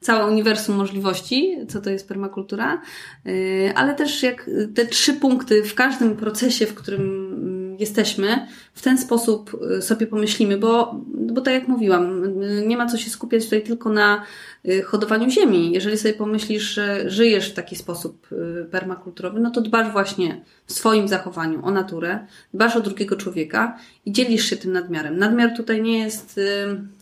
całe 0.00 0.26
uniwersum 0.26 0.76
możliwości, 0.76 1.58
co 1.68 1.80
to 1.80 1.90
jest 1.90 2.08
permakultura, 2.08 2.82
y, 3.26 3.72
ale 3.74 3.94
też 3.94 4.22
jak 4.22 4.50
te 4.74 4.86
trzy 4.86 5.12
punkty 5.12 5.62
w 5.62 5.74
każdym 5.74 6.16
procesie, 6.16 6.66
w 6.66 6.74
którym 6.74 7.55
jesteśmy, 7.78 8.46
w 8.74 8.82
ten 8.82 8.98
sposób 8.98 9.60
y, 9.78 9.82
sobie 9.82 10.06
pomyślimy, 10.06 10.58
bo, 10.58 11.00
bo 11.06 11.40
tak 11.40 11.54
jak 11.54 11.68
mówiłam, 11.68 12.22
nie 12.66 12.76
ma 12.76 12.86
co 12.86 12.96
się 12.96 13.10
skupiać 13.10 13.44
tutaj 13.44 13.62
tylko 13.62 13.90
na 13.90 14.22
y, 14.68 14.82
hodowaniu 14.82 15.30
ziemi. 15.30 15.72
Jeżeli 15.72 15.98
sobie 15.98 16.14
pomyślisz, 16.14 16.62
że 16.62 17.10
żyjesz 17.10 17.50
w 17.50 17.54
taki 17.54 17.76
sposób 17.76 18.26
y, 18.32 18.66
permakulturowy, 18.70 19.40
no 19.40 19.50
to 19.50 19.60
dbasz 19.60 19.92
właśnie 19.92 20.40
w 20.66 20.72
swoim 20.72 21.08
zachowaniu 21.08 21.64
o 21.64 21.70
naturę, 21.70 22.26
dbasz 22.54 22.76
o 22.76 22.80
drugiego 22.80 23.16
człowieka 23.16 23.78
i 24.06 24.12
dzielisz 24.12 24.44
się 24.44 24.56
tym 24.56 24.72
nadmiarem. 24.72 25.18
Nadmiar 25.18 25.56
tutaj 25.56 25.82
nie 25.82 25.98
jest 25.98 26.40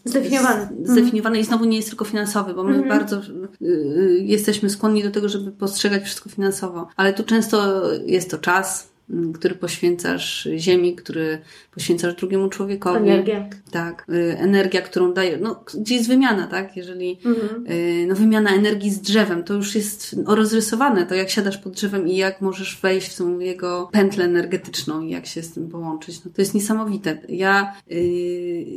zdefiniowany, 0.05 0.69
zdefiniowany 0.85 1.39
i 1.39 1.45
znowu 1.45 1.65
nie 1.65 1.77
jest 1.77 1.89
tylko 1.89 2.05
finansowy, 2.05 2.55
bo 2.55 2.65
my 2.65 2.75
mhm. 2.75 2.89
bardzo 2.89 3.21
jesteśmy 4.19 4.71
skłonni 4.71 5.03
do 5.03 5.11
tego, 5.11 5.29
żeby 5.29 5.53
postrzegać 5.53 6.03
wszystko 6.03 6.31
finansowo, 6.31 6.89
ale 6.97 7.13
tu 7.13 7.25
często 7.25 7.83
jest 8.07 8.31
to 8.31 8.39
czas, 8.39 8.94
który 9.35 9.55
poświęcasz 9.55 10.49
ziemi, 10.57 10.97
który 10.97 11.39
poświęcasz 11.75 12.15
drugiemu 12.15 12.49
człowiekowi. 12.49 12.99
Energia. 12.99 13.49
Tak. 13.71 14.07
Y, 14.09 14.39
energia, 14.39 14.83
którą 14.83 15.13
daje, 15.13 15.39
no, 15.39 15.65
gdzie 15.75 15.95
jest 15.95 16.09
wymiana, 16.09 16.47
tak? 16.47 16.77
Jeżeli, 16.77 17.19
mhm. 17.25 17.67
Y, 17.67 18.07
no, 18.09 18.15
wymiana 18.15 18.51
energii 18.51 18.91
z 18.91 19.01
drzewem, 19.01 19.45
to 19.45 19.55
już 19.55 19.75
jest 19.75 20.17
rozrysowane, 20.27 21.07
to 21.07 21.15
jak 21.15 21.31
siadasz 21.31 21.59
pod 21.59 21.73
drzewem 21.73 22.09
i 22.09 22.17
jak 22.17 22.41
możesz 22.41 22.81
wejść 22.81 23.09
w 23.09 23.17
tą 23.17 23.39
jego 23.39 23.89
pętlę 23.93 24.25
energetyczną 24.25 25.01
i 25.01 25.11
jak 25.11 25.27
się 25.27 25.43
z 25.43 25.53
tym 25.53 25.69
połączyć, 25.69 26.25
no, 26.25 26.31
to 26.35 26.43
jest 26.43 26.55
niesamowite. 26.55 27.19
Ja 27.29 27.75
yy, 27.89 28.01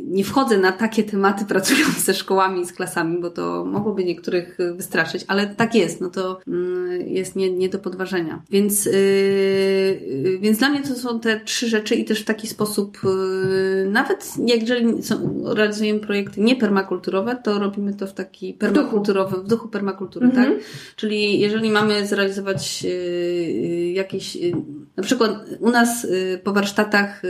nie 0.04 0.24
wchodzę 0.24 0.58
na 0.58 0.72
takie 0.72 1.04
tematy 1.04 1.44
pracując 1.54 2.04
ze 2.04 2.14
szkołami 2.14 2.60
i 2.60 2.66
z 2.66 2.72
klasami, 2.72 3.20
bo 3.20 3.30
to 3.30 3.64
mogłoby 3.64 4.04
niektórych 4.04 4.58
wystraszyć, 4.76 5.24
ale 5.28 5.46
tak 5.46 5.74
jest, 5.74 6.00
no 6.00 6.10
to 6.10 6.40
yy, 6.46 7.04
jest 7.08 7.36
nie, 7.36 7.50
nie 7.50 7.68
do 7.68 7.78
podważenia. 7.78 8.42
Więc 8.50 8.86
yy, 8.86 8.92
więc 10.40 10.58
dla 10.58 10.68
mnie 10.68 10.82
to 10.82 10.94
są 10.94 11.20
te 11.20 11.40
trzy 11.40 11.68
rzeczy 11.68 11.94
i 11.94 12.04
też 12.04 12.20
w 12.20 12.24
taki 12.24 12.46
sposób, 12.46 12.98
y, 13.04 13.88
nawet 13.90 14.32
jeżeli 14.46 15.02
są, 15.02 15.44
realizujemy 15.54 16.00
projekty 16.00 16.40
niepermakulturowe, 16.40 17.36
to 17.44 17.58
robimy 17.58 17.94
to 17.94 18.06
w 18.06 18.12
taki 18.12 18.54
permakulturowy, 18.54 19.36
w 19.36 19.46
duchu 19.46 19.68
permakultury, 19.68 20.26
mhm. 20.26 20.52
tak? 20.52 20.64
Czyli 20.96 21.40
jeżeli 21.40 21.70
mamy 21.70 22.06
zrealizować 22.06 22.84
y, 22.84 23.92
jakieś, 23.94 24.38
na 24.96 25.02
przykład 25.02 25.44
u 25.60 25.70
nas 25.70 26.06
po 26.44 26.52
warsztatach 26.52 27.22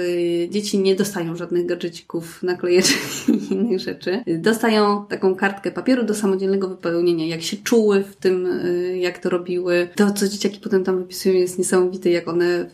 dzieci 0.50 0.78
nie 0.78 0.94
dostają 0.96 1.36
żadnych 1.36 1.66
gadżecików, 1.66 2.42
naklejeczek 2.42 2.98
i 3.28 3.52
innych 3.54 3.80
rzeczy. 3.80 4.22
Dostają 4.38 5.06
taką 5.06 5.34
kartkę 5.34 5.70
papieru 5.70 6.04
do 6.04 6.14
samodzielnego 6.14 6.68
wypełnienia, 6.68 7.26
jak 7.26 7.42
się 7.42 7.56
czuły 7.56 8.04
w 8.04 8.16
tym, 8.16 8.48
jak 8.94 9.18
to 9.18 9.30
robiły. 9.30 9.88
To, 9.94 10.12
co 10.12 10.28
dzieciaki 10.28 10.60
potem 10.60 10.84
tam 10.84 10.98
wypisują 10.98 11.34
jest 11.34 11.58
niesamowite, 11.58 12.10
jak 12.10 12.28
one 12.28 12.70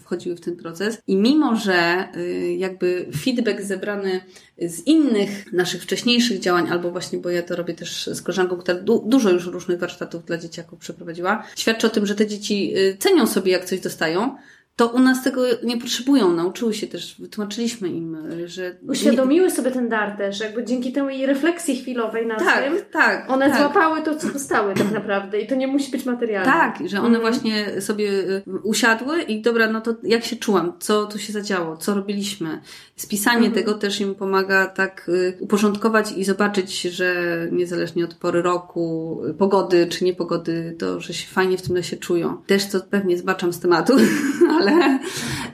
wchodziły 0.00 0.36
w 0.36 0.40
ten 0.40 0.56
proces. 0.56 0.98
I 1.06 1.16
mimo, 1.16 1.56
że 1.56 2.08
y, 2.16 2.54
jakby 2.58 3.06
feedback 3.24 3.62
zebrany 3.62 4.20
z 4.58 4.86
innych 4.86 5.52
naszych 5.52 5.82
wcześniejszych 5.82 6.40
działań, 6.40 6.68
albo 6.70 6.90
właśnie, 6.90 7.18
bo 7.18 7.30
ja 7.30 7.42
to 7.42 7.56
robię 7.56 7.74
też 7.74 8.06
z 8.06 8.22
koleżanką, 8.22 8.56
która 8.56 8.78
du 8.78 9.04
dużo 9.06 9.30
już 9.30 9.46
różnych 9.46 9.78
warsztatów 9.78 10.24
dla 10.24 10.38
dzieciaków 10.38 10.78
przeprowadziła, 10.78 11.44
świadczy 11.56 11.86
o 11.86 11.90
tym, 11.90 12.06
że 12.06 12.14
te 12.14 12.26
dzieci 12.26 12.72
y, 12.76 12.96
cenią 12.98 13.26
sobie, 13.26 13.52
jak 13.52 13.64
coś 13.64 13.80
dostają, 13.80 14.36
to 14.76 14.88
u 14.88 14.98
nas 14.98 15.24
tego 15.24 15.42
nie 15.62 15.78
potrzebują. 15.78 16.32
Nauczyły 16.32 16.74
się 16.74 16.86
też, 16.86 17.20
wytłumaczyliśmy 17.20 17.88
im, 17.88 18.16
że... 18.46 18.76
Uświadomiły 18.88 19.50
sobie 19.50 19.70
ten 19.70 19.88
dar 19.88 20.16
też, 20.16 20.40
jakby 20.40 20.64
dzięki 20.64 20.92
temu 20.92 21.08
refleksji 21.26 21.76
chwilowej 21.76 22.26
na 22.26 22.36
tak, 22.36 22.64
tym, 22.64 22.74
tak, 22.92 23.30
one 23.30 23.50
tak. 23.50 23.58
złapały 23.58 24.02
to, 24.02 24.16
co 24.16 24.28
dostały 24.28 24.74
tak 24.74 24.92
naprawdę 24.92 25.40
i 25.40 25.46
to 25.46 25.54
nie 25.54 25.66
musi 25.66 25.90
być 25.90 26.04
materialne. 26.04 26.52
Tak, 26.52 26.88
że 26.88 26.98
one 26.98 27.16
mhm. 27.18 27.20
właśnie 27.20 27.80
sobie 27.80 28.10
y, 28.10 28.42
usiadły 28.62 29.22
i 29.22 29.42
dobra, 29.42 29.70
no 29.70 29.80
to 29.80 29.94
jak 30.02 30.24
się 30.24 30.36
czułam, 30.36 30.72
co 30.78 31.06
tu 31.06 31.18
się 31.18 31.32
zadziało, 31.32 31.76
co 31.76 31.94
robiliśmy. 31.94 32.60
Spisanie 32.96 33.46
mhm. 33.46 33.54
tego 33.54 33.74
też 33.74 34.00
im 34.00 34.14
pomaga 34.14 34.66
tak 34.66 35.08
y, 35.08 35.36
uporządkować 35.40 36.12
i 36.12 36.24
zobaczyć, 36.24 36.82
że 36.82 37.14
niezależnie 37.52 38.04
od 38.04 38.14
pory 38.14 38.42
roku, 38.42 39.20
pogody 39.38 39.86
czy 39.86 40.04
niepogody, 40.04 40.76
to, 40.78 41.00
że 41.00 41.14
się 41.14 41.26
fajnie 41.28 41.58
w 41.58 41.62
tym 41.62 41.76
lesie 41.76 41.96
czują. 41.96 42.36
Też 42.46 42.68
to 42.68 42.80
pewnie 42.90 43.18
zbaczam 43.18 43.52
z 43.52 43.60
tematu, 43.60 43.92
ale 44.58 44.65
ale, 44.66 44.98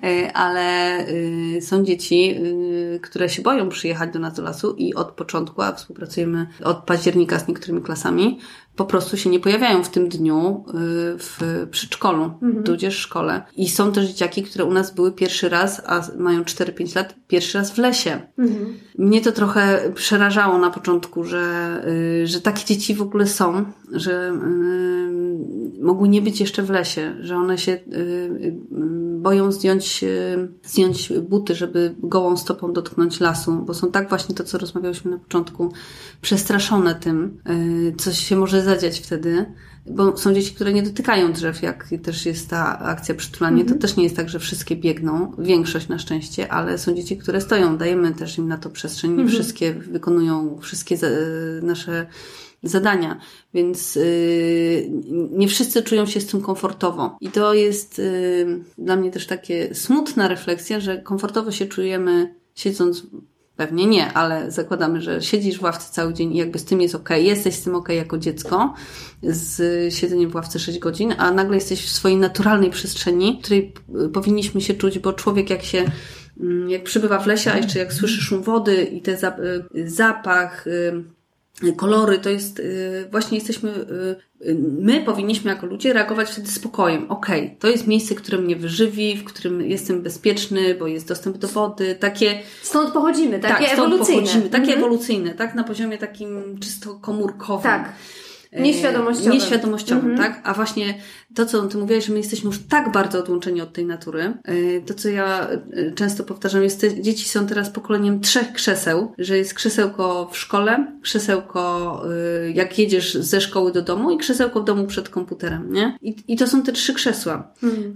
e, 0.03 0.33
ale 0.45 0.99
y, 1.09 1.59
są 1.63 1.85
dzieci, 1.85 2.35
y, 2.95 3.01
które 3.03 3.29
się 3.29 3.43
boją 3.43 3.69
przyjechać 3.69 4.13
do 4.13 4.19
nas 4.19 4.35
do 4.35 4.43
lasu 4.43 4.75
i 4.79 4.95
od 4.95 5.11
początku, 5.11 5.63
a 5.63 5.73
współpracujemy 5.73 6.47
od 6.65 6.77
października 6.77 7.39
z 7.39 7.49
niektórymi 7.49 7.83
klasami, 7.83 8.39
po 8.77 8.85
prostu 8.85 9.17
się 9.17 9.31
nie 9.31 9.41
pojawiają 9.41 9.85
w 9.85 9.89
tym 9.89 10.09
dniu 10.09 10.65
y, 10.69 10.73
w 11.19 11.67
przedszkolu, 11.71 12.25
mhm. 12.43 12.65
tudzież 12.65 12.97
szkole. 12.97 13.43
I 13.57 13.69
są 13.69 13.93
też 13.93 14.07
dzieciaki, 14.07 14.43
które 14.43 14.65
u 14.65 14.73
nas 14.73 14.95
były 14.95 15.13
pierwszy 15.13 15.49
raz, 15.49 15.83
a 15.87 16.03
mają 16.19 16.43
4-5 16.43 16.97
lat, 16.97 17.15
pierwszy 17.29 17.59
raz 17.59 17.71
w 17.71 17.79
lesie. 17.79 18.21
Mhm. 18.39 18.79
Mnie 18.99 19.21
to 19.21 19.33
trochę 19.33 19.93
przerażało 19.95 20.59
na 20.59 20.71
początku, 20.71 21.25
że, 21.25 21.85
że 22.25 22.41
takie 22.41 22.65
dzieci 22.65 22.95
w 22.95 23.03
ogóle 23.03 23.27
są, 23.27 23.65
że 23.93 24.33
mogły 25.81 26.09
nie 26.09 26.23
być 26.23 26.41
jeszcze 26.41 26.63
w 26.63 26.71
lesie, 26.71 27.17
że 27.21 27.37
one 27.37 27.59
się 27.59 27.79
boją 29.23 29.53
zdjąć, 29.53 30.05
zdjąć 30.65 31.13
buty, 31.13 31.55
żeby 31.55 31.95
gołą 31.99 32.37
stopą 32.37 32.73
dotknąć 32.73 33.21
lasu, 33.21 33.53
bo 33.67 33.75
są 33.75 33.91
tak 33.91 34.09
właśnie 34.09 34.35
to, 34.35 34.45
co 34.45 34.59
rozmawiałyśmy 34.59 35.11
na 35.11 35.19
początku, 35.19 35.73
przestraszone 36.21 36.95
tym, 36.95 37.39
y, 37.51 37.95
coś 37.99 38.19
się 38.19 38.37
może 38.37 38.63
zadziać 38.63 39.01
wtedy, 39.01 39.47
bo 39.87 40.17
są 40.17 40.35
dzieci, 40.35 40.55
które 40.55 40.73
nie 40.73 40.83
dotykają 40.83 41.33
drzew, 41.33 41.63
jak 41.63 41.89
też 42.03 42.27
jest 42.27 42.51
ta 42.51 42.79
akcja 42.79 43.15
przytulanie, 43.15 43.55
mm 43.55 43.65
-hmm. 43.65 43.69
to 43.69 43.75
mhm. 43.75 43.81
też 43.81 43.97
nie 43.97 44.05
jest 44.05 44.17
tak, 44.17 44.29
że 44.29 44.39
wszystkie 44.39 44.77
biegną, 44.77 45.33
większość 45.39 45.89
na 45.89 45.99
szczęście, 45.99 46.53
ale 46.53 46.79
są 46.79 46.95
dzieci, 46.95 47.17
które 47.17 47.41
stoją, 47.41 47.77
dajemy 47.77 48.15
też 48.15 48.39
im 48.39 48.49
na 48.49 48.59
to 48.59 48.71
przestrzeń, 48.71 49.11
nie 49.11 49.17
mm 49.17 49.29
-hmm. 49.29 49.33
wszystkie 49.33 49.73
wykonują 49.73 50.59
wszystkie 50.61 50.99
nasze 51.63 52.07
zadania, 52.63 53.21
więc 53.55 53.97
yy, 53.97 54.91
nie 55.31 55.49
wszyscy 55.49 55.83
czują 55.83 56.07
się 56.07 56.21
z 56.21 56.27
tym 56.27 56.41
komfortowo. 56.41 57.17
I 57.21 57.29
to 57.29 57.55
jest 57.55 57.99
yy, 57.99 58.65
dla 58.79 58.97
mnie 58.97 59.11
też 59.11 59.27
takie 59.27 59.75
smutna 59.75 60.29
refleksja, 60.29 60.81
że 60.81 60.99
komfortowo 60.99 61.53
się 61.53 61.67
czujemy 61.67 62.35
siedząc 62.55 63.07
pewnie 63.57 63.87
nie, 63.87 64.13
ale 64.13 64.51
zakładamy, 64.51 65.01
że 65.01 65.23
siedzisz 65.23 65.59
w 65.59 65.63
ławce 65.63 65.93
cały 65.93 66.15
dzień 66.15 66.35
i 66.35 66.39
jakby 66.39 66.59
z 66.59 66.65
tym 66.65 66.81
jest 66.81 66.95
ok, 66.95 67.09
jesteś 67.11 67.55
z 67.55 67.63
tym 67.63 67.75
ok 67.75 67.89
jako 67.89 68.19
dziecko, 68.19 68.75
z 69.23 69.95
siedzeniem 69.95 70.31
w 70.31 70.35
ławce 70.35 70.59
6 70.59 70.79
godzin, 70.79 71.15
a 71.19 71.31
nagle 71.31 71.55
jesteś 71.55 71.87
w 71.87 71.91
swojej 71.91 72.19
naturalnej 72.19 72.71
przestrzeni, 72.71 73.39
w 73.39 73.45
której 73.45 73.73
powinniśmy 74.13 74.61
się 74.61 74.75
czuć, 74.75 74.99
bo 74.99 75.13
człowiek 75.13 75.51
jak 75.51 75.63
się 75.63 75.85
mm, 76.41 76.71
jak 76.71 76.85
przybywa 76.85 77.19
w 77.19 77.27
lesie, 77.27 77.53
a 77.53 77.57
jeszcze 77.57 77.79
jak 77.79 77.93
słyszy 77.93 78.23
szum 78.23 78.43
wody 78.43 78.83
i 78.85 79.03
ten 79.03 79.17
zapach, 79.87 80.65
kolory, 81.77 82.19
to 82.19 82.31
jest 82.31 82.59
y, 82.59 83.09
właśnie 83.11 83.39
jesteśmy, 83.39 83.71
y, 83.71 84.49
y, 84.49 84.57
my 84.81 85.01
powinniśmy 85.01 85.51
jako 85.51 85.67
ludzie 85.67 85.93
reagować 85.93 86.31
wtedy 86.31 86.49
spokojem. 86.49 87.11
Okej, 87.11 87.45
okay, 87.45 87.57
to 87.59 87.69
jest 87.69 87.87
miejsce, 87.87 88.15
które 88.15 88.39
mnie 88.39 88.57
wyżywi, 88.57 89.17
w 89.17 89.25
którym 89.25 89.61
jestem 89.61 90.03
bezpieczny, 90.03 90.75
bo 90.75 90.87
jest 90.87 91.09
dostęp 91.09 91.39
do 91.39 91.49
wody, 91.49 91.95
takie... 91.95 92.41
Stąd 92.63 92.93
pochodzimy, 92.93 93.39
takie 93.41 93.55
tak, 93.55 93.73
stąd 93.73 93.93
ewolucyjne. 93.93 94.23
Pochodzimy, 94.23 94.51
takie 94.51 94.73
mhm. 94.73 94.79
ewolucyjne, 94.79 95.35
tak, 95.35 95.55
na 95.55 95.65
poziomie 95.65 95.99
takim 95.99 96.59
czysto 96.61 96.95
komórkowym. 96.95 97.63
Tak. 97.63 97.93
Nieświadomościowym. 98.53 99.33
Nieświadomościowym, 99.33 100.11
mhm. 100.11 100.33
tak? 100.33 100.49
A 100.49 100.55
właśnie 100.55 100.95
to, 101.35 101.47
co 101.47 101.63
ty 101.63 101.79
mówiłaś, 101.79 102.07
że 102.07 102.13
my 102.13 102.19
jesteśmy 102.19 102.47
już 102.47 102.59
tak 102.59 102.93
bardzo 102.93 103.19
odłączeni 103.19 103.61
od 103.61 103.73
tej 103.73 103.87
natury, 103.87 104.35
to, 104.87 104.95
co 104.95 105.09
ja 105.09 105.49
często 105.95 106.25
powtarzam, 106.25 106.63
jest, 106.63 106.87
dzieci 107.01 107.29
są 107.29 107.47
teraz 107.47 107.71
pokoleniem 107.71 108.21
trzech 108.21 108.53
krzeseł, 108.53 109.13
że 109.19 109.39
jest 109.39 109.55
krzesełko 109.55 110.29
w 110.33 110.39
szkole, 110.39 110.93
krzesełko 111.03 112.03
jak 112.55 112.79
jedziesz 112.79 113.15
ze 113.15 113.41
szkoły 113.41 113.73
do 113.73 113.83
domu 113.83 114.11
i 114.11 114.19
krzesełko 114.19 114.61
w 114.61 114.65
domu 114.65 114.87
przed 114.87 115.09
komputerem, 115.09 115.73
nie? 115.73 115.99
I, 116.03 116.17
i 116.29 116.37
to 116.37 116.47
są 116.47 116.63
te 116.63 116.73
trzy 116.73 116.95
krzesła. 116.95 117.53
Mhm. 117.63 117.95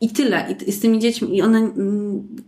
I 0.00 0.10
tyle. 0.10 0.56
I 0.66 0.72
z 0.72 0.80
tymi 0.80 0.98
dziećmi, 0.98 1.36
i 1.36 1.42
one 1.42 1.70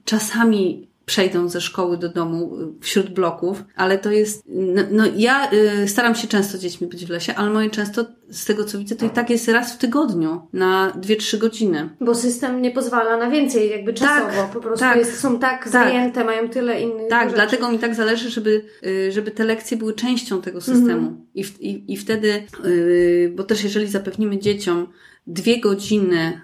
czasami 0.05 0.94
przejdą 1.07 1.49
ze 1.49 1.61
szkoły 1.61 1.97
do 1.97 2.09
domu 2.09 2.57
y, 2.61 2.81
wśród 2.81 3.11
bloków, 3.11 3.65
ale 3.77 3.99
to 3.99 4.11
jest, 4.11 4.43
no, 4.49 4.83
no 4.91 5.05
ja 5.17 5.51
y, 5.53 5.89
staram 5.89 6.15
się 6.15 6.29
często 6.29 6.59
z 6.59 6.61
dziećmi 6.61 6.87
być 6.87 7.07
w 7.07 7.11
lesie, 7.11 7.35
ale 7.35 7.51
moje 7.51 7.71
często, 7.71 8.05
z 8.31 8.45
tego 8.45 8.65
co 8.65 8.79
widzę, 8.79 8.97
to 8.97 9.07
i 9.07 9.11
tak 9.11 9.31
jest 9.31 9.49
raz 9.49 9.75
w 9.75 9.79
tygodniu, 9.79 10.41
na 10.53 10.91
dwie, 10.91 11.17
trzy 11.17 11.39
godziny. 11.39 11.91
Bo 12.01 12.15
system 12.15 12.63
nie 12.63 12.71
pozwala 12.71 13.17
na 13.17 13.31
więcej, 13.31 13.71
jakby 13.71 13.95
czasowo, 13.95 14.43
tak, 14.43 14.51
po 14.51 14.61
prostu 14.61 14.81
tak, 14.81 14.97
jest, 14.97 15.21
są 15.21 15.39
tak, 15.39 15.65
tak 15.65 15.69
zajęte, 15.69 16.25
mają 16.25 16.49
tyle 16.49 16.81
innych 16.81 17.09
Tak, 17.09 17.25
rzeczy. 17.25 17.35
dlatego 17.35 17.71
mi 17.71 17.79
tak 17.79 17.95
zależy, 17.95 18.31
żeby, 18.31 18.65
y, 18.87 19.13
żeby 19.13 19.31
te 19.31 19.45
lekcje 19.45 19.77
były 19.77 19.93
częścią 19.93 20.43
tego 20.43 20.61
systemu. 20.61 21.09
Mhm. 21.09 21.27
I, 21.35 21.45
w, 21.45 21.61
i, 21.61 21.93
I 21.93 21.97
wtedy, 21.97 22.43
yy, 22.65 23.33
bo 23.37 23.43
też 23.45 23.65
jeżeli 23.65 23.87
zapewnimy 23.87 24.39
dzieciom, 24.39 24.87
dwie 25.27 25.61
godziny 25.61 26.41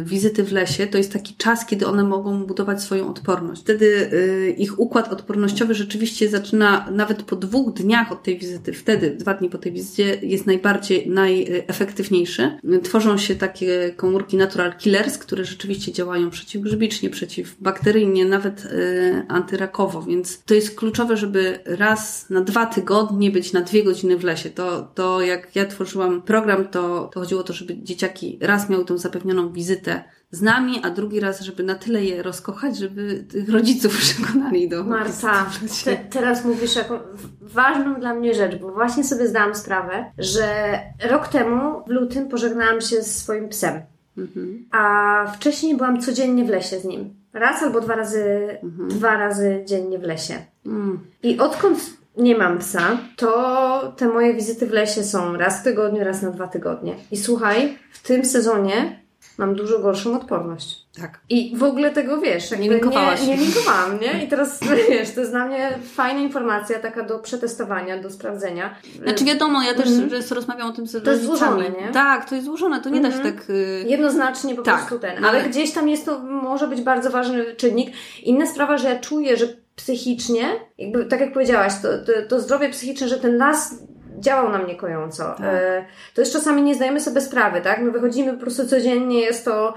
y, 0.00 0.04
wizyty 0.04 0.44
w 0.44 0.52
lesie 0.52 0.86
to 0.86 0.98
jest 0.98 1.12
taki 1.12 1.34
czas, 1.34 1.66
kiedy 1.66 1.86
one 1.86 2.04
mogą 2.04 2.46
budować 2.46 2.82
swoją 2.82 3.10
odporność. 3.10 3.62
Wtedy 3.62 4.10
y, 4.12 4.54
ich 4.58 4.80
układ 4.80 5.12
odpornościowy 5.12 5.74
rzeczywiście 5.74 6.28
zaczyna 6.28 6.90
nawet 6.90 7.22
po 7.22 7.36
dwóch 7.36 7.72
dniach 7.72 8.12
od 8.12 8.22
tej 8.22 8.38
wizyty, 8.38 8.72
wtedy, 8.72 9.10
dwa 9.10 9.34
dni 9.34 9.50
po 9.50 9.58
tej 9.58 9.72
wizycie, 9.72 10.18
jest 10.22 10.46
najbardziej, 10.46 11.10
najefektywniejszy. 11.10 12.58
Tworzą 12.82 13.18
się 13.18 13.34
takie 13.34 13.92
komórki 13.96 14.36
natural 14.36 14.76
killers, 14.76 15.18
które 15.18 15.44
rzeczywiście 15.44 15.92
działają 15.92 16.30
przeciwgrzybicznie, 16.30 17.10
przeciwbakteryjnie, 17.10 18.24
nawet 18.24 18.64
y, 18.64 19.22
antyrakowo, 19.28 20.02
więc 20.02 20.42
to 20.42 20.54
jest 20.54 20.76
kluczowe, 20.76 21.16
żeby 21.16 21.58
raz 21.64 22.30
na 22.30 22.40
dwa 22.40 22.66
tygodnie 22.66 23.30
być 23.30 23.52
na 23.52 23.60
dwie 23.60 23.84
godziny 23.84 24.16
w 24.16 24.24
lesie. 24.24 24.50
To, 24.50 24.88
to 24.94 25.20
jak 25.20 25.56
ja 25.56 25.66
tworzyłam 25.66 26.22
program, 26.22 26.68
to, 26.68 27.10
to 27.14 27.20
chodziło 27.20 27.40
o 27.40 27.44
to, 27.44 27.52
żeby 27.52 27.78
dzieciaki 27.82 28.17
raz 28.40 28.70
miał 28.70 28.84
tą 28.84 28.98
zapewnioną 28.98 29.52
wizytę 29.52 30.04
z 30.30 30.42
nami, 30.42 30.80
a 30.82 30.90
drugi 30.90 31.20
raz, 31.20 31.40
żeby 31.40 31.62
na 31.62 31.74
tyle 31.74 32.04
je 32.04 32.22
rozkochać, 32.22 32.78
żeby 32.78 33.24
tych 33.32 33.48
rodziców 33.48 33.98
przekonali 34.00 34.68
do 34.68 34.84
Marta, 34.84 35.46
te, 35.84 35.96
teraz 35.96 36.44
mówisz 36.44 36.76
jaką 36.76 36.98
ważną 37.40 38.00
dla 38.00 38.14
mnie 38.14 38.34
rzecz, 38.34 38.56
bo 38.56 38.72
właśnie 38.72 39.04
sobie 39.04 39.28
zdałam 39.28 39.54
sprawę, 39.54 40.12
że 40.18 40.78
rok 41.10 41.28
temu 41.28 41.82
w 41.86 41.90
lutym 41.90 42.28
pożegnałam 42.28 42.80
się 42.80 43.02
z 43.02 43.16
swoim 43.16 43.48
psem. 43.48 43.80
Mhm. 44.18 44.66
A 44.70 45.32
wcześniej 45.34 45.76
byłam 45.76 46.00
codziennie 46.00 46.44
w 46.44 46.48
lesie 46.48 46.80
z 46.80 46.84
nim. 46.84 47.14
Raz 47.32 47.62
albo 47.62 47.80
dwa 47.80 47.94
razy, 47.94 48.24
mhm. 48.62 48.88
dwa 48.88 49.16
razy 49.16 49.62
dziennie 49.66 49.98
w 49.98 50.02
lesie. 50.02 50.34
Mhm. 50.66 50.98
I 51.22 51.38
odkąd 51.38 51.78
nie 52.18 52.38
mam 52.38 52.58
psa, 52.58 52.98
to 53.16 53.92
te 53.96 54.08
moje 54.08 54.34
wizyty 54.34 54.66
w 54.66 54.72
lesie 54.72 55.04
są 55.04 55.36
raz 55.36 55.60
w 55.60 55.64
tygodniu, 55.64 56.04
raz 56.04 56.22
na 56.22 56.30
dwa 56.30 56.48
tygodnie. 56.48 56.94
I 57.10 57.16
słuchaj, 57.16 57.78
w 57.92 58.02
tym 58.02 58.24
sezonie 58.24 59.08
mam 59.38 59.54
dużo 59.54 59.78
gorszą 59.78 60.16
odporność. 60.16 60.76
Tak. 61.00 61.20
I 61.28 61.56
w 61.56 61.62
ogóle 61.62 61.90
tego 61.90 62.20
wiesz, 62.20 62.50
nie 62.50 62.70
linkowałaś. 62.70 63.20
Nie, 63.20 63.26
nie 63.26 63.36
linkowałam, 63.36 64.00
nie? 64.00 64.24
I 64.24 64.28
teraz 64.28 64.60
wiesz, 64.90 65.10
to 65.14 65.20
jest 65.20 65.32
dla 65.32 65.46
mnie 65.46 65.78
fajna 65.94 66.20
informacja, 66.20 66.78
taka 66.78 67.02
do 67.02 67.18
przetestowania, 67.18 68.02
do 68.02 68.10
sprawdzenia. 68.10 68.74
Znaczy 69.02 69.24
wiadomo, 69.24 69.62
ja 69.62 69.74
też 69.74 69.88
mm 69.88 70.08
-hmm. 70.08 70.34
rozmawiam 70.34 70.68
o 70.68 70.72
tym 70.72 70.86
z 70.86 71.04
To 71.04 71.10
jest 71.10 71.24
złożone, 71.24 71.70
nie? 71.70 71.92
Tak, 71.92 72.28
to 72.28 72.34
jest 72.34 72.46
złożone, 72.46 72.80
to 72.80 72.90
nie 72.90 72.98
mm 72.98 73.10
-hmm. 73.10 73.16
da 73.16 73.22
się 73.22 73.28
mhm. 73.28 73.46
tak... 73.46 73.50
Y... 73.50 73.84
Jednoznacznie 73.86 74.54
po 74.54 74.62
tak, 74.62 74.76
prostu 74.76 74.98
ten. 74.98 75.24
Ale, 75.24 75.28
ale 75.28 75.48
gdzieś 75.48 75.72
tam 75.72 75.88
jest 75.88 76.06
to, 76.06 76.18
może 76.18 76.68
być 76.68 76.80
bardzo 76.80 77.10
ważny 77.10 77.56
czynnik. 77.56 77.90
Inna 78.22 78.46
sprawa, 78.46 78.78
że 78.78 78.88
ja 78.88 78.98
czuję, 78.98 79.36
że 79.36 79.46
psychicznie, 79.78 80.44
jakby 80.78 81.04
tak 81.04 81.20
jak 81.20 81.32
powiedziałaś, 81.32 81.72
to, 81.82 81.88
to, 81.98 82.12
to 82.28 82.40
zdrowie 82.40 82.70
psychiczne, 82.70 83.08
że 83.08 83.18
ten 83.18 83.36
las 83.36 83.74
działał 84.20 84.52
na 84.52 84.58
mnie 84.58 84.74
kojąco. 84.74 85.24
Tak. 85.24 85.40
E, 85.40 85.84
to 86.14 86.20
jest 86.20 86.32
czasami 86.32 86.62
nie 86.62 86.74
zdajemy 86.74 87.00
sobie 87.00 87.20
sprawy, 87.20 87.60
tak? 87.60 87.80
My 87.80 87.90
wychodzimy 87.90 88.32
po 88.32 88.40
prostu 88.40 88.66
codziennie, 88.66 89.20
jest 89.20 89.44
to 89.44 89.74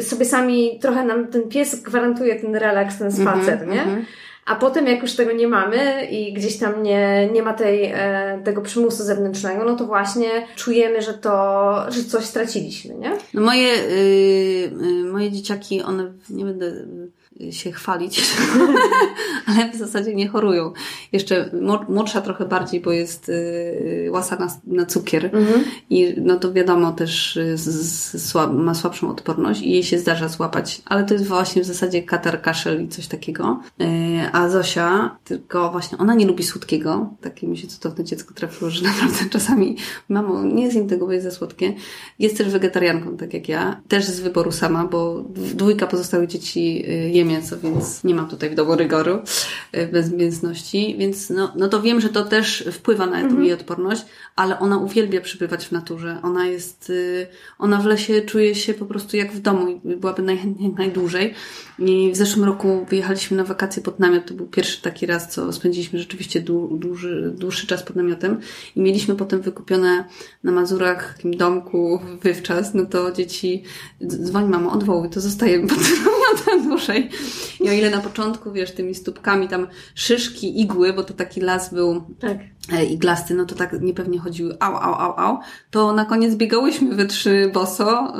sobie 0.00 0.24
sami, 0.24 0.78
trochę 0.78 1.04
nam 1.04 1.26
ten 1.26 1.48
pies 1.48 1.82
gwarantuje 1.82 2.40
ten 2.40 2.56
relaks, 2.56 2.98
ten 2.98 3.12
spacer, 3.12 3.54
mm 3.54 3.68
-hmm, 3.68 3.72
nie? 3.72 3.82
Mm 3.82 4.00
-hmm. 4.00 4.04
A 4.46 4.54
potem, 4.54 4.86
jak 4.86 5.02
już 5.02 5.12
tego 5.12 5.32
nie 5.32 5.48
mamy 5.48 6.06
i 6.10 6.32
gdzieś 6.32 6.58
tam 6.58 6.82
nie, 6.82 7.28
nie 7.32 7.42
ma 7.42 7.54
tej, 7.54 7.92
e, 7.94 8.40
tego 8.44 8.62
przymusu 8.62 9.04
zewnętrznego, 9.04 9.64
no 9.64 9.76
to 9.76 9.86
właśnie 9.86 10.28
czujemy, 10.56 11.02
że 11.02 11.14
to, 11.14 11.86
że 11.88 12.04
coś 12.04 12.24
straciliśmy, 12.24 12.94
nie? 12.94 13.12
No 13.34 13.42
moje, 13.42 13.68
yy, 14.72 15.04
moje 15.12 15.32
dzieciaki, 15.32 15.82
one, 15.82 16.12
nie 16.30 16.44
będę 16.44 16.72
się 17.50 17.72
chwalić, 17.72 18.22
ale 19.46 19.70
w 19.72 19.76
zasadzie 19.76 20.14
nie 20.14 20.28
chorują. 20.28 20.72
Jeszcze 21.12 21.50
młodsza 21.88 22.20
trochę 22.20 22.44
bardziej, 22.44 22.80
bo 22.80 22.92
jest 22.92 23.28
y, 23.28 24.08
łasa 24.10 24.36
na, 24.36 24.48
na 24.66 24.86
cukier 24.86 25.24
mhm. 25.24 25.64
i 25.90 26.14
no 26.16 26.36
to 26.36 26.52
wiadomo 26.52 26.92
też 26.92 27.36
y, 27.36 27.56
ma 28.52 28.74
słabszą 28.74 29.10
odporność 29.10 29.60
i 29.60 29.70
jej 29.70 29.82
się 29.82 29.98
zdarza 29.98 30.28
złapać, 30.28 30.82
ale 30.84 31.04
to 31.04 31.14
jest 31.14 31.26
właśnie 31.26 31.62
w 31.62 31.64
zasadzie 31.64 32.02
katar, 32.02 32.42
kaszel 32.42 32.84
i 32.84 32.88
coś 32.88 33.06
takiego. 33.06 33.60
Y, 33.80 33.84
a 34.32 34.48
Zosia, 34.48 35.16
tylko 35.24 35.72
właśnie 35.72 35.98
ona 35.98 36.14
nie 36.14 36.26
lubi 36.26 36.44
słodkiego. 36.44 37.10
Takie 37.20 37.46
mi 37.46 37.58
się 37.58 37.66
cudowne 37.66 38.04
dziecko 38.04 38.34
trafiło, 38.34 38.70
że 38.70 38.84
naprawdę 38.88 39.24
czasami 39.30 39.76
mamo, 40.08 40.42
nie 40.42 40.70
zjem 40.70 40.88
tego, 40.88 41.06
bo 41.06 41.12
jest 41.12 41.24
za 41.24 41.30
słodkie. 41.30 41.74
Jest 42.18 42.38
też 42.38 42.48
wegetarianką, 42.48 43.16
tak 43.16 43.34
jak 43.34 43.48
ja. 43.48 43.80
Też 43.88 44.04
z 44.04 44.20
wyboru 44.20 44.52
sama, 44.52 44.84
bo 44.84 45.24
dwójka 45.34 45.86
pozostałych 45.86 46.28
dzieci 46.28 46.84
je 47.12 47.23
mięso, 47.24 47.56
więc 47.58 48.04
nie 48.04 48.14
mam 48.14 48.28
tutaj 48.28 48.50
w 48.50 48.54
domu 48.54 48.76
rygoru 48.76 49.18
e, 49.72 49.86
bez 49.86 50.12
mięsności, 50.12 50.96
więc 50.98 51.30
no, 51.30 51.52
no 51.56 51.68
to 51.68 51.82
wiem, 51.82 52.00
że 52.00 52.08
to 52.08 52.24
też 52.24 52.64
wpływa 52.72 53.06
na 53.06 53.20
mhm. 53.20 53.44
jej 53.44 53.52
odporność, 53.52 54.04
ale 54.36 54.58
ona 54.58 54.78
uwielbia 54.78 55.20
przybywać 55.20 55.66
w 55.66 55.72
naturze. 55.72 56.18
Ona 56.22 56.46
jest, 56.46 56.90
y, 56.90 57.26
ona 57.58 57.80
w 57.80 57.86
lesie 57.86 58.22
czuje 58.22 58.54
się 58.54 58.74
po 58.74 58.86
prostu 58.86 59.16
jak 59.16 59.32
w 59.32 59.40
domu 59.40 59.68
i 59.68 59.96
byłaby 59.96 60.22
najchętniej 60.22 60.74
najdłużej. 60.78 61.34
I 61.78 62.10
w 62.12 62.16
zeszłym 62.16 62.44
roku 62.44 62.86
wyjechaliśmy 62.90 63.36
na 63.36 63.44
wakacje 63.44 63.82
pod 63.82 64.00
namiot. 64.00 64.26
To 64.26 64.34
był 64.34 64.46
pierwszy 64.46 64.82
taki 64.82 65.06
raz, 65.06 65.32
co 65.32 65.52
spędziliśmy 65.52 65.98
rzeczywiście 65.98 66.40
dłuży, 66.40 67.34
dłuższy 67.36 67.66
czas 67.66 67.82
pod 67.82 67.96
namiotem. 67.96 68.40
I 68.76 68.80
mieliśmy 68.80 69.14
potem 69.14 69.42
wykupione 69.42 70.04
na 70.44 70.52
Mazurach 70.52 71.10
w 71.12 71.16
takim 71.16 71.36
domku 71.36 72.00
wywczas. 72.22 72.74
No 72.74 72.86
to 72.86 73.12
dzieci, 73.12 73.62
dzwoń 74.06 74.48
mamo, 74.48 74.72
odwołuj, 74.72 75.10
to 75.10 75.20
zostajemy 75.20 75.68
pod 75.74 75.78
namiotem 75.78 76.23
dłużej. 76.68 77.10
I 77.60 77.68
o 77.68 77.72
ile 77.72 77.90
na 77.90 78.00
początku, 78.00 78.52
wiesz, 78.52 78.72
tymi 78.72 78.94
stópkami 78.94 79.48
tam 79.48 79.66
szyszki, 79.94 80.60
igły, 80.60 80.92
bo 80.92 81.02
to 81.02 81.14
taki 81.14 81.40
las 81.40 81.74
był 81.74 82.02
tak. 82.20 82.38
E, 82.72 82.84
iglasty, 82.84 83.34
no 83.34 83.44
to 83.44 83.54
tak 83.54 83.80
niepewnie 83.80 84.18
chodziły 84.18 84.56
au, 84.60 84.76
au, 84.76 84.94
au, 84.94 85.12
au, 85.16 85.38
to 85.70 85.92
na 85.92 86.04
koniec 86.04 86.34
biegałyśmy 86.34 86.94
we 86.94 87.06
trzy 87.06 87.50
boso 87.54 88.12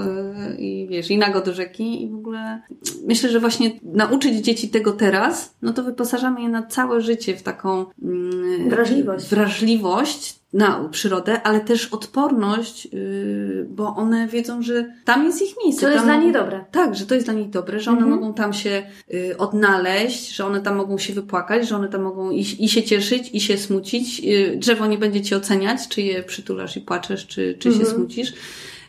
yy, 0.48 0.56
i 0.56 0.86
wiesz, 0.88 1.10
i 1.10 1.18
nago 1.18 1.40
do 1.40 1.54
rzeki 1.54 2.02
i 2.02 2.10
w 2.10 2.14
ogóle 2.14 2.62
myślę, 3.06 3.30
że 3.30 3.40
właśnie 3.40 3.70
nauczyć 3.82 4.44
dzieci 4.44 4.68
tego 4.68 4.92
teraz, 4.92 5.54
no 5.62 5.72
to 5.72 5.82
wyposażamy 5.82 6.42
je 6.42 6.48
na 6.48 6.62
całe 6.62 7.00
życie 7.00 7.36
w 7.36 7.42
taką 7.42 7.86
yy, 8.02 8.70
wrażliwość. 8.70 9.28
wrażliwość 9.28 10.43
na 10.54 10.88
przyrodę, 10.88 11.42
ale 11.42 11.60
też 11.60 11.86
odporność, 11.86 12.84
yy, 12.84 13.66
bo 13.68 13.96
one 13.96 14.28
wiedzą, 14.28 14.62
że 14.62 14.94
tam 15.04 15.24
jest 15.24 15.42
ich 15.42 15.54
miejsce. 15.64 15.86
To 15.86 15.92
jest 15.92 16.04
dla 16.04 16.16
nich 16.16 16.32
dobre. 16.32 16.64
Tak, 16.70 16.94
że 16.94 17.06
to 17.06 17.14
jest 17.14 17.26
dla 17.26 17.34
nich 17.34 17.50
dobre, 17.50 17.80
że 17.80 17.90
one 17.90 18.00
mhm. 18.00 18.20
mogą 18.20 18.34
tam 18.34 18.52
się 18.52 18.82
yy, 19.08 19.36
odnaleźć, 19.38 20.34
że 20.34 20.46
one 20.46 20.60
tam 20.60 20.76
mogą 20.76 20.98
się 20.98 21.12
wypłakać, 21.12 21.68
że 21.68 21.76
one 21.76 21.88
tam 21.88 22.02
mogą 22.02 22.30
i, 22.30 22.40
i 22.58 22.68
się 22.68 22.82
cieszyć, 22.82 23.30
i 23.32 23.40
się 23.40 23.58
smucić. 23.58 24.20
Yy, 24.20 24.56
drzewo 24.56 24.86
nie 24.86 24.98
będzie 24.98 25.22
ci 25.22 25.34
oceniać, 25.34 25.88
czy 25.88 26.02
je 26.02 26.22
przytulasz 26.22 26.76
i 26.76 26.80
płaczesz, 26.80 27.26
czy, 27.26 27.56
czy 27.58 27.68
mhm. 27.68 27.86
się 27.86 27.92
smucisz 27.92 28.32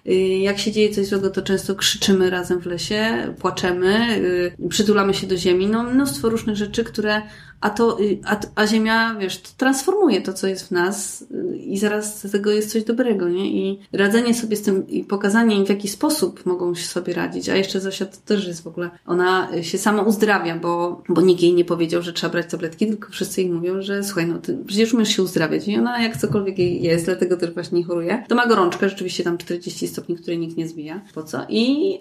Y, 0.08 0.14
jak 0.38 0.60
się 0.60 0.72
dzieje 0.72 0.90
coś 0.90 1.06
złego, 1.06 1.30
to 1.30 1.42
często 1.42 1.76
krzyczymy 1.76 2.30
razem 2.30 2.60
w 2.60 2.66
lesie, 2.66 3.34
płaczemy, 3.40 4.18
y, 4.60 4.70
przytulamy 4.70 5.14
się 5.14 5.28
do 5.28 5.38
ziemi. 5.38 5.68
No, 5.68 5.84
mnóstwo 5.84 6.30
różnych 6.30 6.56
rzeczy, 6.56 6.84
które 6.84 7.22
a 7.62 7.70
to, 7.70 8.00
y, 8.00 8.20
a, 8.26 8.40
a 8.56 8.68
ziemia, 8.68 9.16
wiesz, 9.16 9.42
to 9.42 9.50
transformuje 9.58 10.22
to, 10.22 10.34
co 10.34 10.48
jest 10.48 10.68
w 10.68 10.72
nas 10.72 11.22
y, 11.22 11.58
i 11.58 11.78
zaraz 11.78 12.24
z 12.24 12.32
tego 12.32 12.52
jest 12.52 12.72
coś 12.72 12.84
dobrego, 12.84 13.30
nie? 13.30 13.48
I 13.48 13.80
radzenie 13.94 14.34
sobie 14.34 14.58
z 14.58 14.62
tym 14.62 14.88
i 14.88 15.04
pokazanie 15.04 15.56
im, 15.56 15.66
w 15.66 15.70
jaki 15.70 15.88
sposób 15.88 16.46
mogą 16.46 16.76
się 16.76 16.86
sobie 16.86 17.14
radzić, 17.14 17.50
a 17.50 17.56
jeszcze 17.56 17.80
Zosia 17.82 18.06
to 18.06 18.18
też 18.26 18.48
jest 18.48 18.64
w 18.64 18.68
ogóle, 18.68 18.90
ona 19.06 19.48
się 19.62 19.78
sama 19.78 20.02
uzdrawia, 20.02 20.56
bo, 20.56 21.04
bo 21.10 21.22
nikt 21.22 21.42
jej 21.42 21.54
nie 21.54 21.66
powiedział, 21.66 22.02
że 22.02 22.14
trzeba 22.14 22.32
brać 22.32 22.52
tabletki, 22.52 22.88
tylko 22.88 23.12
wszyscy 23.12 23.42
jej 23.42 23.52
mówią, 23.52 23.82
że 23.82 24.04
słuchaj, 24.04 24.28
no 24.28 24.38
ty 24.38 24.58
przecież 24.68 24.94
umiesz 24.94 25.16
się 25.16 25.24
uzdrawiać 25.24 25.68
i 25.68 25.78
ona 25.78 26.02
jak 26.02 26.18
cokolwiek 26.18 26.60
jej 26.60 26.82
jest, 26.82 27.06
dlatego 27.06 27.38
też 27.38 27.52
właśnie 27.52 27.78
nie 27.78 27.86
choruje, 27.86 28.24
to 28.28 28.36
ma 28.36 28.48
gorączkę, 28.48 28.90
rzeczywiście 28.90 29.24
tam 29.24 29.38
40 29.38 29.88
stopni, 29.88 30.16
której 30.16 30.40
nikt 30.40 30.58
nie 30.58 30.68
zbija, 30.68 31.02
po 31.14 31.24
co? 31.24 31.46
I 31.50 31.92
yy, 31.92 32.00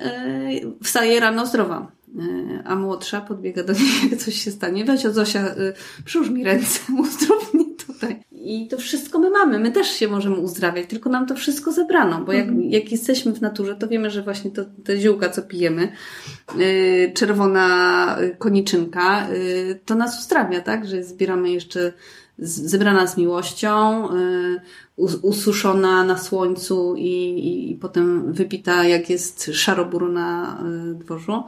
wstaje 0.83 1.21
rano 1.21 1.47
zdrowa 1.47 1.93
a 2.65 2.77
młodsza 2.77 3.21
podbiega 3.21 3.63
do 3.65 3.73
niej, 3.73 3.93
jak 4.11 4.21
coś 4.21 4.35
się 4.35 4.51
stanie. 4.51 4.85
Weź 4.85 5.07
od 5.07 5.15
Zosia, 5.15 5.41
e, 5.41 5.73
przyłóż 6.05 6.31
mi 6.31 6.45
ręce, 6.45 6.81
uzdrów 7.03 7.55
mnie 7.55 7.65
tutaj. 7.87 8.21
I 8.33 8.69
to 8.69 8.79
wszystko 8.79 9.19
my 9.19 9.31
mamy. 9.31 9.59
My 9.59 9.73
też 9.73 9.89
się 9.89 10.09
możemy 10.09 10.37
uzdrawiać, 10.37 10.89
tylko 10.89 11.11
nam 11.11 11.27
to 11.27 11.35
wszystko 11.35 11.73
zebrano, 11.73 12.21
bo 12.25 12.33
jak, 12.33 12.49
mhm. 12.49 12.71
jak 12.71 12.93
jesteśmy 12.93 13.33
w 13.33 13.41
naturze, 13.41 13.77
to 13.77 13.89
wiemy, 13.89 14.11
że 14.11 14.23
właśnie 14.23 14.51
to, 14.51 14.65
te 14.85 14.99
ziółka, 14.99 15.29
co 15.29 15.43
pijemy, 15.43 15.93
yy, 16.57 17.13
czerwona 17.15 18.17
koniczynka, 18.39 19.29
yy, 19.29 19.81
to 19.85 19.95
nas 19.95 20.21
uzdrawia, 20.21 20.61
tak? 20.61 20.87
Że 20.87 21.05
zbieramy 21.05 21.51
jeszcze 21.51 21.93
zebrana 22.39 23.07
z 23.07 23.17
miłością, 23.17 24.03
yy, 24.15 24.61
ususzona 25.23 26.05
na 26.05 26.19
słońcu 26.19 26.95
i, 26.97 27.11
i, 27.39 27.73
i 27.73 27.75
potem 27.75 28.33
wypita, 28.33 28.85
jak 28.85 29.11
jest 29.11 29.51
szaroburu 29.53 30.09
na 30.09 30.59
dworzu 30.95 31.43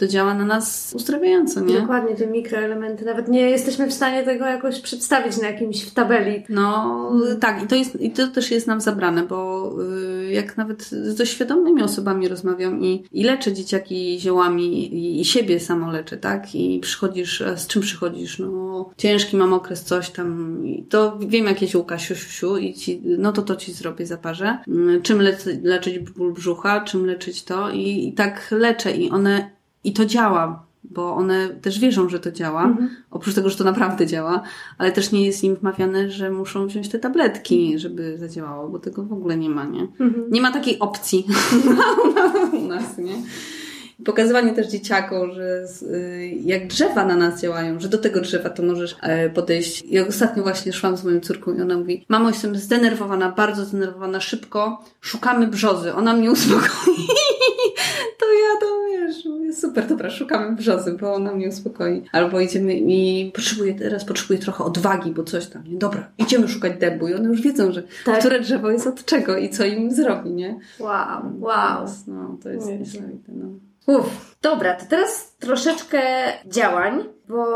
to 0.00 0.06
działa 0.06 0.34
na 0.34 0.44
nas 0.44 0.92
uzdrawiająco, 0.96 1.60
nie? 1.60 1.80
Dokładnie, 1.80 2.16
te 2.16 2.26
mikroelementy. 2.26 3.04
Nawet 3.04 3.28
nie 3.28 3.50
jesteśmy 3.50 3.86
w 3.86 3.92
stanie 3.92 4.22
tego 4.22 4.44
jakoś 4.44 4.80
przedstawić 4.80 5.36
na 5.38 5.50
jakimś 5.50 5.84
w 5.84 5.94
tabeli. 5.94 6.44
No 6.48 7.12
tak, 7.40 7.62
i 7.62 7.66
to, 7.66 7.74
jest, 7.74 8.00
i 8.00 8.10
to 8.10 8.28
też 8.28 8.50
jest 8.50 8.66
nam 8.66 8.80
zabrane, 8.80 9.22
bo 9.22 9.70
y, 10.22 10.32
jak 10.32 10.56
nawet 10.56 10.84
ze 10.88 11.26
świadomymi 11.26 11.82
osobami 11.82 12.28
rozmawiam 12.28 12.82
i, 12.82 13.04
i 13.12 13.24
leczę 13.24 13.52
dzieciaki 13.52 14.20
ziołami 14.20 14.94
i, 14.94 15.20
i 15.20 15.24
siebie 15.24 15.60
samo 15.60 15.92
leczę, 15.92 16.16
tak? 16.16 16.54
I 16.54 16.80
przychodzisz, 16.80 17.42
z 17.56 17.66
czym 17.66 17.82
przychodzisz? 17.82 18.38
No 18.38 18.90
ciężki 18.96 19.36
mam 19.36 19.52
okres, 19.52 19.84
coś 19.84 20.10
tam. 20.10 20.60
I 20.66 20.82
to 20.82 21.18
wiem 21.18 21.46
jakie 21.46 21.66
ziółka, 21.66 21.98
siu, 21.98 22.14
siu, 22.14 22.30
siu 22.30 22.56
i 22.56 22.74
ci, 22.74 23.02
no 23.04 23.32
to 23.32 23.42
to 23.42 23.56
ci 23.56 23.72
zrobię, 23.72 24.06
zaparzę. 24.06 24.58
Y, 24.68 25.00
czym 25.02 25.22
le 25.22 25.36
leczyć 25.62 25.98
ból 25.98 26.32
brzucha, 26.32 26.80
czym 26.80 27.06
leczyć 27.06 27.44
to 27.44 27.70
i, 27.70 28.08
i 28.08 28.12
tak 28.12 28.48
leczę 28.50 28.92
i 28.92 29.10
one 29.10 29.59
i 29.84 29.92
to 29.92 30.06
działa, 30.06 30.66
bo 30.84 31.14
one 31.14 31.48
też 31.48 31.78
wierzą, 31.78 32.08
że 32.08 32.20
to 32.20 32.32
działa. 32.32 32.64
Mhm. 32.64 32.90
Oprócz 33.10 33.34
tego, 33.34 33.50
że 33.50 33.56
to 33.56 33.64
naprawdę 33.64 34.06
działa, 34.06 34.42
ale 34.78 34.92
też 34.92 35.12
nie 35.12 35.26
jest 35.26 35.44
im 35.44 35.56
wmawiane, 35.56 36.10
że 36.10 36.30
muszą 36.30 36.66
wziąć 36.66 36.88
te 36.88 36.98
tabletki, 36.98 37.78
żeby 37.78 38.18
zadziałało, 38.18 38.68
bo 38.68 38.78
tego 38.78 39.02
w 39.02 39.12
ogóle 39.12 39.36
nie 39.36 39.50
ma, 39.50 39.64
nie? 39.64 39.82
Mhm. 39.82 40.24
Nie 40.30 40.40
ma 40.40 40.52
takiej 40.52 40.78
opcji 40.78 41.26
u 42.64 42.68
nas, 42.68 42.98
nie? 42.98 43.14
Pokazywanie 44.04 44.52
też 44.52 44.66
dzieciakom, 44.66 45.32
że 45.32 45.64
y, 45.82 46.34
jak 46.44 46.66
drzewa 46.66 47.04
na 47.04 47.16
nas 47.16 47.42
działają, 47.42 47.80
że 47.80 47.88
do 47.88 47.98
tego 47.98 48.20
drzewa 48.20 48.50
to 48.50 48.62
możesz 48.62 48.96
e, 49.02 49.30
podejść. 49.30 49.82
I 49.82 50.00
ostatnio 50.00 50.42
właśnie 50.42 50.72
szłam 50.72 50.96
z 50.96 51.04
moją 51.04 51.20
córką 51.20 51.54
i 51.54 51.60
ona 51.60 51.76
mówi, 51.76 52.04
mamo 52.08 52.28
jestem 52.28 52.56
zdenerwowana, 52.56 53.32
bardzo 53.32 53.64
zdenerwowana, 53.64 54.20
szybko 54.20 54.84
szukamy 55.00 55.46
brzozy, 55.46 55.94
ona 55.94 56.12
mnie 56.14 56.30
uspokoi. 56.30 57.06
to 58.20 58.26
ja 58.26 58.60
to 58.60 58.66
wiesz, 58.90 59.24
mówię, 59.24 59.52
super, 59.52 59.86
dobra, 59.86 60.10
szukamy 60.10 60.56
brzozy, 60.56 60.96
bo 61.00 61.14
ona 61.14 61.34
mnie 61.34 61.48
uspokoi. 61.48 62.02
Albo 62.12 62.40
idziemy 62.40 62.74
i 62.74 63.30
potrzebuję, 63.34 63.74
teraz 63.74 64.04
potrzebuję 64.04 64.38
trochę 64.38 64.64
odwagi, 64.64 65.10
bo 65.10 65.24
coś 65.24 65.46
tam, 65.46 65.64
nie? 65.68 65.78
Dobra, 65.78 66.08
idziemy 66.18 66.48
szukać 66.48 66.78
dębu 66.78 67.08
i 67.08 67.14
one 67.14 67.28
już 67.28 67.40
wiedzą, 67.40 67.72
że 67.72 67.82
tak. 68.04 68.18
które 68.18 68.40
drzewo 68.40 68.70
jest 68.70 68.86
od 68.86 69.04
czego 69.04 69.36
i 69.36 69.50
co 69.50 69.64
im 69.64 69.92
zrobi, 69.92 70.30
nie? 70.30 70.58
Wow, 70.78 71.22
wow. 71.38 71.86
No, 72.06 72.38
to 72.42 72.48
jest 72.48 72.66
niesamowite, 72.66 73.32
no. 73.32 73.69
Dobra, 74.42 74.74
to 74.74 74.84
teraz 74.90 75.36
troszeczkę 75.36 76.02
działań, 76.46 77.04
bo 77.28 77.46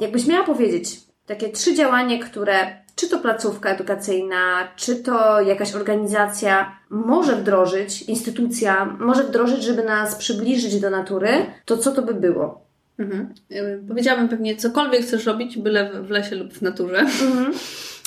jakbyś 0.00 0.26
miała 0.26 0.44
powiedzieć 0.44 1.00
takie 1.26 1.48
trzy 1.48 1.74
działania, 1.74 2.18
które 2.18 2.86
czy 2.96 3.08
to 3.08 3.18
placówka 3.18 3.70
edukacyjna, 3.70 4.68
czy 4.76 4.96
to 4.96 5.40
jakaś 5.40 5.74
organizacja 5.74 6.78
może 6.90 7.36
wdrożyć, 7.36 8.02
instytucja 8.02 8.96
może 9.00 9.24
wdrożyć, 9.24 9.62
żeby 9.62 9.84
nas 9.84 10.14
przybliżyć 10.14 10.80
do 10.80 10.90
natury, 10.90 11.46
to 11.64 11.76
co 11.76 11.92
to 11.92 12.02
by 12.02 12.14
było? 12.14 12.65
Mhm. 12.98 13.34
Powiedziałabym 13.88 14.28
pewnie 14.28 14.56
cokolwiek 14.56 15.02
chcesz 15.02 15.26
robić, 15.26 15.58
byle 15.58 16.02
w 16.02 16.10
lesie 16.10 16.36
lub 16.36 16.52
w 16.52 16.62
naturze. 16.62 16.98
Mhm. 16.98 17.52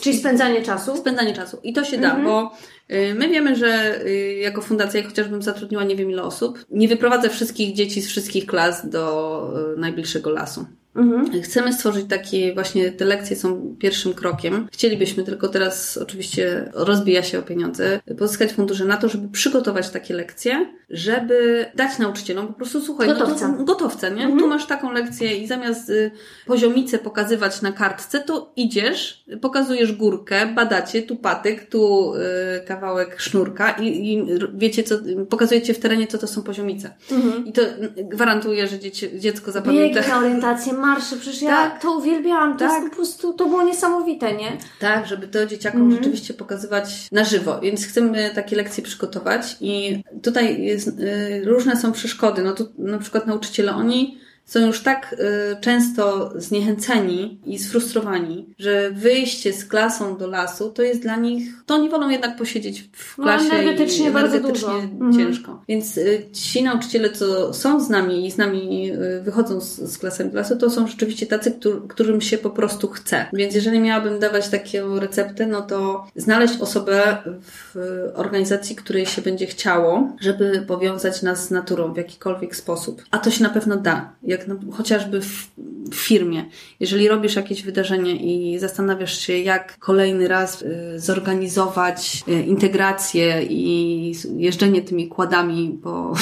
Czyli 0.01 0.17
spędzanie 0.17 0.61
czasu? 0.61 0.97
Spędzanie 0.97 1.33
czasu. 1.33 1.57
I 1.63 1.73
to 1.73 1.83
się 1.83 1.97
da, 1.97 2.07
mhm. 2.07 2.25
bo 2.25 2.57
y, 2.91 3.15
my 3.15 3.29
wiemy, 3.29 3.55
że 3.55 4.01
y, 4.05 4.33
jako 4.33 4.61
fundacja, 4.61 4.99
jak 4.99 5.09
chociażbym 5.09 5.41
zatrudniła 5.41 5.83
nie 5.83 5.95
wiem 5.95 6.11
ile 6.11 6.23
osób, 6.23 6.65
nie 6.69 6.87
wyprowadzę 6.87 7.29
wszystkich 7.29 7.75
dzieci 7.75 8.01
z 8.01 8.07
wszystkich 8.07 8.45
klas 8.45 8.89
do 8.89 9.73
y, 9.75 9.79
najbliższego 9.79 10.29
lasu. 10.29 10.65
Mhm. 10.95 11.41
Chcemy 11.41 11.73
stworzyć 11.73 12.05
takie, 12.09 12.53
właśnie 12.53 12.91
te 12.91 13.05
lekcje 13.05 13.35
są 13.35 13.75
pierwszym 13.79 14.13
krokiem. 14.13 14.67
Chcielibyśmy 14.71 15.23
tylko 15.23 15.47
teraz, 15.47 15.97
oczywiście 15.97 16.71
rozbija 16.73 17.23
się 17.23 17.39
o 17.39 17.41
pieniądze, 17.41 17.99
pozyskać 18.17 18.51
fundusze 18.51 18.85
na 18.85 18.97
to, 18.97 19.09
żeby 19.09 19.29
przygotować 19.29 19.89
takie 19.89 20.13
lekcje, 20.13 20.73
żeby 20.89 21.65
dać 21.75 21.99
nauczycielom 21.99 22.47
po 22.47 22.53
prostu, 22.53 22.81
słuchaj, 22.81 23.07
gotowca, 23.07 23.47
no 23.47 23.63
gotowce, 23.63 24.11
nie? 24.11 24.21
Mhm. 24.21 24.39
Tu 24.39 24.47
masz 24.47 24.65
taką 24.65 24.91
lekcję 24.91 25.37
i 25.37 25.47
zamiast 25.47 25.89
y, 25.89 26.11
poziomicę 26.45 26.97
pokazywać 26.97 27.61
na 27.61 27.71
kartce, 27.71 28.19
to 28.19 28.53
idziesz, 28.55 29.25
pokazujesz 29.41 29.93
górkę, 29.93 30.45
badacie, 30.45 31.01
tu 31.01 31.15
patyk, 31.15 31.69
tu 31.69 32.13
y, 32.15 32.19
kawałek 32.67 33.21
sznurka 33.21 33.71
i, 33.71 34.13
i 34.13 34.25
wiecie, 34.53 34.83
co, 34.83 34.95
pokazujecie 35.29 35.73
w 35.73 35.79
terenie, 35.79 36.07
co 36.07 36.17
to 36.17 36.27
są 36.27 36.43
poziomice. 36.43 36.93
Mhm. 37.11 37.45
I 37.45 37.53
to 37.53 37.61
gwarantuje, 37.97 38.67
że 38.67 38.79
dzieci, 38.79 39.09
dziecko 39.19 39.51
zapamięta. 39.51 39.99
Piękna 39.99 40.19
orientację, 40.19 40.73
marsze, 40.80 41.17
przecież 41.17 41.41
ja 41.41 41.49
tak. 41.49 41.82
to 41.82 41.97
uwielbiałam, 41.97 42.53
to 42.53 42.59
tak. 42.59 42.71
jest 42.71 42.89
po 42.89 42.95
prostu, 42.95 43.34
to 43.34 43.45
było 43.45 43.63
niesamowite, 43.63 44.34
nie? 44.34 44.57
Tak, 44.80 45.07
żeby 45.07 45.27
to 45.27 45.45
dzieciakom 45.45 45.82
mhm. 45.82 45.97
rzeczywiście 45.97 46.34
pokazywać 46.34 47.07
na 47.11 47.23
żywo, 47.23 47.59
więc 47.59 47.86
chcemy 47.86 48.32
takie 48.36 48.55
lekcje 48.55 48.84
przygotować 48.84 49.57
i 49.61 50.03
tutaj 50.23 50.61
jest, 50.61 50.88
y, 50.88 51.41
różne 51.45 51.77
są 51.77 51.91
przeszkody, 51.91 52.43
no 52.43 52.53
tu 52.53 52.67
na 52.77 52.97
przykład 52.97 53.27
nauczyciele, 53.27 53.75
oni 53.75 54.17
są 54.50 54.66
już 54.66 54.84
tak 54.84 55.16
y, 55.54 55.62
często 55.62 56.34
zniechęceni 56.36 57.39
i 57.45 57.60
sfrustrowani, 57.60 58.54
że 58.60 58.91
wyjście 58.91 59.54
z 59.54 59.66
klasą 59.66 60.18
do 60.18 60.28
lasu 60.28 60.70
to 60.70 60.82
jest 60.82 61.02
dla 61.02 61.16
nich, 61.16 61.54
to 61.66 61.76
oni 61.76 61.89
wolą 61.89 62.10
jednak 62.10 62.38
posiedzieć 62.38 62.89
w 62.93 63.18
no, 63.18 63.24
klasie 63.24 63.50
no, 63.50 63.56
energetycznie, 63.56 64.10
i 64.10 64.12
bardzo 64.12 64.39
dużo. 64.39 64.80
Mhm. 64.80 65.14
ciężko. 65.14 65.52
Mhm. 65.52 65.66
Więc 65.68 65.97
y, 65.97 66.26
ci 66.34 66.64
nauczyciele, 66.64 67.10
co 67.10 67.54
są 67.54 67.84
z 67.84 67.89
nami 67.89 68.28
i 68.28 68.32
z 68.32 68.38
nami 68.38 68.91
y, 68.91 69.22
wychodzą 69.22 69.62
z, 69.62 69.80
z 69.80 69.97
klasem 69.97 70.30
do 70.30 70.38
lasu, 70.38 70.58
to 70.58 70.70
są 70.70 70.88
rzeczywiście 70.88 71.26
tacy, 71.26 71.52
któr, 71.52 71.88
którym 71.88 72.22
się 72.22 72.38
po 72.38 72.50
prostu 72.50 72.88
chce. 72.88 73.26
Więc 73.34 73.56
jeżeli 73.56 73.80
miałabym 73.80 74.20
dawać 74.20 74.50
taką 74.50 75.00
receptę, 75.00 75.47
no 75.47 75.62
to 75.62 76.08
znaleźć 76.16 76.62
osobę 76.62 77.18
w 77.41 77.76
organizacji, 78.16 78.76
której 78.76 79.06
się 79.06 79.22
będzie 79.22 79.45
chciało, 79.45 80.12
żeby 80.22 80.64
powiązać 80.68 81.22
nas 81.22 81.47
z 81.47 81.52
naturą 81.52 81.93
w 81.93 81.97
jakikolwiek 81.97 82.56
sposób. 82.56 83.04
A 83.12 83.18
to 83.18 83.32
się 83.32 83.43
na 83.43 83.50
pewno 83.50 83.78
da. 83.78 84.12
Jak 84.24 84.38
jak 84.39 84.47
no, 84.47 84.55
chociażby 84.71 85.21
w, 85.21 85.51
w, 85.91 85.95
firmie. 85.95 86.45
Jeżeli 86.79 87.07
robisz 87.07 87.35
jakieś 87.35 87.63
wydarzenie 87.63 88.15
i 88.15 88.59
zastanawiasz 88.59 89.19
się, 89.19 89.37
jak 89.37 89.79
kolejny 89.79 90.27
raz 90.27 90.61
y, 90.61 90.99
zorganizować 90.99 92.23
y, 92.27 92.43
integrację 92.43 93.43
i 93.43 94.13
jeżdżenie 94.37 94.81
tymi 94.81 95.07
kładami 95.07 95.79
po 95.83 96.13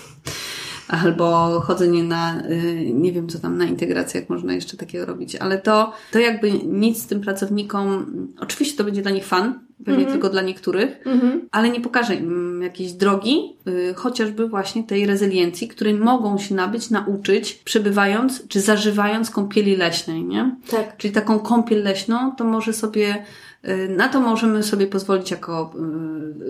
albo 0.88 1.60
chodzenie 1.60 2.04
na, 2.04 2.42
y, 2.50 2.90
nie 2.94 3.12
wiem 3.12 3.28
co 3.28 3.38
tam, 3.38 3.58
na 3.58 3.64
integracjach 3.64 4.28
można 4.28 4.54
jeszcze 4.54 4.76
takiego 4.76 5.06
robić, 5.06 5.36
ale 5.36 5.58
to, 5.58 5.92
to 6.12 6.18
jakby 6.18 6.52
nic 6.52 7.06
tym 7.06 7.20
pracownikom, 7.20 8.06
oczywiście 8.40 8.76
to 8.78 8.84
będzie 8.84 9.02
dla 9.02 9.10
nich 9.10 9.26
fan, 9.26 9.65
pewnie 9.84 9.94
mm 9.94 10.08
-hmm. 10.08 10.12
tylko 10.12 10.28
dla 10.28 10.42
niektórych, 10.42 11.06
mm 11.06 11.20
-hmm. 11.20 11.40
ale 11.50 11.70
nie 11.70 11.80
pokaże 11.80 12.14
im 12.14 12.62
jakiejś 12.62 12.92
drogi, 12.92 13.56
y, 13.68 13.94
chociażby 13.94 14.48
właśnie 14.48 14.84
tej 14.84 15.06
rezyliencji, 15.06 15.68
której 15.68 15.94
mogą 15.94 16.38
się 16.38 16.54
nabyć, 16.54 16.90
nauczyć, 16.90 17.54
przebywając 17.54 18.48
czy 18.48 18.60
zażywając 18.60 19.30
kąpieli 19.30 19.76
leśnej, 19.76 20.24
nie? 20.24 20.56
Tak. 20.70 20.96
Czyli 20.96 21.14
taką 21.14 21.38
kąpiel 21.38 21.82
leśną 21.82 22.32
to 22.36 22.44
może 22.44 22.72
sobie 22.72 23.24
na 23.88 24.08
to 24.08 24.20
możemy 24.20 24.62
sobie 24.62 24.86
pozwolić 24.86 25.30
jako 25.30 25.72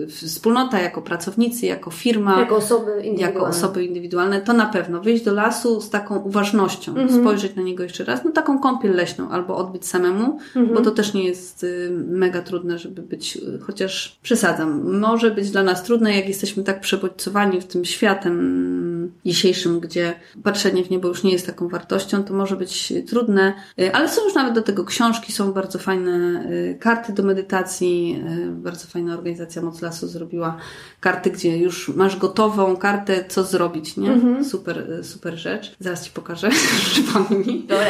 y, 0.03 0.07
wspólnota, 0.07 0.79
jako 0.79 1.01
pracownicy, 1.01 1.65
jako 1.65 1.91
firma, 1.91 2.39
jako 2.39 2.55
osoby 2.55 2.91
indywidualne. 2.91 3.33
Jako 3.33 3.45
osoby 3.45 3.85
indywidualne. 3.85 4.41
To 4.41 4.53
na 4.53 4.65
pewno. 4.65 5.01
Wyjść 5.01 5.23
do 5.23 5.33
lasu 5.33 5.81
z 5.81 5.89
taką 5.89 6.19
uważnością, 6.19 6.95
mhm. 6.95 7.21
spojrzeć 7.21 7.55
na 7.55 7.61
niego 7.61 7.83
jeszcze 7.83 8.03
raz, 8.03 8.23
no 8.25 8.31
taką 8.31 8.59
kąpiel 8.59 8.95
leśną, 8.95 9.29
albo 9.29 9.57
odbyć 9.57 9.85
samemu, 9.85 10.39
mhm. 10.55 10.73
bo 10.73 10.81
to 10.81 10.91
też 10.91 11.13
nie 11.13 11.23
jest 11.23 11.63
y, 11.63 11.89
mega 12.07 12.41
trudne, 12.41 12.79
żeby 12.79 13.01
być, 13.01 13.37
chociaż 13.61 14.19
przesadzam. 14.23 14.99
Może 14.99 15.31
być 15.31 15.51
dla 15.51 15.63
nas 15.63 15.83
trudne, 15.83 16.15
jak 16.15 16.27
jesteśmy 16.27 16.63
tak 16.63 16.81
przebodźcowani 16.81 17.61
w 17.61 17.65
tym 17.65 17.85
światem 17.85 18.96
dzisiejszym, 19.25 19.79
gdzie 19.79 20.13
patrzenie 20.43 20.83
w 20.83 20.89
niebo 20.89 21.07
już 21.07 21.23
nie 21.23 21.31
jest 21.31 21.45
taką 21.45 21.67
wartością, 21.67 22.23
to 22.23 22.33
może 22.33 22.55
być 22.55 22.93
trudne, 23.07 23.53
y, 23.79 23.93
ale 23.93 24.09
są 24.09 24.23
już 24.23 24.35
nawet 24.35 24.53
do 24.53 24.61
tego 24.61 24.85
książki, 24.85 25.31
są 25.31 25.53
bardzo 25.53 25.79
fajne 25.79 26.45
y, 26.51 26.77
karty 26.79 27.13
do 27.13 27.23
medytacji, 27.23 28.23
y, 28.47 28.51
bardzo 28.51 28.87
fajna 28.87 29.13
organizacja 29.13 29.61
Moc 29.61 29.81
Lasu 29.81 30.07
zrobiła 30.07 30.57
karty, 30.99 31.31
gdzie 31.31 31.57
już 31.57 31.89
masz 31.89 32.17
gotową 32.17 32.77
kartę, 32.77 33.25
co 33.27 33.43
zrobić, 33.43 33.97
nie? 33.97 34.11
Mhm. 34.11 34.45
Super, 34.45 34.87
super 35.03 35.37
rzecz. 35.37 35.75
Zaraz 35.79 36.05
Ci 36.05 36.11
pokażę, 36.11 36.49
przypomnij. 36.91 37.63
Dobra. 37.67 37.85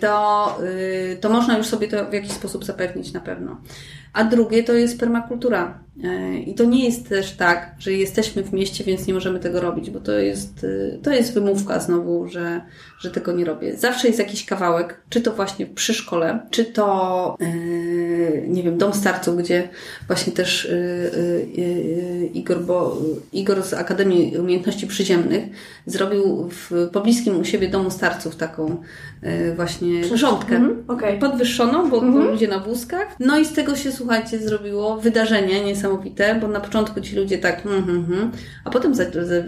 To, 0.00 0.58
to 1.20 1.30
można 1.30 1.58
już 1.58 1.66
sobie 1.66 1.88
to 1.88 2.10
w 2.10 2.12
jakiś 2.12 2.32
sposób 2.32 2.64
zapewnić 2.64 3.12
na 3.12 3.20
pewno. 3.20 3.60
A 4.12 4.24
drugie 4.24 4.62
to 4.62 4.72
jest 4.72 5.00
permakultura. 5.00 5.78
Y, 6.04 6.38
I 6.38 6.54
to 6.54 6.64
nie 6.64 6.84
jest 6.84 7.08
też 7.08 7.32
tak, 7.32 7.74
że 7.78 7.92
jesteśmy 7.92 8.42
w 8.42 8.52
mieście, 8.52 8.84
więc 8.84 9.06
nie 9.06 9.14
możemy 9.14 9.40
tego 9.40 9.60
robić, 9.60 9.90
bo 9.90 10.00
to 10.00 10.12
jest, 10.12 10.64
y, 10.64 10.98
to 11.02 11.12
jest 11.12 11.34
wymówka 11.34 11.80
znowu, 11.80 12.28
że, 12.28 12.60
że 13.00 13.10
tego 13.10 13.32
nie 13.32 13.44
robię. 13.44 13.76
Zawsze 13.76 14.06
jest 14.06 14.18
jakiś 14.18 14.44
kawałek, 14.44 15.00
czy 15.08 15.20
to 15.20 15.32
właśnie 15.32 15.66
przy 15.66 15.94
szkole, 15.94 16.40
czy 16.50 16.64
to, 16.64 17.36
yy, 17.40 18.44
nie 18.48 18.62
wiem, 18.62 18.78
dom 18.78 18.94
starców, 18.94 19.36
gdzie 19.36 19.68
właśnie 20.06 20.32
też 20.32 20.68
yy, 21.16 21.62
yy, 21.62 22.26
Igor, 22.26 22.60
bo, 22.60 22.98
Igor 23.32 23.62
z 23.62 23.74
Akademii 23.74 24.38
Umiejętności 24.38 24.86
Przyziemnych 24.86 25.44
zrobił 25.86 26.48
w 26.50 26.88
pobliskim 26.92 27.40
u 27.40 27.44
siebie 27.44 27.68
domu 27.68 27.90
starców 27.90 28.36
taką 28.36 28.82
właśnie 29.56 30.00
grządkę. 30.00 30.56
Mhm, 30.56 30.84
okej. 30.88 31.18
Podwyższoną, 31.18 31.90
bo 31.90 32.00
byli 32.00 32.12
ludzie 32.12 32.48
na 32.48 32.58
wózkach. 32.58 33.16
No 33.20 33.38
i 33.38 33.44
z 33.44 33.52
tego 33.52 33.76
się, 33.76 33.92
słuchajcie, 33.92 34.38
zrobiło 34.38 34.96
wydarzenie 34.96 35.64
niesamowite, 35.64 36.34
bo 36.40 36.48
na 36.48 36.60
początku 36.60 37.00
ci 37.00 37.16
ludzie 37.16 37.38
tak, 37.38 37.66
mhm, 37.66 37.96
mhm, 37.96 38.30
a 38.64 38.70
potem 38.70 38.92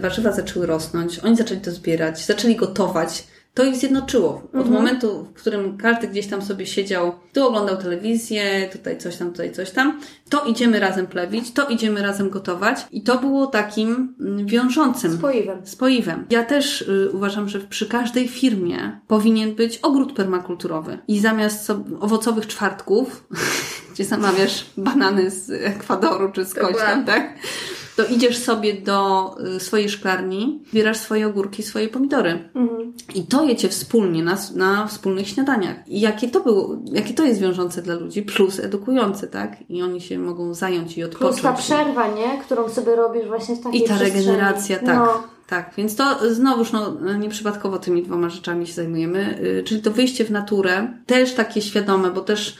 warzywa 0.01 0.31
zaczęły 0.31 0.65
rosnąć, 0.65 1.19
oni 1.19 1.35
zaczęli 1.35 1.61
to 1.61 1.71
zbierać, 1.71 2.25
zaczęli 2.25 2.55
gotować. 2.55 3.33
To 3.53 3.63
ich 3.63 3.75
zjednoczyło. 3.75 4.41
Od 4.53 4.69
momentu, 4.69 5.23
w 5.35 5.41
którym 5.41 5.77
każdy 5.77 6.07
gdzieś 6.07 6.27
tam 6.27 6.41
sobie 6.41 6.65
siedział, 6.65 7.11
tu 7.33 7.47
oglądał 7.47 7.77
telewizję, 7.77 8.69
tutaj 8.71 8.97
coś 8.97 9.17
tam, 9.17 9.31
tutaj 9.31 9.51
coś 9.51 9.71
tam, 9.71 9.99
to 10.29 10.45
idziemy 10.45 10.79
razem 10.79 11.07
plewić, 11.07 11.51
to 11.53 11.67
idziemy 11.69 12.01
razem 12.01 12.29
gotować 12.29 12.77
i 12.91 13.01
to 13.03 13.17
było 13.17 13.47
takim 13.47 14.15
mm, 14.19 14.45
wiążącym 14.47 15.17
Spoiwem. 15.17 15.61
spoiwem. 15.63 16.25
Ja 16.29 16.43
też 16.43 16.81
y, 16.81 17.09
uważam, 17.13 17.49
że 17.49 17.59
przy 17.59 17.85
każdej 17.87 18.27
firmie 18.27 18.99
powinien 19.07 19.55
być 19.55 19.77
ogród 19.77 20.13
permakulturowy. 20.13 20.97
I 21.07 21.19
zamiast 21.19 21.65
so- 21.65 21.83
owocowych 21.99 22.47
czwartków, 22.47 23.27
gdzie 23.93 24.05
zamawiasz 24.05 24.65
banany 24.77 25.31
z 25.31 25.49
Ekwadoru 25.49 26.31
czy 26.31 26.45
skądś 26.45 26.79
tam, 26.79 27.05
tak? 27.05 27.33
To 27.95 28.05
idziesz 28.05 28.37
sobie 28.37 28.73
do 28.73 29.35
y, 29.55 29.59
swojej 29.59 29.89
szklarni, 29.89 30.63
zbierasz 30.71 30.97
swoje 30.97 31.27
ogórki, 31.27 31.63
swoje 31.63 31.87
pomidory. 31.87 32.49
Mhm. 32.55 32.93
I 33.15 33.23
to 33.23 33.43
jecie 33.43 33.69
wspólnie 33.69 34.23
na, 34.23 34.37
na 34.55 34.87
wspólnych 34.87 35.27
śniadaniach. 35.27 35.87
I 35.87 35.99
jakie 35.99 36.29
to 36.29 36.39
było, 36.39 36.77
jakie 36.85 37.13
to 37.13 37.23
jest 37.23 37.41
wiążące 37.41 37.81
dla 37.81 37.95
ludzi, 37.95 38.21
plus 38.21 38.59
edukujące, 38.59 39.27
tak? 39.27 39.57
I 39.69 39.81
oni 39.81 40.01
się 40.01 40.19
mogą 40.19 40.53
zająć 40.53 40.97
i 40.97 41.03
odpocząć. 41.03 41.31
Plus 41.31 41.43
ta 41.43 41.53
przerwa, 41.53 42.07
nie? 42.07 42.41
Którą 42.41 42.69
sobie 42.69 42.95
robisz 42.95 43.27
właśnie 43.27 43.55
w 43.55 43.63
takiej 43.63 43.83
I 43.83 43.87
ta 43.87 43.97
regeneracja, 43.97 44.79
tak. 44.79 44.95
No. 44.95 45.23
Tak, 45.47 45.71
więc 45.77 45.95
to 45.95 46.33
znowuż 46.33 46.71
no, 46.71 47.13
nieprzypadkowo 47.19 47.79
tymi 47.79 48.03
dwoma 48.03 48.29
rzeczami 48.29 48.67
się 48.67 48.73
zajmujemy, 48.73 49.39
yy, 49.41 49.63
czyli 49.63 49.81
to 49.81 49.91
wyjście 49.91 50.25
w 50.25 50.31
naturę, 50.31 50.87
też 51.05 51.33
takie 51.33 51.61
świadome, 51.61 52.11
bo 52.11 52.21
też 52.21 52.57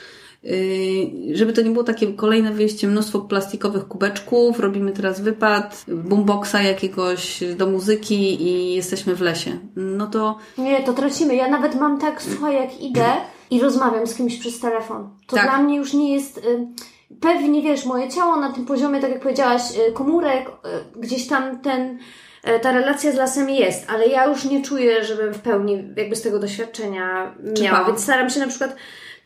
żeby 1.34 1.54
to 1.54 1.62
nie 1.62 1.70
było 1.70 1.84
takie 1.84 2.14
kolejne 2.14 2.52
wyjście, 2.52 2.88
mnóstwo 2.88 3.20
plastikowych 3.20 3.88
kubeczków, 3.88 4.60
robimy 4.60 4.92
teraz 4.92 5.22
wypad, 5.22 5.86
boomboxa 5.88 6.56
jakiegoś 6.64 7.44
do 7.58 7.68
muzyki 7.68 8.44
i 8.44 8.76
jesteśmy 8.76 9.16
w 9.16 9.22
lesie. 9.22 9.58
No 9.76 10.08
to 10.08 10.38
Nie, 10.58 10.84
to 10.84 10.94
tracimy. 10.94 11.36
Ja 11.36 11.50
nawet 11.50 11.76
mam 11.80 12.00
tak, 12.00 12.22
słuchaj, 12.22 12.56
jak 12.56 12.82
idę 12.82 13.06
i 13.52 13.60
rozmawiam 13.62 14.08
z 14.08 14.16
kimś 14.16 14.38
przez 14.38 14.60
telefon. 14.60 15.10
To 15.28 15.36
Tak. 15.36 15.46
dla 15.46 15.58
mnie 15.58 15.78
już 15.78 15.94
nie 15.94 16.14
jest... 16.14 16.38
Y, 16.38 16.68
pewnie, 17.20 17.62
wiesz, 17.62 17.86
moje 17.86 18.10
ciało 18.10 18.36
na 18.36 18.54
tym 18.54 18.66
poziomie, 18.66 19.00
tak 19.00 19.12
jak 19.12 19.22
powiedziałaś, 19.22 19.62
y, 19.90 19.92
komórek, 19.92 20.50
y, 20.96 21.00
gdzieś 21.00 21.28
tam 21.28 21.60
ten... 21.60 22.00
Ta 22.62 22.72
relacja 22.72 23.12
z 23.12 23.16
lasem 23.16 23.50
jest, 23.50 23.90
ale 23.90 24.08
ja 24.08 24.26
już 24.26 24.46
nie 24.46 24.62
czuję, 24.62 25.04
żebym 25.04 25.34
w 25.34 25.40
pełni 25.40 25.84
jakby 25.98 26.16
z 26.16 26.22
tego 26.22 26.40
doświadczenia 26.40 27.36
miała. 27.62 27.86
Więc 27.86 28.04
staram 28.04 28.30
się 28.30 28.40
na 28.40 28.48
przykład 28.48 28.76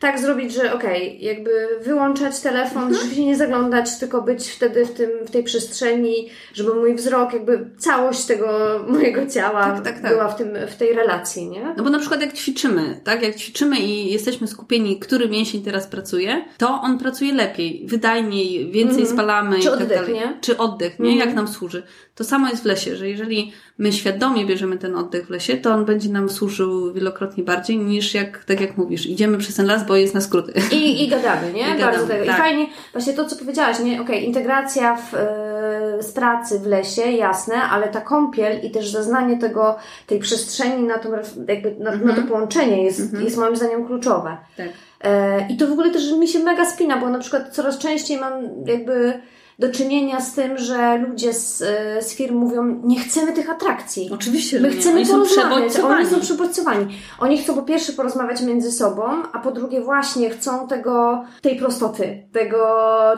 tak 0.00 0.18
zrobić, 0.20 0.52
że 0.52 0.72
okej, 0.74 1.24
jakby 1.24 1.50
wyłączać 1.80 2.40
telefon, 2.40 2.82
Mhm. 2.82 2.94
rzeczywiście 2.94 3.24
nie 3.24 3.36
zaglądać, 3.36 3.98
tylko 3.98 4.22
być 4.22 4.48
wtedy 4.50 4.84
w, 4.86 4.92
tym, 4.92 5.10
w 5.26 5.30
tej 5.30 5.44
przestrzeni, 5.44 6.28
żeby 6.54 6.74
mój 6.74 6.94
wzrok, 6.94 7.32
jakby 7.32 7.70
całość 7.78 8.24
tego 8.24 8.48
mojego 8.88 9.26
ciała 9.26 9.62
Tak, 9.64 9.84
tak, 9.84 10.00
tak. 10.00 10.12
była 10.12 10.28
w, 10.28 10.36
tym, 10.36 10.48
w 10.68 10.76
tej 10.76 10.92
relacji, 10.92 11.48
nie? 11.48 11.74
No 11.76 11.84
bo 11.84 11.90
na 11.90 11.98
przykład 11.98 12.20
jak 12.20 12.32
ćwiczymy, 12.32 13.00
tak? 13.04 13.22
Jak 13.22 13.34
ćwiczymy 13.36 13.78
i 13.78 14.12
jesteśmy 14.12 14.46
skupieni, 14.48 14.98
który 14.98 15.28
mięsień 15.28 15.62
teraz 15.62 15.86
pracuje, 15.86 16.44
to 16.58 16.80
on 16.82 16.98
pracuje 16.98 17.32
lepiej, 17.34 17.82
wydajniej, 17.86 18.70
więcej 18.70 19.06
spalamy 19.06 19.56
Mhm. 19.56 19.62
Czy 19.62 19.68
i 19.68 19.72
tak 19.72 19.82
oddech, 19.82 19.98
dalej. 19.98 20.14
nie? 20.14 20.38
Czy 20.40 20.56
oddech, 20.58 20.98
nie? 20.98 21.10
Mhm. 21.10 21.28
Jak 21.28 21.36
nam 21.36 21.48
służy. 21.48 21.82
To 22.14 22.24
samo 22.24 22.48
jest 22.48 22.62
w 22.62 22.66
lesie, 22.66 22.96
że 22.96 23.08
jeżeli 23.08 23.52
my 23.78 23.92
świadomie 23.92 24.46
bierzemy 24.46 24.78
ten 24.78 24.96
oddech 24.96 25.26
w 25.26 25.30
lesie, 25.30 25.56
to 25.56 25.74
on 25.74 25.84
będzie 25.84 26.08
nam 26.08 26.30
służył 26.30 26.92
wielokrotnie 26.92 27.44
bardziej 27.44 27.78
niż 27.78 28.14
jak, 28.14 28.44
tak 28.44 28.60
jak 28.60 28.76
mówisz, 28.76 29.06
idziemy 29.06 29.38
przez 29.38 29.54
ten 29.54 29.66
las, 29.66 29.86
bo 29.86 29.96
jest 29.96 30.14
na 30.14 30.20
skróty. 30.20 30.52
I, 30.72 31.04
I 31.04 31.08
gadamy, 31.08 31.52
nie? 31.52 31.60
I 31.74 31.78
gadamy, 31.78 31.80
Bardzo 31.92 32.06
tego. 32.06 32.26
tak. 32.26 32.34
I 32.34 32.38
fajnie, 32.38 32.66
właśnie 32.92 33.12
to, 33.12 33.24
co 33.24 33.36
powiedziałaś, 33.36 33.80
nie? 33.80 34.02
Okej, 34.02 34.26
integracja 34.26 34.96
w, 34.96 35.14
e, 35.14 36.02
z 36.02 36.12
pracy 36.12 36.58
w 36.58 36.66
lesie, 36.66 37.02
jasne, 37.02 37.54
ale 37.62 37.88
ta 37.88 38.00
kąpiel 38.00 38.60
i 38.62 38.70
też 38.70 38.90
zaznanie 38.90 39.38
tego, 39.38 39.76
tej 40.06 40.18
przestrzeni 40.18 40.82
na, 40.82 40.98
ref- 40.98 41.48
jakby 41.48 41.76
na, 41.78 41.96
na 41.96 42.14
to 42.14 42.22
połączenie 42.22 42.84
jest, 42.84 43.20
jest 43.20 43.36
moim 43.36 43.56
zdaniem 43.56 43.86
kluczowe. 43.86 44.36
Tak. 44.56 44.68
E, 45.00 45.46
I 45.50 45.56
to 45.56 45.66
w 45.66 45.72
ogóle 45.72 45.90
też 45.90 46.12
mi 46.12 46.28
się 46.28 46.38
mega 46.38 46.64
spina, 46.64 46.96
bo 46.96 47.08
na 47.10 47.18
przykład 47.18 47.54
coraz 47.54 47.78
częściej 47.78 48.20
mam 48.20 48.32
jakby 48.66 49.20
do 49.58 49.72
czynienia 49.72 50.20
z 50.20 50.32
tym, 50.34 50.58
że 50.58 50.98
ludzie 50.98 51.32
z, 51.34 51.62
e, 51.62 52.02
z 52.02 52.14
firm 52.14 52.36
mówią, 52.36 52.80
nie 52.84 53.00
chcemy 53.00 53.32
tych 53.32 53.50
atrakcji. 53.50 54.10
Oczywiście, 54.12 54.60
My 54.60 54.68
że 54.70 54.74
nie. 54.76 54.80
chcemy 54.80 54.96
Oni 54.96 55.06
są 55.06 55.12
porozmawiać. 55.12 55.72
przebodźcowani. 55.72 55.94
Oni 56.00 56.06
są 56.10 56.20
przebodźcowani. 56.20 56.86
Oni 57.18 57.38
chcą 57.38 57.54
po 57.54 57.62
pierwsze 57.62 57.92
porozmawiać 57.92 58.42
między 58.42 58.72
sobą, 58.72 59.02
a 59.32 59.38
po 59.38 59.50
drugie 59.52 59.80
właśnie 59.80 60.30
chcą 60.30 60.68
tego, 60.68 61.24
tej 61.42 61.56
prostoty. 61.56 62.28
Tego 62.32 62.58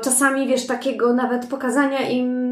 czasami, 0.02 0.46
wiesz, 0.48 0.66
takiego 0.66 1.12
nawet 1.12 1.46
pokazania 1.46 2.08
im, 2.08 2.49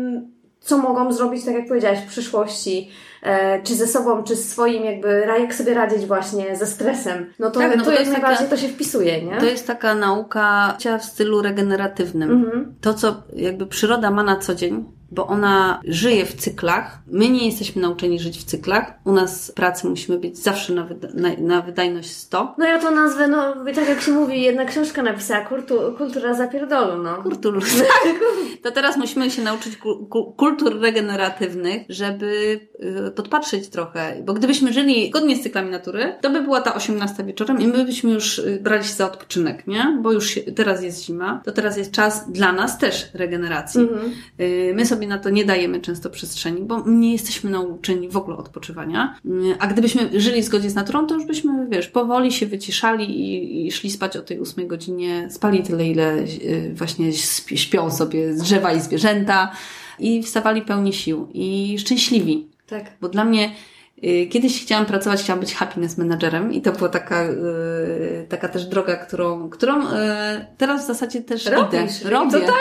co 0.69 0.79
mogą 0.79 1.13
zrobić, 1.13 1.45
tak 1.45 1.55
jak 1.55 1.69
powiedziałaś, 1.69 1.99
w 1.99 2.09
przyszłości. 2.09 2.91
E, 3.23 3.63
czy 3.63 3.75
ze 3.75 3.87
sobą, 3.87 4.23
czy 4.23 4.37
z 4.37 4.49
swoim 4.49 4.85
jakby, 4.85 5.27
jak 5.41 5.55
sobie 5.55 5.75
radzić 5.75 6.07
właśnie 6.07 6.57
ze 6.57 6.67
stresem. 6.67 7.33
No 7.39 7.51
to, 7.51 7.61
Tak, 7.61 7.71
no 7.77 7.79
to 7.79 7.85
to 7.85 7.91
jak 7.91 8.01
jest 8.01 8.13
najbardziej 8.13 8.47
taka- 8.47 8.57
to 8.57 8.63
się 8.63 8.69
wpisuje, 8.69 9.25
nie? 9.25 9.37
To 9.39 9.47
jest 9.47 9.67
taka 9.67 9.95
nauka 9.95 10.77
w 11.01 11.05
stylu 11.05 11.43
regeneratywnym. 11.43 12.31
Mhm. 12.31 12.75
To, 12.81 12.95
co 12.95 13.23
jakby 13.37 13.67
przyroda 13.67 14.11
ma 14.11 14.23
na 14.23 14.37
co 14.37 14.55
dzień, 14.55 14.85
bo 15.11 15.27
ona 15.27 15.81
żyje 15.85 16.27
w 16.27 16.35
cyklach. 16.35 16.99
My 17.07 17.29
nie 17.29 17.47
jesteśmy 17.47 17.83
nauczeni 17.83 18.19
żyć 18.21 18.39
w 18.39 18.45
cyklach. 18.45 18.93
U 19.05 19.13
nas 19.13 19.51
pracy 19.53 19.87
musimy 19.89 20.19
być 20.19 20.39
zawsze 20.39 20.73
na, 20.73 20.83
wyda- 20.85 21.15
na, 21.15 21.29
na 21.39 21.63
wydajność 21.63 22.11
100. 22.11 22.55
No 22.59 22.67
ja 22.67 22.79
to 22.79 22.91
nazwę, 22.91 23.29
no 23.29 23.55
tak 23.75 23.89
jak 23.89 24.01
się 24.01 24.13
mówi, 24.13 24.43
jedna 24.43 24.65
książka 24.65 25.03
napisała, 25.03 25.45
kultu, 25.45 25.79
kultura 25.99 26.35
zapierdolu, 26.35 27.03
no. 27.03 27.23
Kultur. 27.23 27.63
To 28.63 28.71
teraz 28.71 28.97
musimy 28.97 29.31
się 29.31 29.43
nauczyć 29.43 29.77
ku- 29.77 30.07
ku- 30.07 30.33
kultur 30.33 30.81
regeneratywnych, 30.81 31.83
żeby 31.89 32.61
y, 33.09 33.11
podpatrzeć 33.11 33.69
trochę. 33.69 34.23
Bo 34.25 34.35
gdybyśmy 34.35 34.73
żyli 34.73 35.09
zgodnie 35.09 35.37
z 35.37 35.43
cyklami 35.43 35.71
natury, 35.71 36.15
to 36.21 36.31
by 36.31 36.41
była 36.43 36.61
ta 36.61 36.75
18 36.75 37.25
wieczorem 37.25 37.61
i 37.61 37.67
my 37.67 37.85
byśmy 37.85 38.11
już 38.13 38.39
y, 38.39 38.59
brali 38.63 38.85
się 38.85 38.93
za 38.95 39.07
odpoczynek, 39.07 39.67
nie? 39.67 39.99
Bo 40.03 40.13
już 40.13 40.27
się, 40.31 40.41
teraz 40.41 40.83
jest 40.83 41.05
zima, 41.05 41.43
to 41.45 41.53
teraz 41.53 41.77
jest 41.77 41.91
czas 41.93 42.33
dla 42.33 42.53
nas 42.53 42.79
też 42.79 43.07
regeneracji. 43.15 43.81
Mhm. 43.81 44.13
Y, 44.41 44.73
My 44.75 44.87
sobie 44.87 44.98
na 45.07 45.19
to 45.19 45.31
nie 45.31 45.45
dajemy 45.45 45.81
często 45.81 46.11
przestrzeni, 46.11 46.61
bo 46.61 46.83
nie 46.87 47.13
jesteśmy 47.13 47.51
nauczeni 47.51 48.09
w 48.09 48.17
ogóle 48.17 48.37
odpoczywania. 48.37 49.19
A 49.59 49.67
gdybyśmy 49.67 50.21
żyli 50.21 50.43
w 50.43 50.45
zgodzie 50.45 50.71
z 50.71 50.75
naturą, 50.75 51.07
to 51.07 51.15
już 51.15 51.25
byśmy, 51.25 51.67
wiesz, 51.69 51.89
powoli 51.89 52.33
się 52.33 52.47
wyciszali 52.47 53.21
i, 53.21 53.67
i 53.67 53.73
szli 53.73 53.91
spać 53.91 54.17
o 54.17 54.23
tej 54.23 54.41
ósmej 54.41 54.67
godzinie, 54.67 55.29
spali 55.31 55.63
tyle, 55.63 55.89
ile 55.89 56.19
y, 56.19 56.73
właśnie 56.75 57.13
śpi- 57.13 57.57
śpią 57.57 57.91
sobie 57.91 58.35
drzewa 58.35 58.73
i 58.73 58.81
zwierzęta 58.81 59.53
i 59.99 60.23
wstawali 60.23 60.63
pełni 60.63 60.93
sił 60.93 61.29
i 61.35 61.77
szczęśliwi. 61.79 62.47
Tak. 62.67 62.93
Bo 63.01 63.09
dla 63.09 63.25
mnie 63.25 63.53
kiedyś 64.31 64.63
chciałam 64.63 64.87
pracować, 64.87 65.23
chciałam 65.23 65.41
być 65.41 65.55
happiness 65.55 65.99
managerem 65.99 66.53
i 66.53 66.63
to 66.63 66.73
była 66.73 66.89
taka, 66.89 67.25
y, 67.31 68.27
taka 68.29 68.49
też 68.49 68.65
droga, 68.67 68.97
którą, 68.97 69.51
którą 69.51 69.87
y, 69.87 69.91
teraz 70.59 70.85
w 70.85 70.87
zasadzie 70.87 71.21
też 71.23 71.47
Robisz. 71.47 72.01
idę. 72.01 72.11
Robię. 72.11 72.31
Totalnie 72.33 72.55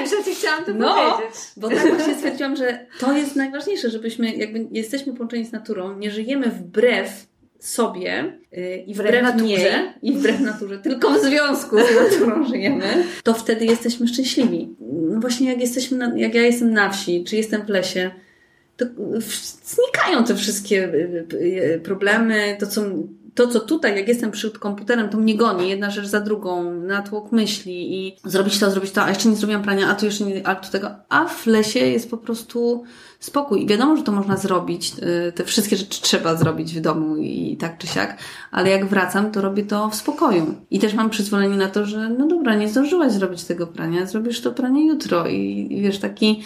nie? 0.00 0.06
Że 0.08 0.24
ci 0.24 0.34
chciałam 0.34 0.64
to 0.64 0.74
No, 0.74 0.94
powiedzieć. 0.94 1.40
bo 1.56 1.68
tak 1.68 1.94
właśnie 1.96 2.14
stwierdziłam, 2.14 2.56
że 2.56 2.86
to 3.00 3.12
jest 3.12 3.36
najważniejsze, 3.36 3.90
żebyśmy 3.90 4.32
jakby 4.36 4.66
jesteśmy 4.70 5.12
połączeni 5.12 5.44
z 5.46 5.52
naturą, 5.52 5.98
nie 5.98 6.10
żyjemy 6.10 6.46
wbrew 6.50 7.26
sobie 7.58 8.38
yy, 8.52 8.76
i 8.76 8.94
Wbrew 8.94 9.08
wbrew, 9.08 9.22
naturze. 9.22 9.44
niej 9.44 9.66
i 10.02 10.12
wbrew 10.12 10.40
naturze, 10.40 10.78
tylko 10.78 11.10
w 11.10 11.20
związku 11.22 11.76
z 11.78 12.12
naturą 12.12 12.44
żyjemy, 12.44 12.84
to 13.22 13.34
wtedy 13.34 13.64
jesteśmy 13.64 14.08
szczęśliwi. 14.08 14.76
No 15.10 15.20
właśnie 15.20 15.48
jak 15.50 15.60
jesteśmy, 15.60 15.98
na, 15.98 16.12
jak 16.16 16.34
ja 16.34 16.42
jestem 16.42 16.72
na 16.72 16.90
wsi, 16.90 17.24
czy 17.24 17.36
jestem 17.36 17.62
w 17.66 17.68
lesie, 17.68 18.10
to 18.76 18.84
znikają 19.64 20.24
te 20.24 20.34
wszystkie 20.34 20.94
y, 20.94 21.26
y, 21.32 21.80
problemy, 21.84 22.56
to 22.60 22.66
co 22.66 22.82
to, 23.34 23.48
co 23.48 23.60
tutaj, 23.60 23.96
jak 23.96 24.08
jestem 24.08 24.30
przed 24.30 24.58
komputerem, 24.58 25.08
to 25.08 25.18
mnie 25.18 25.36
goni, 25.36 25.68
jedna 25.68 25.90
rzecz 25.90 26.06
za 26.06 26.20
drugą, 26.20 26.74
natłok 26.74 27.32
myśli 27.32 28.06
i 28.06 28.16
zrobić 28.24 28.58
to, 28.58 28.70
zrobić 28.70 28.90
to, 28.90 29.02
a 29.02 29.08
jeszcze 29.08 29.28
nie 29.28 29.36
zrobiłam 29.36 29.62
prania, 29.62 29.88
a 29.88 29.94
tu 29.94 30.06
jeszcze 30.06 30.24
nie, 30.24 30.46
a 30.46 30.54
tu 30.54 30.70
tego, 30.72 30.90
a 31.08 31.28
w 31.28 31.46
lesie 31.46 31.80
jest 31.80 32.10
po 32.10 32.18
prostu 32.18 32.84
spokój. 33.20 33.62
I 33.62 33.66
wiadomo, 33.66 33.96
że 33.96 34.02
to 34.02 34.12
można 34.12 34.36
zrobić, 34.36 34.92
y, 35.28 35.32
te 35.32 35.44
wszystkie 35.44 35.76
rzeczy 35.76 36.02
trzeba 36.02 36.36
zrobić 36.36 36.74
w 36.74 36.80
domu 36.80 37.16
i 37.16 37.56
tak 37.60 37.78
czy 37.78 37.86
siak, 37.86 38.18
ale 38.50 38.70
jak 38.70 38.86
wracam, 38.86 39.32
to 39.32 39.40
robię 39.40 39.64
to 39.64 39.88
w 39.88 39.94
spokoju. 39.94 40.54
I 40.70 40.78
też 40.78 40.94
mam 40.94 41.10
przyzwolenie 41.10 41.56
na 41.56 41.68
to, 41.68 41.86
że 41.86 42.08
no 42.08 42.26
dobra, 42.26 42.54
nie 42.54 42.68
zdążyłaś 42.68 43.12
zrobić 43.12 43.44
tego 43.44 43.66
prania, 43.66 44.06
zrobisz 44.06 44.40
to 44.40 44.52
pranie 44.52 44.86
jutro. 44.86 45.28
I, 45.28 45.68
i 45.70 45.82
wiesz, 45.82 45.98
taki 45.98 46.42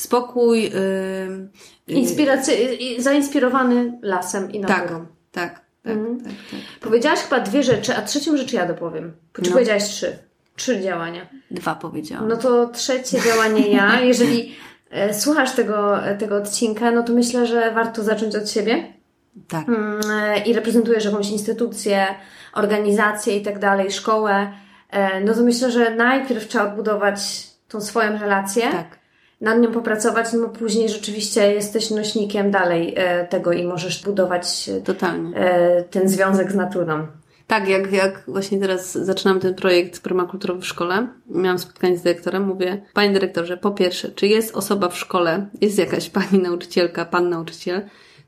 spokój. 0.00 0.62
Yy, 0.62 1.96
Inspiracy, 1.96 2.52
zainspirowany 2.98 3.98
lasem 4.02 4.52
i 4.52 4.60
naturą. 4.60 5.06
Tak, 5.32 5.54
tak. 5.54 5.70
Tak, 5.82 5.92
mhm. 5.92 6.20
tak, 6.20 6.32
tak. 6.50 6.60
Powiedziałaś 6.80 7.20
chyba 7.20 7.40
dwie 7.40 7.62
rzeczy, 7.62 7.96
a 7.96 8.02
trzecią 8.02 8.36
rzecz 8.36 8.52
ja 8.52 8.66
dopowiem. 8.66 9.12
Czy 9.32 9.42
no. 9.42 9.52
powiedziałaś 9.52 9.84
trzy? 9.84 10.18
Trzy 10.56 10.80
działania. 10.80 11.26
Dwa 11.50 11.74
powiedziałam. 11.74 12.28
No 12.28 12.36
to 12.36 12.68
trzecie 12.68 13.20
działanie 13.20 13.68
ja. 13.68 14.00
Jeżeli 14.00 14.56
e, 14.90 15.14
słuchasz 15.14 15.52
tego, 15.52 15.98
tego 16.18 16.36
odcinka, 16.36 16.90
no 16.90 17.02
to 17.02 17.12
myślę, 17.12 17.46
że 17.46 17.70
warto 17.74 18.02
zacząć 18.02 18.36
od 18.36 18.50
siebie. 18.50 18.92
Tak. 19.48 19.68
Mm, 19.68 20.00
e, 20.10 20.38
I 20.38 20.52
reprezentujesz 20.52 21.04
jakąś 21.04 21.30
instytucję, 21.30 22.06
organizację 22.52 23.36
i 23.36 23.42
tak 23.42 23.58
dalej, 23.58 23.90
szkołę. 23.90 24.52
E, 24.90 25.20
no 25.20 25.34
to 25.34 25.42
myślę, 25.42 25.70
że 25.70 25.94
najpierw 25.94 26.48
trzeba 26.48 26.64
odbudować 26.64 27.46
tą 27.68 27.80
swoją 27.80 28.18
relację. 28.18 28.62
Tak 28.70 28.99
nad 29.40 29.60
nią 29.60 29.72
popracować, 29.72 30.32
no 30.32 30.48
później 30.48 30.88
rzeczywiście 30.88 31.52
jesteś 31.52 31.90
nośnikiem 31.90 32.50
dalej 32.50 32.94
e, 32.96 33.26
tego 33.26 33.52
i 33.52 33.64
możesz 33.64 34.02
budować 34.02 34.70
Totalnie. 34.84 35.36
E, 35.36 35.82
ten 35.82 36.08
związek 36.08 36.52
z 36.52 36.54
naturą. 36.54 37.06
Tak, 37.46 37.68
jak, 37.68 37.92
jak 37.92 38.22
właśnie 38.28 38.60
teraz 38.60 38.92
zaczynam 38.92 39.40
ten 39.40 39.54
projekt 39.54 40.02
permakulturowy 40.02 40.60
w 40.60 40.66
szkole, 40.66 41.08
miałam 41.26 41.58
spotkanie 41.58 41.98
z 41.98 42.02
dyrektorem, 42.02 42.46
mówię, 42.46 42.82
panie 42.94 43.12
dyrektorze, 43.12 43.56
po 43.56 43.70
pierwsze, 43.70 44.08
czy 44.08 44.26
jest 44.26 44.56
osoba 44.56 44.88
w 44.88 44.98
szkole, 44.98 45.46
jest 45.60 45.78
jakaś 45.78 46.10
pani 46.10 46.38
nauczycielka, 46.42 47.04
pan 47.04 47.28
nauczyciel, 47.28 47.82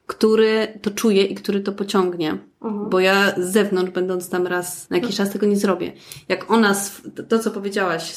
który 0.07 0.79
to 0.83 0.91
czuje 0.91 1.25
i 1.25 1.35
który 1.35 1.61
to 1.61 1.73
pociągnie. 1.73 2.39
Mhm. 2.63 2.91
Bo 2.91 3.01
ja 3.01 3.35
z 3.37 3.53
zewnątrz, 3.53 3.93
będąc 3.93 4.29
tam 4.29 4.47
raz 4.47 4.91
na 4.91 4.97
jakiś 4.97 5.17
czas, 5.17 5.31
tego 5.31 5.47
nie 5.47 5.57
zrobię. 5.57 5.93
Jak 6.29 6.51
ona, 6.51 6.75
to 7.29 7.39
co 7.39 7.51
powiedziałaś, 7.51 8.15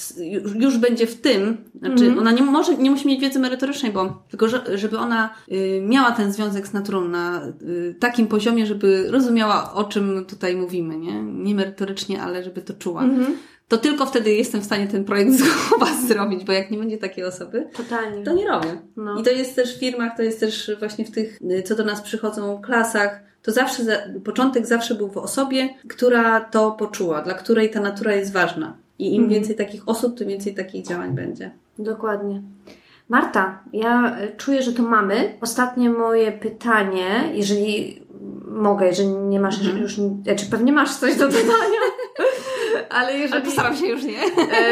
już 0.59 0.77
będzie 0.77 1.07
w 1.07 1.21
tym, 1.21 1.57
znaczy 1.79 2.05
mhm. 2.05 2.19
ona 2.19 2.31
nie 2.31 2.41
może, 2.41 2.77
nie 2.77 2.91
musi 2.91 3.07
mieć 3.07 3.21
wiedzy 3.21 3.39
merytorycznej, 3.39 3.91
bo 3.91 4.23
tylko, 4.29 4.47
żeby 4.75 4.97
ona 4.97 5.29
y, 5.51 5.81
miała 5.87 6.11
ten 6.11 6.33
związek 6.33 6.67
z 6.67 6.73
naturą 6.73 7.07
na 7.07 7.45
y, 7.61 7.95
takim 7.99 8.27
poziomie, 8.27 8.65
żeby 8.65 9.07
rozumiała, 9.11 9.73
o 9.73 9.83
czym 9.83 10.25
tutaj 10.25 10.55
mówimy, 10.55 10.97
nie? 10.97 11.23
Nie 11.23 11.55
merytorycznie, 11.55 12.21
ale 12.21 12.43
żeby 12.43 12.61
to 12.61 12.73
czuła. 12.73 13.03
Mhm 13.03 13.37
to 13.67 13.77
tylko 13.77 14.05
wtedy 14.05 14.33
jestem 14.33 14.61
w 14.61 14.65
stanie 14.65 14.87
ten 14.87 15.05
projekt 15.05 15.31
z 15.31 15.43
was 15.79 16.05
zrobić, 16.07 16.43
bo 16.43 16.53
jak 16.53 16.71
nie 16.71 16.77
będzie 16.77 16.97
takiej 16.97 17.23
osoby, 17.23 17.67
Totalnie. 17.77 18.23
to 18.23 18.33
nie 18.33 18.47
robię. 18.47 18.81
No. 18.97 19.19
I 19.19 19.23
to 19.23 19.29
jest 19.29 19.55
też 19.55 19.75
w 19.75 19.79
firmach, 19.79 20.17
to 20.17 20.23
jest 20.23 20.39
też 20.39 20.71
właśnie 20.79 21.05
w 21.05 21.11
tych, 21.11 21.39
co 21.65 21.75
do 21.75 21.85
nas 21.85 22.01
przychodzą 22.01 22.61
klasach, 22.61 23.19
to 23.41 23.51
zawsze, 23.51 23.83
początek 24.23 24.65
zawsze 24.65 24.95
był 24.95 25.09
w 25.09 25.17
osobie, 25.17 25.69
która 25.87 26.41
to 26.41 26.71
poczuła, 26.71 27.21
dla 27.21 27.33
której 27.33 27.71
ta 27.71 27.79
natura 27.79 28.13
jest 28.13 28.33
ważna. 28.33 28.77
I 28.99 29.15
im 29.15 29.23
mhm. 29.23 29.29
więcej 29.29 29.55
takich 29.55 29.89
osób, 29.89 30.17
tym 30.17 30.27
więcej 30.27 30.55
takich 30.55 30.87
działań 30.87 31.15
będzie. 31.15 31.51
Dokładnie. 31.79 32.41
Marta, 33.09 33.59
ja 33.73 34.17
e, 34.17 34.35
czuję, 34.37 34.61
że 34.61 34.73
to 34.73 34.83
mamy. 34.83 35.37
Ostatnie 35.41 35.89
moje 35.89 36.31
pytanie, 36.31 37.31
jeżeli 37.33 38.01
mogę, 38.47 38.87
jeżeli 38.87 39.09
nie 39.09 39.39
masz 39.39 39.59
mhm. 39.59 39.77
już, 39.77 39.95
czy 39.95 40.01
znaczy 40.23 40.45
pewnie 40.51 40.71
masz 40.71 40.95
coś 40.95 41.15
do 41.15 41.27
dodania, 41.27 41.79
ale 42.95 43.13
jeżeli... 43.13 43.33
Ale 43.33 43.41
postaram 43.41 43.77
się 43.77 43.87
już 43.87 44.03
nie. 44.03 44.19
E, 44.23 44.67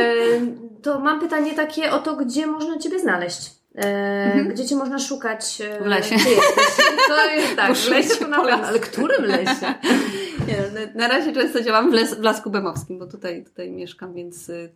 to 0.82 0.99
mam 0.99 1.19
pytanie 1.19 1.53
takie 1.53 1.91
o 1.91 1.99
to, 1.99 2.15
gdzie 2.15 2.47
można 2.47 2.78
Ciebie 2.80 2.99
znaleźć. 2.99 3.51
E, 3.76 4.24
mhm. 4.26 4.47
Gdzie 4.47 4.65
cię 4.65 4.76
można 4.76 4.99
szukać? 4.99 5.61
E, 5.61 5.84
w 5.84 5.86
lesie. 5.86 6.15
To 7.07 7.32
jest 7.32 7.55
tak, 7.57 7.76
w 7.76 7.89
lesie 7.89 8.15
to 8.15 8.28
naprawdę, 8.28 8.67
ale 8.67 8.80
którym 8.80 9.26
lesie? 9.26 9.74
Nie, 10.47 10.55
na, 10.57 11.07
na 11.07 11.07
razie 11.07 11.34
często 11.34 11.61
działam 11.61 11.91
w, 11.91 11.93
les, 11.93 12.13
w 12.13 12.21
Lasku 12.21 12.49
Bemowskim, 12.49 12.99
bo 12.99 13.07
tutaj, 13.07 13.43
tutaj 13.43 13.71
mieszkam, 13.71 14.13
więc 14.13 14.49
y, 14.49 14.71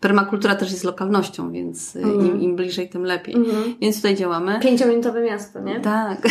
permakultura 0.00 0.54
też 0.54 0.70
jest 0.70 0.84
lokalnością, 0.84 1.52
więc 1.52 1.96
y, 1.96 1.98
mhm. 1.98 2.26
im, 2.26 2.40
im 2.40 2.56
bliżej, 2.56 2.88
tym 2.88 3.04
lepiej. 3.04 3.34
Mhm. 3.34 3.74
Więc 3.80 3.96
tutaj 3.96 4.16
działamy. 4.16 4.60
Pięciominutowe 4.60 5.22
miasto, 5.22 5.60
nie? 5.60 5.80
Tak. 5.80 6.18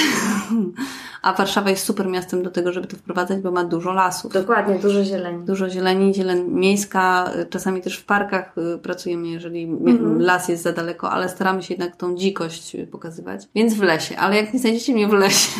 A 1.21 1.33
Warszawa 1.33 1.69
jest 1.69 1.85
super 1.85 2.07
miastem 2.07 2.43
do 2.43 2.51
tego, 2.51 2.71
żeby 2.71 2.87
to 2.87 2.97
wprowadzać, 2.97 3.39
bo 3.39 3.51
ma 3.51 3.63
dużo 3.63 3.93
lasów. 3.93 4.33
Dokładnie, 4.33 4.79
dużo 4.79 5.03
zieleni. 5.03 5.45
Dużo 5.45 5.69
zieleni, 5.69 6.13
zieleń 6.13 6.43
miejska, 6.47 7.31
y, 7.41 7.45
czasami 7.45 7.81
też 7.81 7.97
w 7.97 8.05
parkach 8.05 8.55
y, 8.57 8.77
pracujemy, 8.77 9.27
jeżeli 9.27 9.63
mhm. 9.63 10.21
las 10.21 10.47
jest 10.47 10.63
za 10.63 10.71
daleko, 10.71 11.11
ale 11.11 11.29
staramy 11.29 11.63
się 11.63 11.73
jednak 11.73 11.82
tą 11.97 12.15
dzikość 12.15 12.77
pokazywać. 12.91 13.47
Więc 13.55 13.73
w 13.73 13.81
lesie, 13.81 14.17
ale 14.17 14.35
jak 14.35 14.53
nie 14.53 14.59
znajdziecie 14.59 14.93
mnie 14.93 15.07
w 15.07 15.13
lesie, 15.13 15.51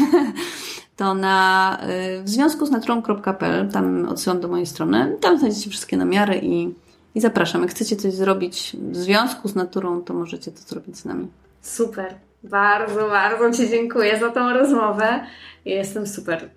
to 0.97 1.13
na 1.13 1.79
w 2.23 2.29
związku 2.29 2.65
z 2.65 2.71
naturą.pl, 2.71 3.69
tam 3.71 4.05
odsyłam 4.09 4.39
do 4.39 4.47
mojej 4.47 4.65
strony, 4.65 5.17
tam 5.21 5.39
znajdziecie 5.39 5.69
wszystkie 5.69 5.97
namiary 5.97 6.39
i, 6.43 6.73
i 7.15 7.21
zapraszam. 7.21 7.61
Jak 7.61 7.71
chcecie 7.71 7.95
coś 7.95 8.13
zrobić 8.13 8.77
w 8.91 8.95
związku 8.95 9.47
z 9.47 9.55
naturą, 9.55 10.01
to 10.01 10.13
możecie 10.13 10.51
to 10.51 10.59
zrobić 10.59 10.97
z 10.97 11.05
nami. 11.05 11.27
Super. 11.61 12.15
Bardzo, 12.43 13.09
bardzo 13.09 13.51
Ci 13.51 13.69
dziękuję 13.69 14.19
za 14.19 14.29
tą 14.29 14.53
rozmowę. 14.53 15.19
Jestem 15.65 16.07
super 16.07 16.49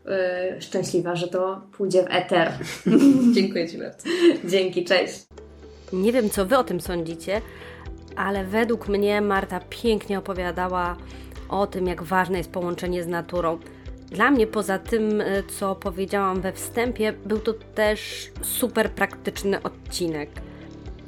yy, 0.52 0.62
szczęśliwa, 0.62 1.16
że 1.16 1.28
to 1.28 1.60
pójdzie 1.72 2.02
w 2.02 2.06
eter. 2.08 2.52
dziękuję 3.34 3.68
Ci 3.68 3.78
bardzo. 3.78 4.08
Dzięki, 4.44 4.84
cześć. 4.84 5.26
Nie 5.92 6.12
wiem, 6.12 6.30
co 6.30 6.46
Wy 6.46 6.58
o 6.58 6.64
tym 6.64 6.80
sądzicie, 6.80 7.42
ale 8.16 8.44
według 8.44 8.88
mnie 8.88 9.20
Marta 9.20 9.60
pięknie 9.70 10.18
opowiadała 10.18 10.96
o 11.48 11.66
tym, 11.66 11.86
jak 11.86 12.02
ważne 12.02 12.38
jest 12.38 12.50
połączenie 12.50 13.02
z 13.02 13.06
naturą. 13.06 13.58
Dla 14.10 14.30
mnie, 14.30 14.46
poza 14.46 14.78
tym, 14.78 15.20
y, 15.20 15.42
co 15.58 15.74
powiedziałam 15.74 16.40
we 16.40 16.52
wstępie, 16.52 17.12
był 17.12 17.38
to 17.38 17.52
też 17.52 18.30
super 18.42 18.90
praktyczny 18.90 19.62
odcinek. 19.62 20.30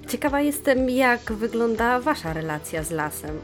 Ciekawa 0.08 0.40
jestem, 0.40 0.90
jak 0.90 1.32
wygląda 1.32 2.00
Wasza 2.00 2.32
relacja 2.32 2.82
z 2.82 2.90
lasem. 2.90 3.38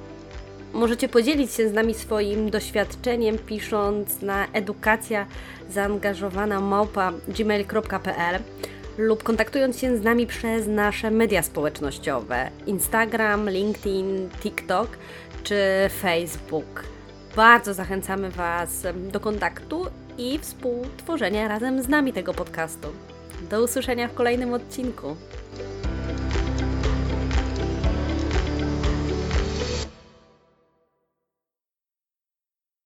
Możecie 0.73 1.09
podzielić 1.09 1.53
się 1.53 1.69
z 1.69 1.73
nami 1.73 1.95
swoim 1.95 2.51
doświadczeniem 2.51 3.39
pisząc 3.39 4.23
na 4.23 4.47
edukacja 4.53 5.27
zaangażowana 5.71 6.61
małpa 6.61 7.13
gmail.pl 7.29 8.43
lub 8.99 9.23
kontaktując 9.23 9.79
się 9.79 9.97
z 9.97 10.03
nami 10.03 10.27
przez 10.27 10.67
nasze 10.67 11.11
media 11.11 11.43
społecznościowe 11.43 12.51
Instagram, 12.67 13.51
LinkedIn, 13.51 14.29
TikTok 14.41 14.89
czy 15.43 15.57
Facebook. 16.01 16.85
Bardzo 17.37 17.75
zachęcamy 17.75 18.31
Was 18.31 18.87
do 19.13 19.21
kontaktu 19.21 19.87
i 20.19 20.39
współtworzenia 20.39 21.49
razem 21.49 21.83
z 21.83 21.89
nami 21.89 22.13
tego 22.13 22.35
podcastu. 22.35 22.89
Do 23.51 23.63
usłyszenia 23.63 24.09
w 24.09 24.15
kolejnym 24.15 24.53
odcinku. 24.53 25.17